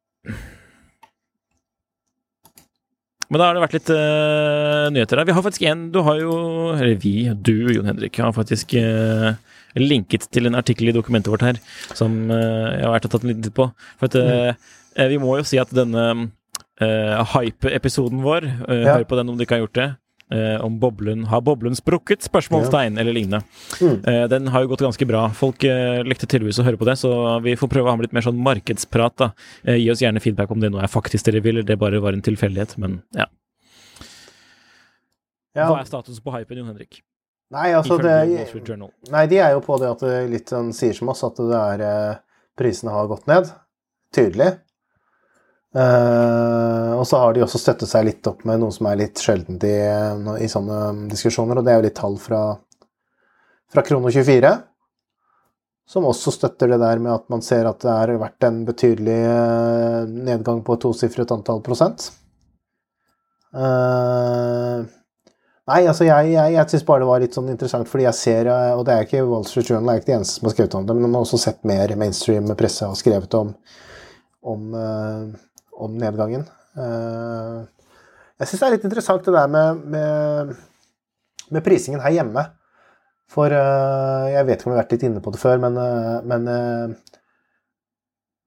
Men 3.30 3.40
da 3.40 3.48
har 3.48 3.56
det 3.56 3.64
vært 3.64 3.76
litt 3.78 3.90
uh, 3.90 4.90
nyheter 4.94 5.20
her. 5.20 5.28
Vi 5.28 5.34
har 5.34 5.44
faktisk 5.46 5.64
en 5.66 5.88
Du 5.94 6.00
har 6.06 6.20
jo 6.20 6.34
Eller 6.76 6.94
vi, 7.00 7.14
du, 7.34 7.54
Jon 7.74 7.88
Henrik, 7.88 8.20
har 8.22 8.34
faktisk 8.36 8.76
eh, 8.78 9.34
linket 9.80 10.28
til 10.30 10.46
en 10.46 10.58
artikkel 10.58 10.90
i 10.90 10.94
dokumentet 10.96 11.32
vårt 11.32 11.44
her 11.46 11.58
som 11.96 12.30
eh, 12.30 12.78
jeg 12.78 12.86
har 12.86 12.94
vært 12.94 13.08
og 13.08 13.14
tatt 13.16 13.26
en 13.26 13.32
liten 13.32 13.44
titt 13.48 13.56
på. 13.56 13.68
For 13.98 14.10
at 14.10 14.18
eh, 14.20 15.10
vi 15.10 15.18
må 15.22 15.38
jo 15.40 15.46
si 15.48 15.58
at 15.58 15.72
denne 15.74 16.04
uh, 16.14 17.34
hype-episoden 17.34 18.22
vår, 18.22 18.46
uh, 18.68 18.80
Ja. 18.84 18.96
hør 18.96 19.06
på 19.10 19.18
den 19.18 19.30
om 19.32 19.38
du 19.38 19.44
ikke 19.46 19.58
har 19.58 19.66
gjort 19.66 19.80
det, 19.80 19.90
Uh, 20.32 20.56
om 20.64 20.78
boblen 20.80 21.26
Har 21.28 21.42
boblen 21.44 21.76
sprukket? 21.76 22.24
Spørsmålstegn, 22.24 22.96
eller 22.98 23.12
lignende. 23.12 23.44
Mm. 23.76 23.98
Uh, 24.08 24.24
den 24.32 24.48
har 24.48 24.64
jo 24.64 24.70
gått 24.72 24.80
ganske 24.80 25.06
bra. 25.06 25.26
Folk 25.36 25.62
uh, 25.68 26.00
likte 26.00 26.24
tydeligvis 26.24 26.58
å 26.62 26.64
høre 26.64 26.80
på 26.80 26.88
det, 26.88 26.96
så 26.96 27.10
vi 27.44 27.52
får 27.60 27.68
prøve 27.70 27.90
å 27.90 27.92
ha 27.92 27.98
med 28.00 28.08
litt 28.08 28.16
mer 28.16 28.24
sånn 28.24 28.40
markedsprat, 28.40 29.14
da. 29.20 29.28
Gi 29.68 29.84
oss 29.92 30.00
gjerne 30.00 30.22
feedback 30.24 30.50
om 30.50 30.64
det 30.64 30.72
nå 30.72 30.80
er 30.80 30.90
faktisk 30.90 31.28
dere 31.28 31.44
vil, 31.44 31.58
eller 31.58 31.68
det 31.68 31.76
bare 31.78 32.00
var 32.02 32.16
en 32.16 32.24
tilfeldighet, 32.24 32.72
men 32.80 33.02
ja. 33.12 33.28
Ja. 35.54 35.68
Hva 35.68 35.82
er 35.82 35.92
status 35.92 36.24
på 36.24 36.32
hypen, 36.34 36.58
Jon 36.58 36.72
Henrik? 36.72 37.04
Nei, 37.55 37.70
altså 37.76 37.96
det 38.02 38.14
Nei, 39.12 39.24
de 39.30 39.38
er 39.38 39.55
jo 39.55 39.62
på 39.62 39.78
det 39.78 39.92
at 39.92 40.02
det 40.02 40.14
litt 40.32 40.50
sånn 40.50 40.72
sier 40.74 40.96
som 40.96 41.12
oss, 41.12 41.22
at 41.26 41.38
det 41.38 41.61
er 41.61 41.84
eh, 41.86 42.22
Prisene 42.59 42.94
har 42.94 43.11
gått 43.11 43.28
ned. 43.30 43.50
Tydelig. 44.14 44.52
Eh, 45.74 46.90
og 46.94 47.02
så 47.07 47.18
har 47.18 47.34
de 47.34 47.42
også 47.42 47.59
støttet 47.59 47.90
seg 47.90 48.07
litt 48.07 48.26
opp 48.30 48.44
med 48.46 48.62
noe 48.62 48.74
som 48.74 48.86
er 48.90 49.00
litt 49.00 49.22
sjeldent 49.22 49.64
i, 49.66 49.74
i 50.42 50.50
sånne 50.50 51.09
diskusjoner, 51.11 51.59
og 51.59 51.66
det 51.66 51.72
er 51.72 51.80
jo 51.80 51.86
litt 51.88 51.98
tall 51.98 52.18
fra, 52.22 52.42
fra 53.74 53.86
Krono24. 53.86 54.55
Som 55.90 56.07
også 56.09 56.32
støtter 56.32 56.70
det 56.70 56.80
der 56.80 57.02
med 57.02 57.12
at 57.12 57.26
man 57.32 57.42
ser 57.44 57.66
at 57.68 57.82
det 57.84 57.92
har 57.92 58.14
vært 58.22 58.46
en 58.46 58.62
betydelig 58.68 59.18
eh, 59.28 60.12
nedgang 60.30 60.62
på 60.64 60.78
et 60.78 60.84
tosifret 60.86 61.34
antall 61.34 61.61
prosent. 61.66 62.09
Eh, 63.55 64.86
Nei, 65.64 65.86
altså 65.88 66.04
jeg, 66.04 66.34
jeg, 66.34 66.52
jeg 66.52 66.68
syns 66.68 66.82
bare 66.84 67.00
det 67.00 67.06
var 67.08 67.22
litt 67.22 67.36
sånn 67.36 67.46
interessant, 67.48 67.88
fordi 67.88 68.04
jeg 68.04 68.16
ser, 68.18 68.48
eh, 68.52 68.72
og 68.76 68.82
det 68.84 68.94
er 68.94 69.06
ikke 69.06 69.22
Wall 69.24 69.46
Street 69.48 69.70
Journal 69.70 69.94
er 69.94 70.02
ikke 70.02 70.10
de 70.10 70.16
eneste 70.18 70.36
som 70.36 70.48
har 70.48 70.52
skrevet 70.52 70.76
om 70.76 70.84
det, 70.84 70.96
men 70.98 71.06
de 71.06 71.16
har 71.16 71.24
også 71.24 71.40
sett 71.40 71.62
mer 71.64 71.94
mainstream 72.00 72.50
presse 72.58 72.84
har 72.84 72.98
skrevet 73.00 73.36
om, 73.38 73.54
om, 74.52 74.66
eh, 74.76 75.54
om 75.86 75.96
nedgangen. 76.02 76.44
Eh, 76.76 77.62
jeg 78.42 78.50
syns 78.50 78.60
det 78.60 78.68
er 78.68 78.76
litt 78.76 78.84
interessant 78.90 79.24
det 79.24 79.32
der 79.38 79.48
med, 79.54 79.80
med, 79.94 80.52
med 81.56 81.64
prisingen 81.64 82.04
her 82.04 82.12
hjemme. 82.18 82.44
For 83.34 83.50
jeg 83.50 84.44
vet 84.46 84.60
ikke 84.60 84.68
om 84.68 84.74
vi 84.74 84.76
har 84.76 84.82
vært 84.82 84.92
litt 84.92 85.04
inne 85.08 85.20
på 85.24 85.32
det 85.32 85.40
før, 85.40 85.56
men, 85.62 85.78
men 86.28 86.44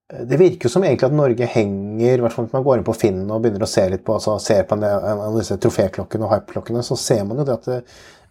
det 0.07 0.37
virker 0.39 0.69
jo 0.69 0.71
som 0.71 0.85
egentlig 0.87 1.09
at 1.09 1.15
Norge 1.15 1.47
henger 1.51 2.13
i 2.13 2.23
hvert 2.23 2.31
fall 2.31 2.45
Hvis 2.45 2.55
man 2.55 2.63
går 2.63 2.79
inn 2.79 2.85
på 2.87 2.95
Finn 2.95 3.25
og 3.25 3.41
begynner 3.43 3.65
å 3.65 3.67
se 3.67 3.83
litt 3.91 4.05
på 4.07 4.15
altså 4.15 4.37
ser 4.39 4.63
på 4.67 4.77
en 4.77 4.85
av 4.87 5.35
disse 5.35 5.57
troféklokkene 5.59 6.23
og 6.23 6.31
hypeklokkene, 6.31 6.83
så 6.85 6.95
ser 6.99 7.25
man 7.27 7.41
jo 7.41 7.47
det 7.47 7.57
at 7.57 7.67
det 7.67 7.79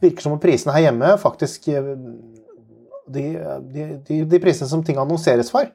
virker 0.01 0.25
som 0.25 0.37
om 0.37 0.41
prisene 0.41 0.73
her 0.77 0.89
hjemme 0.89 1.17
faktisk 1.21 1.69
eh, 1.73 1.93
De, 3.07 3.23
de, 3.71 3.83
de, 4.03 4.23
de 4.27 4.39
prisene 4.43 4.67
som 4.67 4.81
ting 4.83 4.97
annonseres 4.99 5.53
for, 5.53 5.69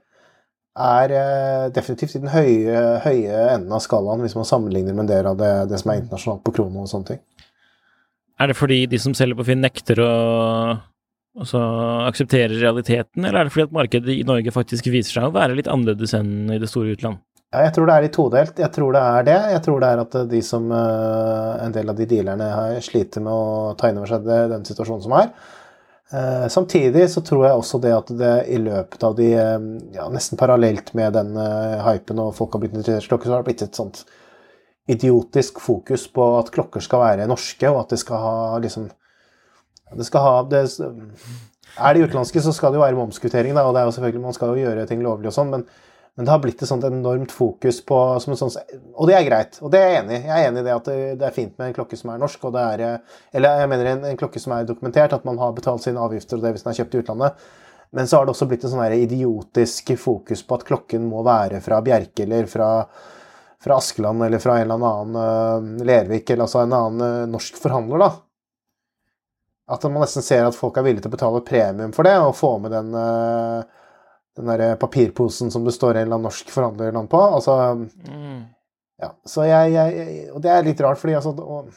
er 0.76 1.14
eh, 1.16 1.68
definitivt 1.72 2.18
i 2.18 2.20
den 2.20 2.34
høye, 2.34 2.82
høye 3.06 3.38
enden 3.54 3.72
av 3.72 3.80
skalaen 3.86 4.20
hvis 4.26 4.36
man 4.36 4.47
sammenligner 4.49 4.97
med 4.97 5.08
en 5.14 5.38
det, 5.39 5.54
det 5.72 5.80
som 5.80 5.93
er 5.93 6.02
internasjonalt 6.02 6.43
på 6.43 6.52
krono 6.58 6.84
og 6.84 6.91
sånne 6.91 7.14
ting. 7.14 7.22
Er 8.41 8.52
det 8.52 8.58
fordi 8.58 8.82
de 8.89 8.99
som 8.99 9.16
selger 9.16 9.38
på 9.39 9.45
Finn 9.47 9.64
nekter 9.64 10.02
å 10.04 10.12
altså, 11.40 11.62
aksepterer 12.08 12.56
realiteten, 12.62 13.26
eller 13.26 13.42
er 13.42 13.50
det 13.50 13.56
fordi 13.56 13.68
at 13.70 13.76
markedet 13.76 14.16
i 14.16 14.26
Norge 14.28 14.54
faktisk 14.56 14.90
viser 14.92 15.20
seg 15.20 15.30
å 15.30 15.36
være 15.36 15.58
litt 15.60 15.70
annerledes 15.72 16.16
enn 16.18 16.52
i 16.52 16.60
det 16.62 16.70
store 16.72 16.96
utland? 16.98 17.22
Ja, 17.52 17.66
jeg 17.66 17.74
tror 17.76 17.90
det 17.90 17.96
er 17.96 18.06
litt 18.06 18.16
todelt. 18.16 18.60
Jeg 18.64 18.72
tror 18.72 18.94
det 18.96 19.00
er 19.04 19.26
det. 19.28 19.40
Jeg 19.52 19.64
tror 19.66 19.82
det 19.84 19.88
er 19.92 20.02
at 20.06 20.14
de 20.32 20.40
som 20.46 20.70
eh, 20.72 21.66
En 21.66 21.74
del 21.76 21.92
av 21.92 21.98
de 21.98 22.06
dealerne 22.08 22.46
her 22.48 22.78
sliter 22.86 23.24
med 23.26 23.34
å 23.34 23.74
ta 23.76 23.90
inn 23.92 24.00
over 24.00 24.08
seg 24.08 24.30
den 24.54 24.64
situasjonen 24.70 25.04
som 25.04 25.18
er. 25.20 25.34
Eh, 26.14 26.48
samtidig 26.48 27.10
så 27.12 27.22
tror 27.24 27.46
jeg 27.46 27.56
også 27.60 27.80
det 27.80 27.92
at 27.96 28.10
det 28.20 28.32
i 28.52 28.58
løpet 28.60 29.04
av 29.08 29.14
de 29.16 29.30
eh, 29.32 29.68
Ja, 29.96 30.10
nesten 30.12 30.40
parallelt 30.40 30.94
med 30.98 31.14
den 31.16 31.38
eh, 31.40 31.78
hypen 31.86 32.20
og 32.20 32.34
folk 32.36 32.56
har 32.56 32.64
blitt 32.64 32.76
interessert 32.76 33.08
i 33.08 33.12
klokker, 33.14 33.30
så 33.30 33.38
har 33.38 33.44
det 33.44 33.48
blitt 33.52 33.64
et 33.64 33.80
sånt 33.80 34.02
idiotisk 34.92 35.62
fokus 35.64 36.10
på 36.12 36.26
at 36.40 36.52
klokker 36.52 36.84
skal 36.84 37.04
være 37.06 37.30
norske, 37.32 37.70
og 37.70 37.86
at 37.86 37.94
de 37.94 38.00
skal 38.02 38.20
ha 38.20 38.60
liksom 38.60 38.90
Det 39.98 40.08
skal 40.08 40.26
ha 40.26 40.36
det, 40.48 40.66
Er 41.80 41.96
de 41.96 42.04
utenlandske, 42.04 42.42
så 42.44 42.54
skal 42.56 42.74
det 42.74 42.80
jo 42.80 42.84
være 42.84 43.00
momskvittering, 43.00 43.56
da, 43.56 43.64
og 43.68 43.76
det 43.76 43.82
er 43.82 43.88
jo 43.89 43.96
selvfølgelig, 43.96 44.26
man 44.26 44.36
skal 44.36 44.52
jo 44.52 44.66
gjøre 44.66 44.88
ting 44.89 45.04
lovlig 45.04 45.32
og 45.32 45.38
sånn, 45.38 45.54
men 45.54 45.66
men 46.16 46.26
det 46.28 46.32
har 46.34 46.42
blitt 46.44 46.60
et 46.62 46.68
sånt 46.68 46.84
enormt 46.84 47.32
fokus 47.32 47.78
på 47.88 47.98
som 48.20 48.34
en 48.34 48.39
sånn, 48.39 48.80
Og 49.00 49.08
det 49.08 49.16
er 49.16 49.24
greit, 49.26 49.56
og 49.64 49.72
det 49.72 49.80
er 49.80 49.94
jeg 49.94 50.02
enig 50.02 50.18
i. 50.18 50.26
Jeg 50.28 50.34
er 50.36 50.50
enig 50.50 50.62
i 50.62 50.66
det 50.68 50.74
at 50.74 50.89
det, 50.89 50.98
det 51.22 51.28
er 51.28 51.36
fint 51.36 51.54
med 51.56 51.70
en 51.70 51.76
klokke 51.78 52.00
som 52.00 52.12
er 52.12 52.20
norsk, 52.20 52.44
og 52.50 52.56
det 52.56 52.64
er 52.74 52.84
Eller 53.34 53.62
jeg 53.62 53.70
mener 53.72 53.92
en, 53.94 54.04
en, 54.10 54.20
klokke 54.20 54.42
som 54.44 54.54
er 54.58 54.68
dokumentert, 54.68 55.16
at 55.16 55.26
man 55.28 55.39
har 55.39 55.56
betalt 55.56 55.86
sine 55.86 56.04
avgifter 56.04 56.38
og 56.38 56.44
det 56.44 56.52
hvis 56.52 56.66
den 56.66 56.74
er 56.74 56.80
kjøpt 56.82 56.98
i 56.98 57.04
utlandet. 57.06 57.48
Men 57.96 58.08
så 58.08 58.18
har 58.18 58.28
det 58.28 58.36
også 58.36 58.48
blitt 58.48 58.66
en 58.68 58.74
sånn 58.74 58.98
idiotisk 58.98 59.94
fokus 60.00 60.44
på 60.48 60.60
at 60.60 60.68
klokken 60.68 61.08
må 61.08 61.24
være 61.28 61.60
fra 61.64 61.80
Bjerke 61.84 62.28
eller 62.28 62.48
fra, 62.52 62.70
fra 63.64 63.80
Askeland 63.80 64.28
eller 64.28 64.44
fra 64.44 64.60
en 64.60 64.68
eller 64.68 64.92
annen 64.92 65.80
uh, 65.82 65.88
Lervik, 65.88 66.30
eller 66.30 66.48
altså 66.48 66.64
en 66.64 66.76
annen 66.76 67.02
uh, 67.04 67.32
norsk 67.32 67.60
forhandler, 67.60 68.04
da. 68.04 68.12
At 69.70 69.84
man 69.88 70.01
nesten 70.01 70.26
ser 70.26 70.47
at 70.47 70.57
folk 70.57 70.78
er 70.78 70.86
villige 70.88 71.05
til 71.05 71.12
å 71.12 71.18
betale 71.18 71.43
premium 71.45 71.93
for 71.95 72.07
det, 72.07 72.16
og 72.20 72.36
få 72.36 72.55
med 72.64 72.74
den 72.74 72.95
uh, 72.95 73.62
den 74.36 74.47
der 74.47 74.76
papirposen 74.76 75.51
som 75.51 75.66
det 75.66 75.76
står 75.76 75.95
en 75.95 76.01
eller 76.01 76.16
annen 76.16 76.30
norsk 76.30 76.49
forhandlernavn 76.51 77.07
på. 77.12 77.22
Altså, 77.38 77.55
mm. 78.07 78.41
ja, 79.03 79.14
så 79.26 79.45
jeg, 79.47 79.72
jeg, 79.76 80.12
Og 80.32 80.41
det 80.43 80.51
er 80.51 80.68
litt 80.68 80.84
rart, 80.84 80.99
fordi 81.01 81.18
altså 81.20 81.36
og, 81.36 81.72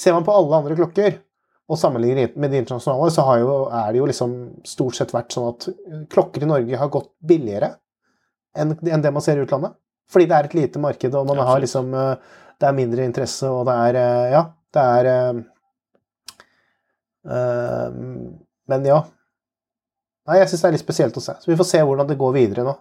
Ser 0.00 0.14
man 0.14 0.24
på 0.24 0.32
alle 0.32 0.54
andre 0.60 0.76
klokker 0.78 1.16
og 1.70 1.78
sammenligner 1.78 2.30
med 2.38 2.52
de 2.52 2.60
internasjonale, 2.62 3.10
så 3.10 3.24
jo, 3.40 3.54
er 3.74 3.88
det 3.90 3.98
jo 3.98 4.06
liksom 4.06 4.34
stort 4.66 4.96
sett 4.96 5.10
vært 5.14 5.34
sånn 5.34 5.48
at 5.50 5.66
klokker 6.10 6.44
i 6.46 6.48
Norge 6.48 6.78
har 6.78 6.90
gått 6.94 7.08
billigere 7.26 7.72
enn, 8.58 8.76
det 8.78 9.10
man 9.10 9.22
ser 9.22 9.38
i 9.38 9.42
utlandet. 9.44 9.74
Fordi 10.10 10.28
det 10.30 10.36
er 10.36 10.48
et 10.48 10.54
lite 10.58 10.82
marked, 10.82 11.10
og 11.10 11.26
man 11.26 11.36
Absolutt. 11.36 11.50
har 11.50 11.64
liksom 11.64 11.90
Det 12.60 12.68
er 12.68 12.78
mindre 12.78 13.06
interesse, 13.06 13.50
og 13.50 13.66
det 13.66 13.76
er 13.90 13.98
Ja, 14.30 14.44
det 14.74 14.86
er 14.94 15.10
Men 17.24 18.86
ja. 18.86 19.00
Nei, 20.28 20.38
jeg 20.38 20.50
syns 20.52 20.62
det 20.62 20.68
er 20.68 20.74
litt 20.76 20.84
spesielt 20.84 21.16
å 21.18 21.22
se. 21.24 21.34
Så 21.42 21.50
vi 21.50 21.56
får 21.58 21.68
se 21.68 21.80
hvordan 21.82 22.08
det 22.08 22.18
går 22.20 22.36
videre 22.36 22.64
nå. 22.66 22.76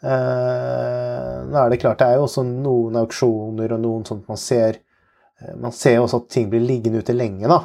Uh, 0.00 1.44
nå 1.50 1.58
er 1.60 1.72
det 1.72 1.80
klart, 1.82 1.98
det 2.00 2.06
er 2.08 2.16
jo 2.16 2.24
også 2.24 2.40
noen 2.46 2.94
auksjoner 3.02 3.74
og 3.76 3.82
noen 3.82 4.06
sånt 4.08 4.30
man 4.32 4.38
ser 4.40 4.78
uh, 4.78 5.50
Man 5.60 5.74
ser 5.76 5.98
jo 5.98 6.06
også 6.06 6.22
at 6.22 6.30
ting 6.32 6.46
blir 6.48 6.62
liggende 6.64 7.02
ute 7.04 7.12
lenge, 7.12 7.44
da, 7.50 7.58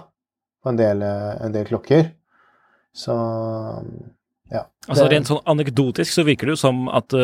på 0.59 0.73
en 0.73 0.81
del, 0.81 1.05
uh, 1.05 1.37
en 1.45 1.55
del 1.55 1.69
klokker. 1.69 2.09
Så 2.95 3.15
ja. 4.51 4.65
Altså 4.89 5.07
Rent 5.11 5.31
sånn 5.31 5.39
anekdotisk 5.47 6.11
så 6.11 6.27
virker 6.27 6.51
det 6.51 6.57
jo 6.57 6.63
som 6.65 6.85
at 6.91 7.15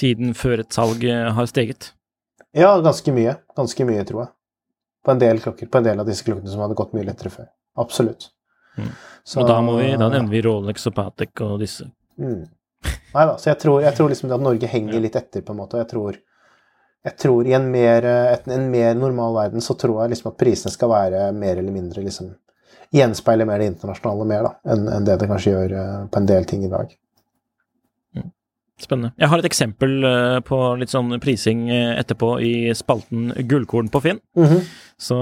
tiden 0.00 0.32
før 0.34 0.62
et 0.62 0.74
salg 0.74 1.04
har 1.06 1.50
steget. 1.50 1.92
Ja, 2.54 2.72
ganske 2.82 3.12
mye. 3.14 3.36
Ganske 3.54 3.86
mye, 3.86 4.06
tror 4.08 4.24
jeg. 4.24 4.32
På 5.04 5.12
en 5.14 5.20
del 5.22 5.42
klokker, 5.42 5.70
på 5.70 5.78
en 5.78 5.86
del 5.86 6.02
av 6.02 6.08
disse 6.08 6.26
klokkene 6.26 6.50
som 6.50 6.64
hadde 6.64 6.78
gått 6.78 6.96
mye 6.96 7.06
lettere 7.06 7.30
før. 7.34 7.52
Absolutt. 7.80 8.28
Mm. 8.78 8.90
Så, 9.24 9.40
og 9.40 9.48
da, 9.48 9.60
må 9.64 9.78
vi, 9.78 9.88
da 9.96 10.10
nevner 10.12 10.30
vi 10.30 10.42
Rolex 10.44 10.86
og 10.90 10.94
Patek 10.96 11.40
og 11.46 11.56
disse. 11.62 11.88
Mm. 12.20 12.44
Nei 13.14 13.26
da, 13.30 13.34
så 13.40 13.50
jeg 13.52 13.60
tror, 13.62 13.80
jeg 13.84 13.96
tror 13.96 14.10
liksom 14.12 14.32
at 14.34 14.44
Norge 14.44 14.68
henger 14.70 15.02
litt 15.02 15.16
etter, 15.18 15.44
på 15.46 15.54
en 15.54 15.60
måte. 15.62 15.80
Jeg 15.80 15.88
tror, 15.90 16.18
jeg 17.08 17.16
tror 17.22 17.48
i 17.48 17.54
en 17.56 17.68
mer, 17.72 18.08
et, 18.34 18.48
en 18.50 18.66
mer, 18.70 18.96
normal 18.98 19.38
verden 19.38 19.64
så 19.64 19.76
tror 19.78 20.02
jeg 20.02 20.14
liksom 20.14 20.32
at 20.32 20.40
prisene 20.40 20.74
skal 20.74 20.92
være 20.92 21.28
mer 21.36 21.60
eller 21.60 21.74
mindre 21.74 22.04
liksom 22.06 22.34
Gjenspeile 22.94 23.42
mer 23.48 23.58
det 23.58 23.72
internasjonale 23.72 24.24
mer 24.28 24.44
da, 24.46 24.50
enn, 24.70 24.84
enn 24.86 25.06
det 25.08 25.16
det 25.18 25.26
kanskje 25.26 25.50
gjør 25.50 25.72
uh, 25.74 26.02
på 26.12 26.20
en 26.20 26.28
del 26.28 26.44
ting 26.46 26.60
i 26.62 26.68
dag. 26.70 26.92
Spennende. 28.80 29.12
Jeg 29.18 29.30
har 29.30 29.38
et 29.38 29.46
eksempel 29.46 29.92
eh, 30.02 30.40
på 30.42 30.56
litt 30.80 30.90
sånn 30.90 31.14
prising 31.22 31.68
eh, 31.70 31.92
etterpå 32.00 32.32
i 32.42 32.54
spalten 32.74 33.28
Gullkorn 33.46 33.86
på 33.86 34.00
Finn. 34.02 34.18
Mm 34.34 34.48
-hmm. 34.50 34.64
Så 35.00 35.16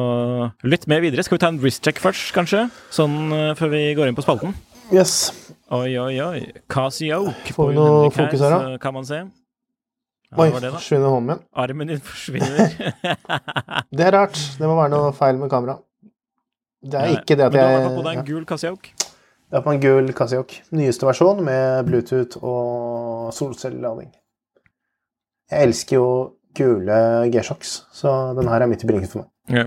litt 0.69 0.87
mer 0.91 1.03
videre. 1.05 1.25
Skal 1.25 1.39
vi 1.39 1.43
ta 1.43 1.51
en 1.53 1.61
wrist-check 1.63 2.01
først, 2.03 2.33
kanskje? 2.37 2.67
Sånn 2.93 3.33
eh, 3.35 3.53
før 3.59 3.73
vi 3.73 3.85
går 3.99 4.11
inn 4.11 4.19
på 4.19 4.25
spalten? 4.25 4.55
Yes. 4.93 5.31
Oi, 5.73 5.95
oi, 5.97 6.17
oi. 6.21 6.41
Casio. 6.71 7.31
Får 7.57 7.71
vi 7.71 7.79
noe 7.79 8.11
fokus 8.13 8.45
her, 8.45 8.53
da? 8.53 8.81
Kan 8.83 8.97
man 8.97 9.09
se. 9.09 9.23
Ja, 10.33 10.41
oi, 10.45 10.51
forsvinner 10.53 11.13
hånden 11.13 11.31
min? 11.35 11.45
Armen 11.65 11.93
din 11.93 12.03
forsvinner. 12.05 12.75
det 13.97 14.09
er 14.09 14.17
rart. 14.17 14.37
Det 14.59 14.69
må 14.69 14.77
være 14.77 14.93
noe 14.93 15.15
feil 15.17 15.41
med 15.41 15.53
kameraet. 15.53 15.85
Det 16.83 16.99
er 16.99 17.17
ikke 17.21 17.39
det 17.39 17.47
at 17.47 17.55
jeg 17.55 17.63
Men 17.63 17.79
du 17.79 17.87
har 17.87 17.97
på 17.97 18.05
deg 18.09 18.21
en 18.21 18.27
gul 18.27 18.47
Casio? 18.49 18.77
Det 19.53 19.59
er 19.59 19.65
på 19.67 19.73
en 19.75 19.81
gul 19.83 20.07
Casiok. 20.17 20.55
Nyeste 20.73 21.05
versjon 21.05 21.43
med 21.45 21.85
Bluetooth 21.85 22.41
og 22.41 23.35
solcellelading. 23.37 24.09
Jeg 25.53 25.67
elsker 25.69 25.99
jo 25.99 26.07
gule 26.57 26.99
G-Shocks, 27.33 27.83
så 27.95 28.35
den 28.39 28.51
her 28.51 28.65
er 28.65 28.71
midt 28.71 28.85
i 28.85 28.91
blinken 28.91 29.11
for 29.11 29.25
meg. 29.25 29.31
Ja. 29.59 29.67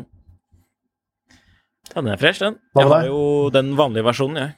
den 1.96 2.12
er 2.12 2.22
fresh, 2.22 2.44
den. 2.44 2.60
Jeg 2.78 2.92
har 2.92 3.06
jo 3.10 3.50
den 3.54 3.76
vanlige 3.78 4.08
versjonen, 4.08 4.42
jeg. 4.42 4.56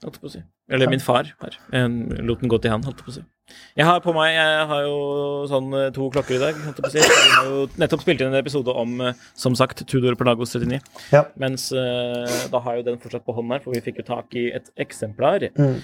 Holdt 0.00 0.22
på 0.22 0.30
å 0.30 0.32
si. 0.32 0.40
Eller 0.70 0.86
ja. 0.86 0.94
min 0.94 1.02
far 1.02 1.28
her. 1.42 1.58
Jeg 1.74 2.24
lot 2.24 2.40
den 2.40 2.50
gå 2.50 2.58
til 2.62 2.72
han, 2.72 2.84
holdt 2.86 3.02
på 3.04 3.12
å 3.12 3.18
si. 3.18 3.26
Jeg 3.74 3.86
har 3.86 3.98
på 4.04 4.12
meg 4.14 4.30
Jeg 4.30 4.66
har 4.70 4.84
jo 4.86 4.98
sånn 5.50 5.72
eh, 5.74 5.88
to 5.94 6.06
klokker 6.14 6.36
i 6.36 6.40
dag. 6.40 6.58
Jeg 6.94 7.02
har 7.02 7.48
jo 7.48 7.64
nettopp 7.80 8.04
spilt 8.04 8.22
inn 8.22 8.30
en 8.30 8.38
episode 8.38 8.72
om, 8.82 8.94
eh, 9.02 9.18
som 9.38 9.56
sagt, 9.58 9.82
Tudor 9.90 10.14
Pelagos 10.18 10.54
39. 10.54 10.78
Ja. 11.10 11.24
Mens 11.42 11.68
uh, 11.74 12.30
da 12.52 12.62
har 12.62 12.76
jeg 12.76 12.84
jo 12.84 12.88
den 12.92 13.00
fortsatt 13.02 13.26
på 13.26 13.34
hånden 13.36 13.56
her, 13.56 13.64
for 13.64 13.74
vi 13.74 13.82
fikk 13.84 14.00
jo 14.00 14.06
tak 14.06 14.38
i 14.38 14.46
et 14.54 14.70
eksemplar. 14.80 15.48
Mm. 15.58 15.78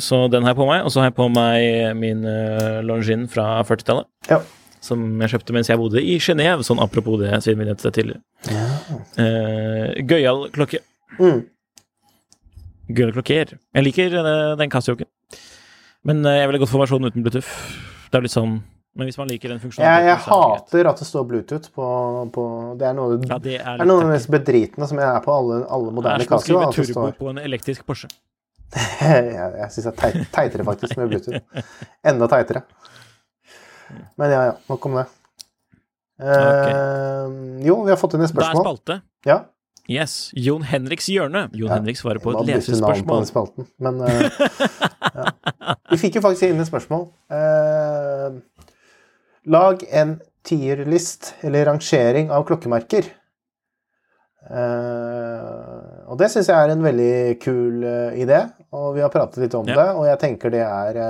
Så 0.00 0.18
den 0.32 0.44
har 0.44 0.52
jeg 0.52 0.60
på 0.60 0.68
meg. 0.68 0.84
Og 0.84 0.92
så 0.92 1.02
har 1.02 1.10
jeg 1.10 1.18
på 1.18 1.28
meg 1.32 1.96
min 1.98 2.24
Longin 2.86 3.28
fra 3.30 3.62
40-tallet. 3.66 4.08
Ja. 4.30 4.42
Som 4.82 5.04
jeg 5.22 5.30
kjøpte 5.36 5.54
mens 5.54 5.70
jeg 5.70 5.78
bodde 5.78 6.02
i 6.02 6.16
Genéve, 6.22 6.66
sånn 6.66 6.82
apropos 6.82 7.20
det, 7.20 7.30
siden 7.44 7.60
vi 7.60 7.68
nevnte 7.68 7.86
det 7.86 7.94
tidligere. 7.94 8.22
Ja. 8.50 8.66
Eh, 9.22 10.02
Gøyal 10.10 10.48
klokke. 10.54 10.82
Mm. 11.20 11.44
Gøyal 12.90 13.14
klokker. 13.14 13.54
Jeg 13.54 13.86
liker 13.86 14.18
den 14.58 14.72
Casioken. 14.72 15.06
Men 16.02 16.26
eh, 16.26 16.40
jeg 16.40 16.50
ville 16.50 16.62
gått 16.64 16.72
for 16.72 16.82
versjonen 16.82 17.12
uten 17.12 17.22
Bluetooth. 17.22 17.52
Det 18.10 18.18
er 18.18 18.26
litt 18.26 18.34
sånn 18.34 18.58
men 18.92 19.08
hvis 19.08 19.16
man 19.16 19.30
liker 19.30 19.48
den 19.48 19.60
funksjonen 19.60 19.86
Jeg, 19.88 20.08
jeg 20.10 20.20
hater 20.26 20.88
at 20.90 20.98
det 21.00 21.06
står 21.08 21.22
Bluetooth 21.24 21.70
på, 21.72 21.86
på 22.34 22.42
Det 22.76 22.90
er 22.90 22.96
noe, 22.98 23.16
ja, 23.24 23.38
det 23.40 23.54
er, 23.56 23.78
er 23.80 23.88
noe 23.88 24.02
av 24.02 24.04
det 24.04 24.10
mest 24.18 24.28
bedritne 24.32 24.88
som 24.90 25.00
jeg 25.00 25.08
er 25.08 25.22
på 25.24 25.32
alle, 25.32 25.62
alle 25.64 25.94
moderne 25.96 26.26
Casio. 26.28 26.58
Det 26.58 26.58
er 26.58 26.60
som 26.60 26.66
å 26.66 26.74
skrive 26.76 26.96
turbo 26.98 27.06
på 27.22 27.30
en 27.32 27.40
elektrisk 27.40 27.86
Porsche. 27.88 28.10
jeg 29.00 29.48
jeg 29.62 29.70
syns 29.72 29.86
det 29.86 29.92
er 29.92 29.96
teit, 30.02 30.28
teitere 30.34 30.66
faktisk 30.68 31.00
med 31.00 31.08
Bluetooth. 31.08 31.64
Enda 32.12 32.28
teitere. 32.34 32.66
Men 34.20 34.32
ja, 34.34 34.44
ja. 34.50 34.54
Nok 34.70 34.86
om 34.88 35.00
det. 35.00 35.08
Okay. 36.22 36.74
Uh, 36.74 37.64
jo, 37.66 37.80
vi 37.82 37.90
har 37.90 37.98
fått 37.98 38.14
inn 38.16 38.22
et 38.22 38.30
spørsmål. 38.30 38.54
Det 38.54 38.62
er 38.62 38.68
spalte. 38.68 38.98
Ja. 39.26 39.38
Yes. 39.90 40.30
Jon 40.38 40.62
Henriks 40.66 41.08
hjørne. 41.10 41.48
Jon 41.56 41.66
ja, 41.66 41.78
Henrik 41.80 41.98
svarer 41.98 42.22
på 42.22 42.34
et 42.36 42.52
lesespørsmål. 42.52 43.24
Spalten, 43.26 43.66
men 43.82 43.98
uh, 43.98 44.10
ja. 45.18 45.32
Vi 45.90 45.98
fikk 46.04 46.20
jo 46.20 46.24
faktisk 46.24 46.52
inn 46.52 46.62
et 46.62 46.70
spørsmål. 46.70 47.08
Uh, 47.32 48.38
lag 49.50 49.82
en 49.90 50.20
tierlist, 50.46 51.34
eller 51.42 51.66
rangering, 51.70 52.30
av 52.34 52.46
klokkemerker. 52.46 53.10
Uh, 54.42 56.06
og 56.10 56.18
det 56.20 56.30
syns 56.30 56.50
jeg 56.50 56.58
er 56.58 56.72
en 56.74 56.82
veldig 56.82 57.12
kul 57.42 57.84
idé, 58.18 58.42
og 58.74 58.92
vi 58.96 59.02
har 59.02 59.10
pratet 59.10 59.42
litt 59.42 59.54
om 59.58 59.66
ja. 59.66 59.78
det. 59.80 59.88
Og 59.98 60.06
jeg 60.10 60.22
tenker 60.22 60.54
det 60.54 60.62
er 60.66 61.02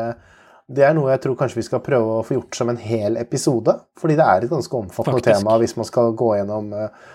det 0.77 0.85
er 0.87 0.95
noe 0.97 1.11
jeg 1.13 1.23
tror 1.25 1.37
kanskje 1.39 1.61
vi 1.61 1.67
skal 1.67 1.83
prøve 1.85 2.19
å 2.19 2.23
få 2.27 2.37
gjort 2.37 2.59
som 2.59 2.71
en 2.73 2.81
hel 2.81 3.19
episode. 3.21 3.75
Fordi 4.01 4.17
det 4.19 4.27
er 4.27 4.47
et 4.47 4.53
ganske 4.53 4.79
omfattende 4.79 5.21
Faktisk. 5.21 5.43
tema 5.43 5.59
hvis 5.63 5.77
man 5.79 5.89
skal 5.89 6.15
gå 6.19 6.31
gjennom 6.39 6.73
uh, 6.77 7.11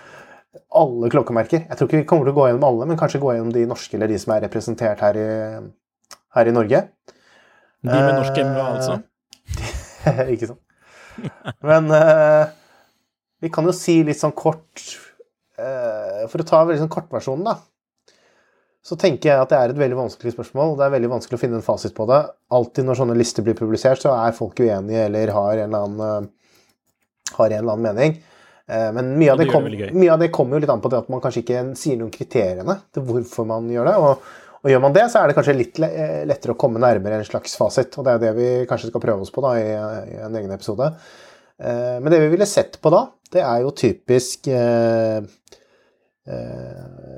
alle 0.80 1.10
klokkemerker. 1.12 1.64
Jeg 1.66 1.78
tror 1.78 1.90
ikke 1.90 2.02
vi 2.02 2.08
kommer 2.08 2.28
til 2.28 2.34
å 2.34 2.38
gå 2.38 2.46
gjennom 2.48 2.68
alle, 2.68 2.88
men 2.90 3.00
kanskje 3.00 3.22
gå 3.22 3.34
gjennom 3.34 3.54
de 3.54 3.66
norske 3.70 3.98
eller 3.98 4.10
de 4.10 4.20
som 4.20 4.34
er 4.34 4.44
representert 4.46 5.02
her 5.04 5.18
i, 5.20 5.28
her 6.38 6.50
i 6.50 6.54
Norge. 6.54 6.84
De 7.86 7.94
med 7.94 8.14
norsk 8.16 8.40
MVA, 8.42 8.64
altså? 8.74 8.98
ikke 10.32 10.50
sant. 10.50 10.62
Men 11.66 11.90
uh, 11.90 12.50
vi 13.42 13.50
kan 13.54 13.66
jo 13.66 13.74
si 13.74 14.00
litt 14.06 14.18
sånn 14.20 14.34
kort 14.38 14.82
uh, 15.58 16.26
For 16.30 16.42
å 16.42 16.46
ta 16.46 16.60
veldig 16.62 16.84
sånn 16.84 16.92
kortversjonen, 16.92 17.46
da. 17.46 17.56
Så 18.88 18.96
tenker 18.96 19.28
jeg 19.28 19.42
at 19.42 19.50
det 19.52 19.58
er 19.58 19.72
et 19.74 19.80
veldig 19.82 19.98
vanskelig 19.98 20.32
spørsmål. 20.32 20.78
Det 20.78 20.86
er 20.86 20.94
veldig 20.94 21.10
vanskelig 21.12 21.36
å 21.36 21.42
finne 21.42 21.58
en 21.60 21.66
fasit 21.66 21.92
på 21.96 22.06
det. 22.08 22.22
Alltid 22.56 22.86
når 22.88 23.00
sånne 23.02 23.16
lister 23.18 23.44
blir 23.44 23.56
publisert, 23.58 24.00
så 24.00 24.14
er 24.16 24.36
folk 24.36 24.62
uenige 24.64 25.04
eller 25.10 25.32
har 25.36 25.58
en 25.58 25.66
eller 25.66 25.84
annen, 25.90 26.30
har 27.34 27.52
en 27.52 27.58
eller 27.58 27.74
annen 27.74 27.88
mening. 27.90 28.16
Eh, 28.68 28.88
men 28.96 29.12
mye 29.20 29.34
av, 29.34 29.44
kom, 29.52 29.68
mye 29.68 30.14
av 30.14 30.24
det 30.24 30.30
kommer 30.32 30.56
jo 30.56 30.64
litt 30.64 30.72
an 30.72 30.80
på 30.84 30.92
det 30.92 31.02
at 31.02 31.12
man 31.12 31.20
kanskje 31.24 31.42
ikke 31.44 31.64
sier 31.76 32.00
noen 32.00 32.14
kriteriene 32.14 32.78
til 32.96 33.04
hvorfor 33.10 33.48
man 33.48 33.68
gjør 33.72 33.90
det. 33.92 33.96
Og, 34.00 34.32
og 34.62 34.72
gjør 34.72 34.84
man 34.86 34.96
det, 34.96 35.04
så 35.12 35.20
er 35.20 35.28
det 35.28 35.36
kanskje 35.36 35.58
litt 35.58 35.82
eh, 35.84 36.22
lettere 36.30 36.56
å 36.56 36.60
komme 36.60 36.80
nærmere 36.80 37.20
en 37.20 37.28
slags 37.28 37.60
fasit. 37.60 37.92
Og 38.00 38.08
det 38.08 38.16
er 38.16 38.24
det 38.24 38.34
vi 38.40 38.50
kanskje 38.70 38.88
skal 38.92 39.04
prøve 39.04 39.28
oss 39.28 39.34
på 39.34 39.44
da 39.44 39.52
i, 39.60 39.68
i 40.16 40.22
en 40.24 40.40
egen 40.40 40.56
episode. 40.56 40.88
Eh, 41.60 41.98
Men 42.00 42.08
det 42.14 42.22
vi 42.24 42.32
ville 42.32 42.48
sett 42.48 42.80
på 42.80 42.92
da, 42.94 43.04
det 43.36 43.44
er 43.44 43.66
jo 43.66 43.76
typisk 43.76 44.48
eh, 44.48 45.20
eh, 45.20 45.57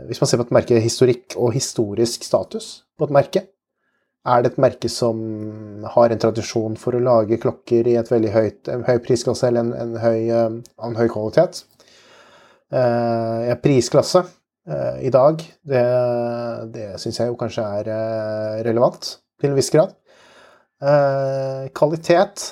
Hvis 0.07 0.21
man 0.23 0.29
ser 0.31 0.39
på 0.39 0.45
et 0.47 0.53
merke 0.55 0.79
historikk 0.83 1.35
og 1.39 1.55
historisk 1.55 2.23
status 2.27 2.69
på 2.99 3.09
et 3.09 3.15
merke. 3.15 3.43
Er 4.29 4.43
det 4.45 4.53
et 4.53 4.61
merke 4.61 4.89
som 4.93 5.21
har 5.95 6.13
en 6.13 6.21
tradisjon 6.21 6.75
for 6.77 6.97
å 6.97 7.01
lage 7.01 7.39
klokker 7.41 7.89
i 7.89 7.97
et 7.97 8.11
veldig 8.11 8.33
høyt, 8.35 8.69
en 8.69 8.85
høy 8.85 8.99
prisklasse 9.01 9.49
eller 9.49 9.65
en, 9.65 9.71
en, 9.73 9.95
høy, 10.03 10.19
eh, 10.29 10.59
en 10.85 10.99
høy 10.99 11.07
kvalitet? 11.09 11.63
Eh, 12.71 13.55
prisklasse 13.65 14.21
eh, 14.69 15.01
i 15.09 15.13
dag, 15.15 15.41
det, 15.67 15.87
det 16.75 16.91
syns 17.01 17.23
jeg 17.23 17.33
jo 17.33 17.39
kanskje 17.41 17.65
er 17.81 17.89
eh, 17.95 18.61
relevant 18.69 19.09
til 19.41 19.51
en 19.51 19.57
viss 19.57 19.73
grad. 19.73 19.97
Eh, 20.81 21.65
kvalitet 21.77 22.45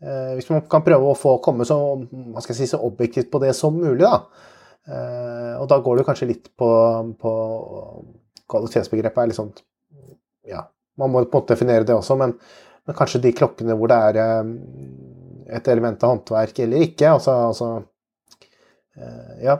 eh, 0.00 0.36
Hvis 0.36 0.46
man 0.48 0.62
kan 0.70 0.84
prøve 0.84 1.10
å 1.10 1.16
få 1.18 1.34
komme 1.44 1.66
så, 1.68 1.76
si, 2.46 2.68
så 2.68 2.80
objektivt 2.84 3.32
på 3.32 3.40
det 3.40 3.56
som 3.56 3.76
mulig, 3.76 4.04
da. 4.04 4.20
Eh, 4.86 5.54
og 5.58 5.66
da 5.70 5.80
går 5.82 5.98
det 5.98 6.06
kanskje 6.06 6.28
litt 6.30 6.52
på, 6.54 6.68
på 7.18 7.30
Kvalitetsbegrepet 8.46 9.18
er 9.18 9.30
litt 9.32 9.38
sånn 9.38 9.50
Ja, 10.46 10.60
man 11.00 11.10
må 11.10 11.24
på 11.24 11.40
en 11.40 11.40
måte 11.40 11.56
definere 11.56 11.86
det 11.88 11.96
også, 11.96 12.14
men, 12.20 12.36
men 12.86 12.94
kanskje 12.98 13.24
de 13.24 13.32
klokkene 13.34 13.74
hvor 13.74 13.90
det 13.90 13.96
er 14.12 14.20
eh, 14.22 14.52
et 15.58 15.70
element 15.72 16.04
av 16.06 16.12
håndverk 16.12 16.60
eller 16.62 16.84
ikke. 16.86 17.16
Altså, 17.16 17.34
altså 17.50 17.72
eh, 18.98 19.34
Ja. 19.46 19.58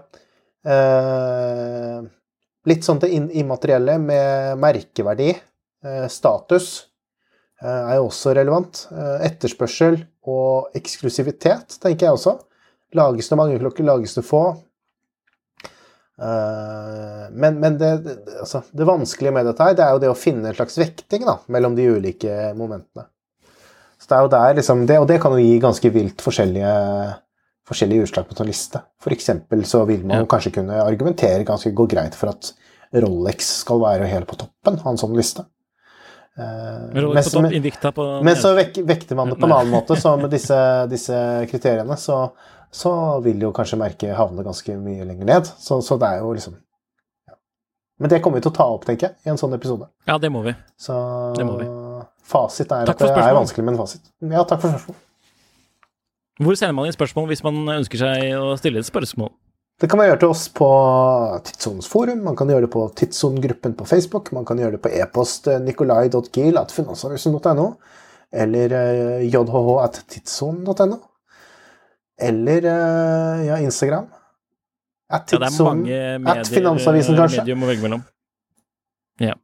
Litt 2.66 2.82
sånn 2.82 2.98
det 2.98 3.12
immaterielle 3.14 3.94
med 4.02 4.58
merkeverdi, 4.58 5.28
status, 6.10 6.64
er 7.62 7.92
jo 8.00 8.08
også 8.08 8.32
relevant. 8.34 8.80
Etterspørsel 9.22 10.00
og 10.26 10.74
eksklusivitet, 10.74 11.76
tenker 11.78 12.08
jeg 12.08 12.16
også. 12.18 12.34
Lages 12.98 13.30
det 13.30 13.38
mange 13.38 13.60
klokker, 13.62 13.86
lages 13.86 14.18
det 14.18 14.26
få? 14.26 14.42
Eh, 16.16 17.26
Men, 17.36 17.58
men 17.60 17.76
det, 17.78 17.90
altså, 18.40 18.62
det 18.72 18.86
vanskelige 18.88 19.32
med 19.36 19.46
dette 19.50 19.62
her, 19.66 19.74
det 19.76 19.84
er 19.84 19.92
jo 19.96 20.02
det 20.06 20.10
å 20.12 20.16
finne 20.18 20.48
en 20.48 20.56
slags 20.56 20.78
vekting 20.80 21.26
da, 21.28 21.38
mellom 21.52 21.74
de 21.76 21.88
ulike 21.98 22.54
momentene. 22.56 23.04
Så 24.00 24.08
det 24.10 24.16
er 24.16 24.22
jo 24.26 24.32
der 24.32 24.54
liksom, 24.60 24.84
det, 24.86 24.98
Og 25.00 25.08
det 25.08 25.20
kan 25.22 25.32
jo 25.34 25.42
gi 25.42 25.58
ganske 25.60 25.90
vilt 25.92 26.22
forskjellige, 26.22 26.72
forskjellige 27.68 28.06
utslag 28.06 28.26
på 28.28 28.34
en 28.36 28.40
sånn 28.42 28.50
liste. 28.52 28.82
For 29.02 29.12
eksempel 29.16 29.64
så 29.66 29.84
vil 29.88 30.04
man 30.06 30.22
Ja. 30.22 30.26
kanskje 30.30 30.52
kunne 30.60 30.80
argumentere 30.84 31.44
ganske 31.44 31.72
gå 31.74 31.88
greit 31.88 32.14
for 32.14 32.28
at 32.30 32.52
Rolex 32.94 33.48
skal 33.64 33.80
være 33.80 34.06
helt 34.06 34.26
på 34.28 34.36
toppen 34.38 34.78
av 34.78 34.92
en 34.92 34.96
sånn 35.00 35.16
liste. 35.16 35.44
Eh, 36.38 36.92
Men 36.92 37.10
på 37.16 37.30
topp, 37.32 37.52
Invicta 37.52 37.92
på 37.92 38.22
men 38.22 38.36
så 38.36 38.54
vekter 38.54 39.16
man 39.16 39.30
det 39.30 39.38
på 39.40 39.46
en 39.48 39.52
annen 39.52 39.72
måte, 39.72 39.96
så 39.96 40.16
med 40.20 40.30
disse, 40.30 40.56
disse 40.88 41.16
kriteriene 41.50 41.96
så, 41.96 42.30
så 42.76 42.90
vil 43.24 43.40
jo 43.40 43.52
kanskje 43.56 43.78
merket 43.80 44.12
havne 44.18 44.44
ganske 44.44 44.74
mye 44.76 45.06
lenger 45.08 45.24
ned. 45.30 45.48
Så, 45.58 45.78
så 45.86 45.96
det 46.00 46.10
er 46.12 46.20
jo 46.24 46.34
liksom 46.36 46.58
ja. 47.30 47.36
Men 48.02 48.12
det 48.12 48.18
kommer 48.24 48.36
vi 48.40 48.44
til 48.44 48.52
å 48.52 48.56
ta 48.58 48.66
opp, 48.74 48.84
tenker 48.84 49.08
jeg, 49.08 49.16
i 49.24 49.32
en 49.32 49.40
sånn 49.40 49.56
episode. 49.56 49.88
Ja, 50.08 50.18
det 50.20 50.28
må 50.34 50.42
vi. 50.44 50.52
Så 50.76 50.92
Det 51.38 51.46
må 51.48 51.56
vi. 51.62 51.68
fasit 52.26 52.72
er 52.76 52.92
at 52.92 53.00
det 53.00 53.08
er 53.16 53.32
vanskelig 53.38 53.64
med 53.64 53.76
en 53.76 53.80
fasit. 53.80 54.04
Ja, 54.20 54.44
takk 54.44 54.60
for 54.66 54.74
spørsmål. 54.76 55.00
Hvor 56.44 56.54
sender 56.60 56.76
man 56.76 56.90
inn 56.90 56.92
spørsmål 56.92 57.30
hvis 57.32 57.40
man 57.46 57.62
ønsker 57.78 57.96
seg 58.02 58.28
å 58.36 58.52
stille 58.60 58.82
et 58.84 58.88
spørsmål? 58.90 59.32
Det 59.80 59.88
kan 59.92 59.98
man 60.00 60.06
gjøre 60.10 60.20
til 60.22 60.30
oss 60.32 60.46
på 60.56 60.66
Tidssonens 61.44 61.88
forum, 61.92 62.22
man 62.24 62.36
kan 62.36 62.48
gjøre 62.48 62.64
det 62.64 62.70
på 62.72 62.82
Tidsson-gruppen 62.96 63.74
på 63.76 63.84
Facebook, 63.88 64.30
man 64.36 64.44
kan 64.48 64.56
gjøre 64.60 64.76
det 64.76 64.80
på 64.84 64.88
e-post 64.92 65.48
eh, 65.52 65.58
nikolai.gil.finansavisen.no, 65.64 67.66
eller 68.44 68.72
jhh.tidssonen.no. 69.24 69.26
jhh.tidsson.no, 69.26 70.96
eller 72.20 72.64
eh, 72.72 73.46
ja, 73.48 73.58
Instagram. 73.62 74.06
At 75.08 75.30
Ja, 75.32 75.38
det 75.38 75.46
er 75.52 75.62
mange 75.62 75.82
mange 75.82 75.96
at 76.02 76.20
medier, 76.20 76.54
Finansavisen, 76.56 77.16
kanskje. 77.16 77.44
medium 77.44 77.62
å 77.62 77.68
velge 77.70 77.82
mellom. 77.84 78.04
Ja. 79.22 79.34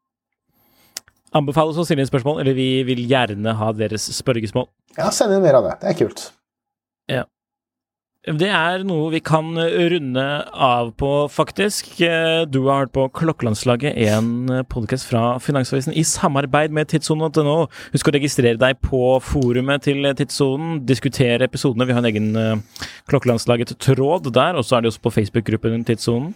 Anbefales 1.32 1.78
å 1.78 1.84
stille 1.86 2.02
inn 2.02 2.10
spørsmål, 2.10 2.40
eller 2.42 2.56
vi 2.56 2.82
vil 2.84 3.04
gjerne 3.08 3.54
ha 3.56 3.70
deres 3.72 4.08
spørgesmål. 4.18 4.66
Ja, 4.98 5.10
send 5.14 5.32
inn 5.32 5.44
mer 5.44 5.60
av 5.60 5.68
det. 5.70 5.76
Det 5.80 5.92
er 5.92 5.98
kult. 6.02 6.26
Det 8.22 8.46
er 8.54 8.84
noe 8.86 9.08
vi 9.10 9.18
kan 9.18 9.48
runde 9.58 10.24
av 10.54 10.92
på, 10.94 11.08
faktisk. 11.26 11.88
Eh, 12.06 12.44
Du 12.46 12.60
har 12.68 12.84
hørt 12.84 12.92
på 12.94 13.08
Klokkelandslaget, 13.10 13.96
en 13.98 14.62
podkast 14.70 15.08
fra 15.10 15.40
Finansavisen 15.42 15.90
i 15.90 16.04
samarbeid 16.06 16.70
med 16.70 16.86
tidssonen.no. 16.86 17.66
Husk 17.90 18.06
å 18.06 18.14
registrere 18.14 18.60
deg 18.62 18.78
på 18.78 19.18
forumet 19.26 19.82
til 19.82 20.06
Tidssonen. 20.14 20.86
Diskutere 20.86 21.48
episodene. 21.50 21.88
Vi 21.88 21.96
har 21.96 21.98
en 21.98 22.10
egen 22.12 22.36
eh, 22.38 22.86
Klokkelandslaget-tråd 23.10 24.30
der, 24.30 24.54
og 24.54 24.62
så 24.62 24.76
er 24.78 24.82
det 24.82 24.92
også 24.92 25.02
på 25.02 25.14
Facebook-gruppen 25.18 25.82
Tidssonen. 25.82 26.30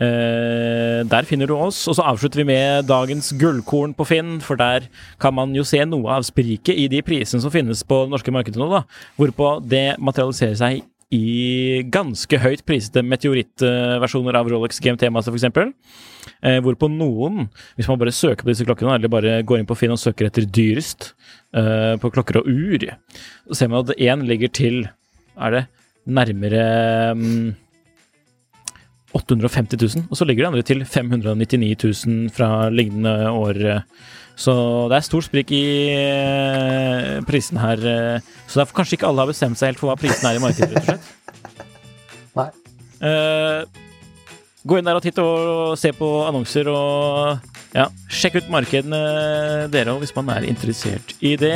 Uh, 0.00 1.02
der 1.04 1.26
finner 1.28 1.50
du 1.50 1.52
oss. 1.58 1.82
Og 1.90 1.98
så 1.98 2.06
avslutter 2.08 2.40
vi 2.40 2.46
med 2.54 2.86
dagens 2.88 3.34
gullkorn 3.36 3.92
på 3.92 4.06
Finn, 4.08 4.38
for 4.40 4.56
der 4.56 4.86
kan 5.20 5.34
man 5.36 5.52
jo 5.52 5.66
se 5.68 5.82
noe 5.84 6.14
av 6.14 6.24
spriket 6.24 6.78
i 6.78 6.86
de 6.88 7.02
prisene 7.04 7.42
som 7.42 7.52
finnes 7.52 7.84
på 7.84 8.06
det 8.06 8.14
norske 8.14 8.32
markedet 8.32 8.62
nå, 8.62 8.70
da. 8.72 8.86
Hvorpå 9.20 9.58
det 9.68 9.98
materialiserer 10.00 10.56
seg 10.56 10.80
i 11.10 11.82
ganske 11.90 12.38
høyt 12.38 12.62
prisede 12.68 13.02
meteorittversjoner 13.02 14.36
av 14.38 14.50
Rolex 14.50 14.78
GMT 14.82 15.08
Master, 15.10 15.34
f.eks. 15.34 15.72
Eh, 16.46 16.58
hvorpå 16.62 16.86
noen, 16.92 17.48
hvis 17.74 17.88
man 17.90 17.98
bare 17.98 18.14
søker 18.14 18.46
på 18.46 18.52
disse 18.52 18.66
klokkene, 18.66 18.94
eller 18.94 19.10
bare 19.10 19.40
går 19.46 19.60
inn 19.60 19.68
på 19.68 19.76
Finn 19.78 19.94
og 19.94 19.98
søker 20.00 20.28
etter 20.28 20.46
dyrest 20.46 21.10
eh, 21.56 21.96
på 22.00 22.12
klokker 22.14 22.40
og 22.40 22.50
ur, 22.50 22.86
så 23.48 23.58
ser 23.58 23.72
man 23.72 23.82
at 23.82 23.98
én 23.98 24.22
ligger 24.28 24.54
til 24.54 24.86
Er 25.40 25.50
det 25.54 25.60
nærmere 26.06 27.14
mm, 27.16 27.50
850 29.16 29.78
000, 29.80 30.06
og 30.10 30.18
så 30.18 30.26
ligger 30.26 30.44
de 30.44 30.48
andre 30.50 30.62
til 30.66 30.84
599 30.84 32.06
000 32.06 32.30
fra 32.34 32.68
lignende 32.70 33.30
år. 33.30 33.82
Så 34.40 34.52
det 34.88 34.96
er 34.96 35.04
stor 35.04 35.24
sprik 35.26 35.50
i 35.52 35.64
prisen 37.28 37.28
prisene 37.28 37.60
her. 37.60 37.82
eh, 38.16 38.20
Så 38.48 38.60
derfor 38.62 38.80
kanskje 38.80 38.96
ikke 38.96 39.08
alle 39.10 39.20
har 39.26 39.30
bestemt 39.30 39.58
seg 39.60 39.72
helt 39.74 39.80
for 39.82 39.90
hva 39.92 39.98
prisen 40.00 40.26
er 40.30 40.38
i 40.38 40.42
markedet, 40.42 40.72
rett 40.74 40.88
og 40.88 40.88
slett. 40.88 41.04
Nei. 42.40 42.48
Eh, 43.04 43.64
gå 44.66 44.78
inn 44.78 44.88
der 44.88 44.96
og 44.98 45.04
titt 45.04 45.18
og 45.22 45.76
se 45.80 45.92
på 45.96 46.08
annonser 46.28 46.68
og 46.72 47.46
ja, 47.76 47.86
sjekk 48.12 48.40
ut 48.40 48.50
markedene 48.52 48.98
dere 49.72 49.94
òg, 49.94 50.00
hvis 50.04 50.14
man 50.16 50.32
er 50.34 50.48
interessert 50.48 51.14
i 51.20 51.36
det. 51.40 51.54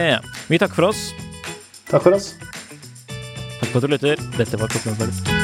Vi 0.48 0.60
takker 0.60 0.78
for 0.78 0.90
oss. 0.92 1.08
Takk 1.90 2.04
for 2.06 2.16
oss. 2.16 2.34
Takk 3.60 3.70
for 3.72 3.80
at 3.80 3.88
du 3.88 3.92
lytter. 3.96 4.24
Dette 4.38 4.60
var 4.60 4.72
Klokkelandslaget. 4.72 5.43